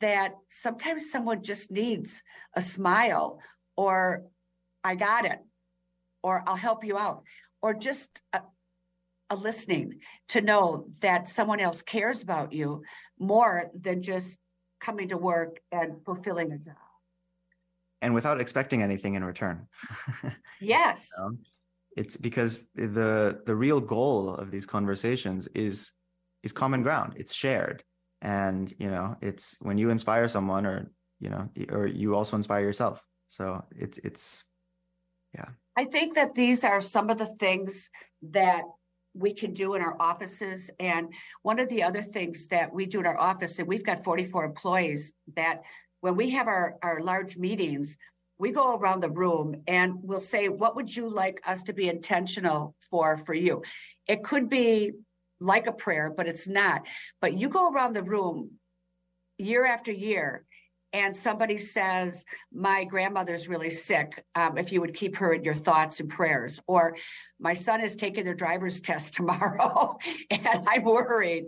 that 0.00 0.34
sometimes 0.48 1.10
someone 1.10 1.42
just 1.42 1.70
needs 1.70 2.22
a 2.56 2.60
smile 2.60 3.38
or 3.76 4.24
I 4.82 4.96
got 4.96 5.24
it 5.24 5.38
or 6.22 6.42
I'll 6.46 6.56
help 6.56 6.84
you 6.84 6.98
out 6.98 7.22
or 7.60 7.74
just 7.74 8.20
a, 8.32 8.42
a 9.30 9.36
listening 9.36 10.00
to 10.28 10.40
know 10.40 10.86
that 11.00 11.28
someone 11.28 11.60
else 11.60 11.82
cares 11.82 12.22
about 12.22 12.52
you 12.52 12.82
more 13.18 13.70
than 13.78 14.02
just 14.02 14.38
coming 14.80 15.08
to 15.08 15.16
work 15.16 15.60
and 15.70 16.04
fulfilling 16.04 16.50
a 16.52 16.58
job 16.58 16.74
and 18.00 18.12
without 18.12 18.40
expecting 18.40 18.82
anything 18.82 19.14
in 19.14 19.24
return 19.24 19.68
yes 20.60 21.08
know? 21.20 21.36
it's 21.96 22.16
because 22.16 22.68
the 22.74 23.40
the 23.46 23.54
real 23.54 23.80
goal 23.80 24.34
of 24.34 24.50
these 24.50 24.66
conversations 24.66 25.46
is 25.54 25.92
is 26.42 26.52
common 26.52 26.82
ground. 26.82 27.14
It's 27.16 27.34
shared. 27.34 27.82
And 28.20 28.72
you 28.78 28.88
know 28.88 29.16
it's 29.20 29.56
when 29.60 29.78
you 29.78 29.90
inspire 29.90 30.28
someone 30.28 30.64
or 30.64 30.90
you 31.18 31.28
know 31.30 31.48
or 31.70 31.86
you 31.86 32.14
also 32.14 32.36
inspire 32.36 32.60
yourself. 32.60 33.04
So 33.28 33.64
it's 33.76 33.98
it's 33.98 34.44
yeah. 35.34 35.48
I 35.76 35.86
think 35.86 36.14
that 36.14 36.34
these 36.34 36.64
are 36.64 36.80
some 36.80 37.10
of 37.10 37.18
the 37.18 37.26
things 37.26 37.90
that 38.30 38.62
we 39.14 39.34
can 39.34 39.52
do 39.52 39.74
in 39.74 39.82
our 39.82 39.96
offices. 40.00 40.70
And 40.78 41.12
one 41.42 41.58
of 41.58 41.68
the 41.68 41.82
other 41.82 42.02
things 42.02 42.48
that 42.48 42.72
we 42.72 42.86
do 42.86 43.00
in 43.00 43.06
our 43.06 43.18
office 43.18 43.58
and 43.58 43.68
we've 43.68 43.84
got 43.84 44.04
44 44.04 44.44
employees 44.44 45.12
that 45.34 45.62
when 46.00 46.16
we 46.16 46.30
have 46.30 46.46
our 46.46 46.76
our 46.82 47.00
large 47.00 47.36
meetings 47.36 47.96
we 48.38 48.50
go 48.50 48.76
around 48.76 49.00
the 49.00 49.10
room 49.10 49.62
and 49.68 49.94
we'll 50.02 50.18
say 50.18 50.48
what 50.48 50.74
would 50.74 50.94
you 50.94 51.08
like 51.08 51.40
us 51.46 51.62
to 51.62 51.72
be 51.72 51.88
intentional 51.88 52.74
for 52.90 53.16
for 53.16 53.34
you? 53.34 53.62
It 54.08 54.24
could 54.24 54.48
be 54.48 54.92
like 55.42 55.66
a 55.66 55.72
prayer, 55.72 56.12
but 56.14 56.26
it's 56.26 56.48
not. 56.48 56.86
But 57.20 57.34
you 57.34 57.48
go 57.48 57.70
around 57.70 57.94
the 57.94 58.02
room 58.02 58.52
year 59.38 59.66
after 59.66 59.92
year 59.92 60.44
and 60.92 61.14
somebody 61.14 61.56
says, 61.58 62.24
My 62.52 62.84
grandmother's 62.84 63.48
really 63.48 63.70
sick. 63.70 64.24
Um, 64.34 64.58
if 64.58 64.72
you 64.72 64.80
would 64.80 64.94
keep 64.94 65.16
her 65.16 65.32
in 65.32 65.44
your 65.44 65.54
thoughts 65.54 66.00
and 66.00 66.08
prayers, 66.08 66.60
or 66.66 66.96
my 67.40 67.54
son 67.54 67.80
is 67.80 67.96
taking 67.96 68.24
their 68.24 68.34
driver's 68.34 68.80
test 68.80 69.14
tomorrow 69.14 69.98
and 70.30 70.68
I'm 70.68 70.84
worried, 70.84 71.46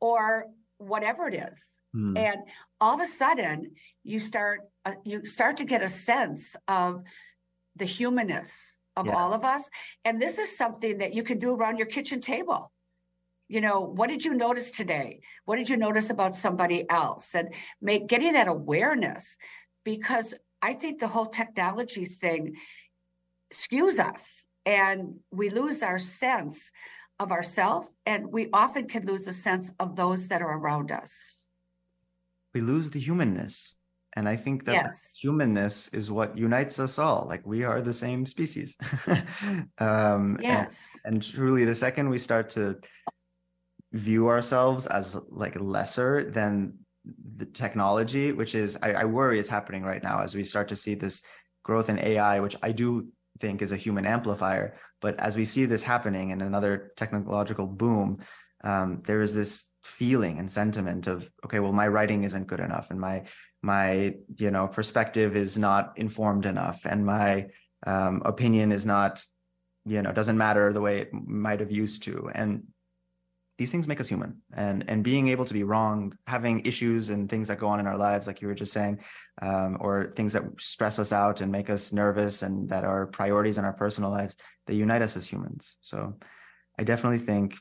or 0.00 0.46
whatever 0.78 1.28
it 1.28 1.34
is. 1.34 1.66
Hmm. 1.92 2.16
And 2.16 2.38
all 2.80 2.94
of 2.94 3.00
a 3.00 3.06
sudden, 3.06 3.72
you 4.02 4.18
start 4.18 4.60
uh, 4.84 4.94
you 5.04 5.24
start 5.24 5.58
to 5.58 5.64
get 5.64 5.82
a 5.82 5.88
sense 5.88 6.56
of 6.66 7.02
the 7.76 7.84
humanness 7.84 8.76
of 8.96 9.06
yes. 9.06 9.14
all 9.14 9.34
of 9.34 9.44
us. 9.44 9.68
And 10.06 10.20
this 10.20 10.38
is 10.38 10.56
something 10.56 10.98
that 10.98 11.12
you 11.12 11.22
can 11.22 11.38
do 11.38 11.54
around 11.54 11.76
your 11.76 11.86
kitchen 11.86 12.20
table 12.20 12.72
you 13.48 13.60
know 13.60 13.80
what 13.80 14.08
did 14.08 14.24
you 14.24 14.34
notice 14.34 14.70
today? 14.70 15.20
What 15.44 15.56
did 15.56 15.68
you 15.68 15.76
notice 15.76 16.10
about 16.10 16.34
somebody 16.34 16.88
else? 16.90 17.34
And 17.34 17.54
make 17.80 18.06
getting 18.06 18.32
that 18.32 18.48
awareness 18.48 19.36
because 19.86 20.34
i 20.60 20.74
think 20.74 20.98
the 20.98 21.08
whole 21.08 21.26
technology 21.26 22.04
thing 22.04 22.56
skews 23.54 23.98
us 23.98 24.42
and 24.66 25.14
we 25.30 25.48
lose 25.48 25.82
our 25.82 25.98
sense 25.98 26.72
of 27.18 27.32
ourselves 27.32 27.92
and 28.04 28.26
we 28.30 28.48
often 28.52 28.86
can 28.88 29.06
lose 29.06 29.24
the 29.24 29.32
sense 29.32 29.72
of 29.78 29.96
those 29.96 30.28
that 30.28 30.42
are 30.42 30.58
around 30.58 30.90
us. 30.90 31.12
We 32.52 32.60
lose 32.60 32.90
the 32.90 33.00
humanness 33.00 33.78
and 34.16 34.28
i 34.28 34.34
think 34.34 34.64
that 34.64 34.74
yes. 34.74 35.12
humanness 35.20 35.88
is 35.88 36.10
what 36.10 36.36
unites 36.36 36.78
us 36.78 36.98
all 36.98 37.26
like 37.28 37.46
we 37.46 37.64
are 37.64 37.80
the 37.80 37.92
same 37.92 38.26
species. 38.26 38.76
Um 39.78 40.38
yes. 40.42 40.98
and, 41.04 41.14
and 41.14 41.22
truly 41.22 41.64
the 41.64 41.74
second 41.74 42.08
we 42.08 42.18
start 42.18 42.50
to 42.50 42.64
view 43.96 44.28
ourselves 44.28 44.86
as 44.86 45.16
like 45.30 45.58
lesser 45.60 46.30
than 46.30 46.74
the 47.36 47.46
technology, 47.46 48.32
which 48.32 48.54
is 48.54 48.78
I, 48.82 48.92
I, 48.92 49.04
worry 49.04 49.38
is 49.38 49.48
happening 49.48 49.82
right 49.82 50.02
now 50.02 50.22
as 50.22 50.34
we 50.34 50.44
start 50.44 50.68
to 50.68 50.76
see 50.76 50.94
this 50.94 51.22
growth 51.62 51.88
in 51.88 51.98
AI, 51.98 52.40
which 52.40 52.56
I 52.62 52.72
do 52.72 53.08
think 53.38 53.62
is 53.62 53.72
a 53.72 53.76
human 53.76 54.06
amplifier. 54.06 54.76
But 55.00 55.18
as 55.20 55.36
we 55.36 55.44
see 55.44 55.66
this 55.66 55.82
happening 55.82 56.30
in 56.30 56.40
another 56.40 56.92
technological 56.96 57.66
boom, 57.66 58.18
um, 58.64 59.02
there 59.06 59.22
is 59.22 59.34
this 59.34 59.70
feeling 59.84 60.38
and 60.38 60.50
sentiment 60.50 61.06
of 61.06 61.30
okay, 61.44 61.60
well, 61.60 61.72
my 61.72 61.86
writing 61.86 62.24
isn't 62.24 62.48
good 62.48 62.60
enough, 62.60 62.90
and 62.90 63.00
my 63.00 63.24
my 63.62 64.14
you 64.36 64.50
know 64.50 64.66
perspective 64.66 65.36
is 65.36 65.56
not 65.56 65.92
informed 65.96 66.46
enough, 66.46 66.84
and 66.84 67.06
my 67.06 67.46
um, 67.86 68.22
opinion 68.24 68.72
is 68.72 68.84
not 68.84 69.24
you 69.84 70.02
know 70.02 70.12
doesn't 70.12 70.38
matter 70.38 70.72
the 70.72 70.80
way 70.80 70.98
it 70.98 71.12
might 71.12 71.60
have 71.60 71.70
used 71.70 72.02
to, 72.04 72.30
and 72.34 72.64
these 73.58 73.72
things 73.72 73.88
make 73.88 74.00
us 74.00 74.08
human. 74.08 74.42
And 74.52 74.84
and 74.88 75.02
being 75.02 75.28
able 75.28 75.44
to 75.46 75.54
be 75.54 75.62
wrong 75.62 76.16
having 76.26 76.64
issues 76.66 77.08
and 77.08 77.28
things 77.28 77.48
that 77.48 77.58
go 77.58 77.68
on 77.68 77.80
in 77.80 77.86
our 77.86 77.96
lives 77.96 78.26
like 78.26 78.42
you 78.42 78.48
were 78.48 78.54
just 78.54 78.72
saying 78.72 79.00
um, 79.42 79.78
or 79.80 80.12
things 80.16 80.32
that 80.34 80.44
stress 80.58 80.98
us 80.98 81.12
out 81.12 81.40
and 81.40 81.50
make 81.50 81.70
us 81.70 81.92
nervous 81.92 82.42
and 82.42 82.68
that 82.68 82.84
are 82.84 83.06
priorities 83.06 83.58
in 83.58 83.64
our 83.64 83.72
personal 83.72 84.10
lives 84.10 84.36
they 84.66 84.74
unite 84.74 85.02
us 85.02 85.16
as 85.16 85.26
humans. 85.26 85.76
So 85.80 86.14
i 86.78 86.84
definitely 86.84 87.18
think 87.18 87.56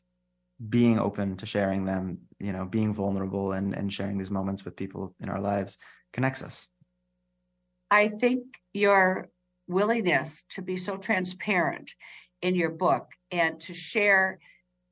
being 0.69 0.99
open 0.99 1.35
to 1.37 1.45
sharing 1.45 1.85
them 1.85 2.17
you 2.39 2.53
know 2.53 2.65
being 2.65 2.93
vulnerable 2.93 3.51
and 3.53 3.73
and 3.75 3.91
sharing 3.91 4.17
these 4.17 4.31
moments 4.31 4.63
with 4.63 4.75
people 4.75 5.13
in 5.21 5.29
our 5.29 5.41
lives 5.41 5.77
connects 6.13 6.41
us. 6.41 6.67
I 7.91 8.07
think 8.07 8.43
your 8.73 9.29
willingness 9.67 10.43
to 10.49 10.61
be 10.61 10.77
so 10.77 10.97
transparent 10.97 11.93
in 12.41 12.55
your 12.55 12.69
book 12.69 13.11
and 13.31 13.59
to 13.61 13.73
share 13.73 14.39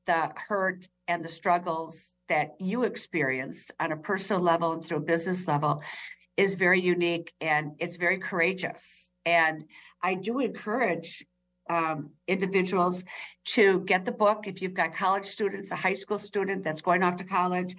the 0.05 0.31
hurt 0.47 0.87
and 1.07 1.23
the 1.23 1.29
struggles 1.29 2.13
that 2.29 2.55
you 2.59 2.83
experienced 2.83 3.71
on 3.79 3.91
a 3.91 3.97
personal 3.97 4.41
level 4.41 4.73
and 4.73 4.83
through 4.83 4.97
a 4.97 5.01
business 5.01 5.47
level 5.47 5.81
is 6.37 6.55
very 6.55 6.81
unique 6.81 7.33
and 7.41 7.73
it's 7.79 7.97
very 7.97 8.17
courageous. 8.17 9.11
And 9.25 9.65
I 10.01 10.15
do 10.15 10.39
encourage 10.39 11.25
um, 11.69 12.11
individuals 12.27 13.03
to 13.45 13.81
get 13.81 14.05
the 14.05 14.11
book. 14.11 14.47
If 14.47 14.61
you've 14.61 14.73
got 14.73 14.95
college 14.95 15.25
students, 15.25 15.71
a 15.71 15.75
high 15.75 15.93
school 15.93 16.17
student 16.17 16.63
that's 16.63 16.81
going 16.81 17.03
off 17.03 17.17
to 17.17 17.23
college 17.23 17.75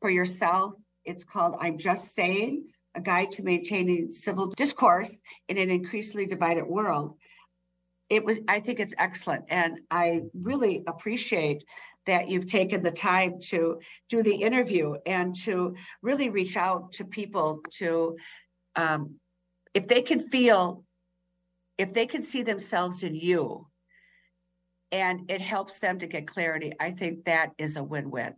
for 0.00 0.10
yourself, 0.10 0.74
it's 1.04 1.24
called 1.24 1.56
I'm 1.60 1.78
Just 1.78 2.14
Saying 2.14 2.66
A 2.94 3.00
Guide 3.00 3.32
to 3.32 3.42
Maintaining 3.42 4.10
Civil 4.10 4.48
Discourse 4.48 5.14
in 5.48 5.58
an 5.58 5.70
Increasingly 5.70 6.26
Divided 6.26 6.66
World. 6.66 7.16
It 8.08 8.24
was, 8.24 8.38
I 8.46 8.60
think 8.60 8.78
it's 8.78 8.94
excellent. 8.98 9.44
And 9.48 9.80
I 9.90 10.22
really 10.32 10.84
appreciate 10.86 11.64
that 12.06 12.28
you've 12.28 12.46
taken 12.46 12.82
the 12.82 12.90
time 12.90 13.40
to 13.40 13.80
do 14.08 14.22
the 14.22 14.34
interview 14.34 14.94
and 15.04 15.34
to 15.34 15.74
really 16.02 16.30
reach 16.30 16.56
out 16.56 16.92
to 16.92 17.04
people 17.04 17.60
to 17.70 18.16
um, 18.76 19.16
if 19.74 19.86
they 19.86 20.02
can 20.02 20.18
feel 20.18 20.84
if 21.78 21.92
they 21.92 22.06
can 22.06 22.22
see 22.22 22.42
themselves 22.42 23.02
in 23.02 23.14
you 23.14 23.66
and 24.92 25.30
it 25.30 25.40
helps 25.40 25.78
them 25.78 25.98
to 25.98 26.06
get 26.06 26.26
clarity 26.26 26.72
i 26.80 26.90
think 26.90 27.24
that 27.24 27.50
is 27.58 27.76
a 27.76 27.82
win-win. 27.82 28.34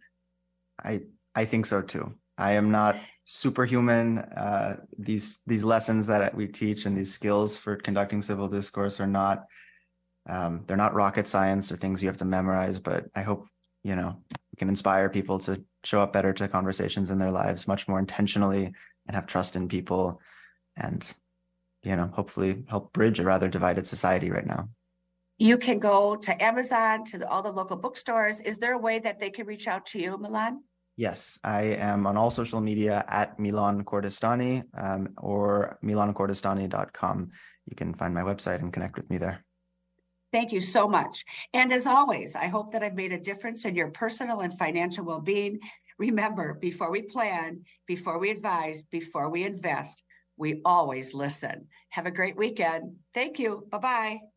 I 0.82 1.02
i 1.34 1.44
think 1.44 1.66
so 1.66 1.82
too. 1.82 2.14
I 2.38 2.52
am 2.52 2.70
not 2.70 2.96
superhuman 3.24 4.20
uh, 4.20 4.76
these 4.96 5.40
these 5.46 5.64
lessons 5.64 6.06
that 6.06 6.34
we 6.34 6.46
teach 6.46 6.86
and 6.86 6.96
these 6.96 7.12
skills 7.12 7.56
for 7.56 7.76
conducting 7.76 8.22
civil 8.22 8.48
discourse 8.48 9.00
are 9.00 9.06
not 9.06 9.44
um, 10.28 10.64
they're 10.66 10.76
not 10.76 10.94
rocket 10.94 11.26
science 11.28 11.70
or 11.70 11.76
things 11.76 12.02
you 12.02 12.08
have 12.08 12.16
to 12.18 12.24
memorize 12.24 12.78
but 12.78 13.04
i 13.14 13.20
hope 13.20 13.46
you 13.82 13.96
know, 13.96 14.16
we 14.30 14.56
can 14.56 14.68
inspire 14.68 15.08
people 15.08 15.38
to 15.40 15.64
show 15.84 16.00
up 16.00 16.12
better 16.12 16.32
to 16.32 16.48
conversations 16.48 17.10
in 17.10 17.18
their 17.18 17.30
lives 17.30 17.68
much 17.68 17.88
more 17.88 17.98
intentionally 17.98 18.72
and 19.06 19.14
have 19.14 19.26
trust 19.26 19.56
in 19.56 19.68
people 19.68 20.20
and, 20.76 21.12
you 21.82 21.96
know, 21.96 22.10
hopefully 22.12 22.64
help 22.68 22.92
bridge 22.92 23.20
a 23.20 23.24
rather 23.24 23.48
divided 23.48 23.86
society 23.86 24.30
right 24.30 24.46
now. 24.46 24.68
You 25.38 25.56
can 25.56 25.78
go 25.78 26.16
to 26.16 26.42
Amazon, 26.42 27.04
to 27.06 27.18
the, 27.18 27.28
all 27.28 27.42
the 27.42 27.52
local 27.52 27.76
bookstores. 27.76 28.40
Is 28.40 28.58
there 28.58 28.74
a 28.74 28.78
way 28.78 28.98
that 28.98 29.20
they 29.20 29.30
can 29.30 29.46
reach 29.46 29.68
out 29.68 29.86
to 29.86 30.00
you, 30.00 30.18
Milan? 30.18 30.62
Yes, 30.96 31.38
I 31.44 31.62
am 31.62 32.08
on 32.08 32.16
all 32.16 32.30
social 32.30 32.60
media 32.60 33.04
at 33.06 33.38
Milan 33.38 33.84
Kordestani 33.84 34.64
um, 34.76 35.10
or 35.16 35.78
milankordestani.com. 35.84 37.28
You 37.66 37.76
can 37.76 37.94
find 37.94 38.12
my 38.12 38.22
website 38.22 38.58
and 38.58 38.72
connect 38.72 38.96
with 38.96 39.08
me 39.08 39.18
there. 39.18 39.44
Thank 40.32 40.52
you 40.52 40.60
so 40.60 40.86
much. 40.88 41.24
And 41.54 41.72
as 41.72 41.86
always, 41.86 42.36
I 42.36 42.46
hope 42.46 42.72
that 42.72 42.82
I've 42.82 42.94
made 42.94 43.12
a 43.12 43.18
difference 43.18 43.64
in 43.64 43.74
your 43.74 43.90
personal 43.90 44.40
and 44.40 44.56
financial 44.56 45.04
well 45.04 45.20
being. 45.20 45.58
Remember, 45.98 46.54
before 46.60 46.90
we 46.90 47.02
plan, 47.02 47.62
before 47.86 48.18
we 48.18 48.30
advise, 48.30 48.82
before 48.84 49.30
we 49.30 49.44
invest, 49.44 50.02
we 50.36 50.60
always 50.64 51.14
listen. 51.14 51.66
Have 51.90 52.06
a 52.06 52.10
great 52.10 52.36
weekend. 52.36 52.96
Thank 53.14 53.38
you. 53.38 53.66
Bye 53.70 53.78
bye. 53.78 54.28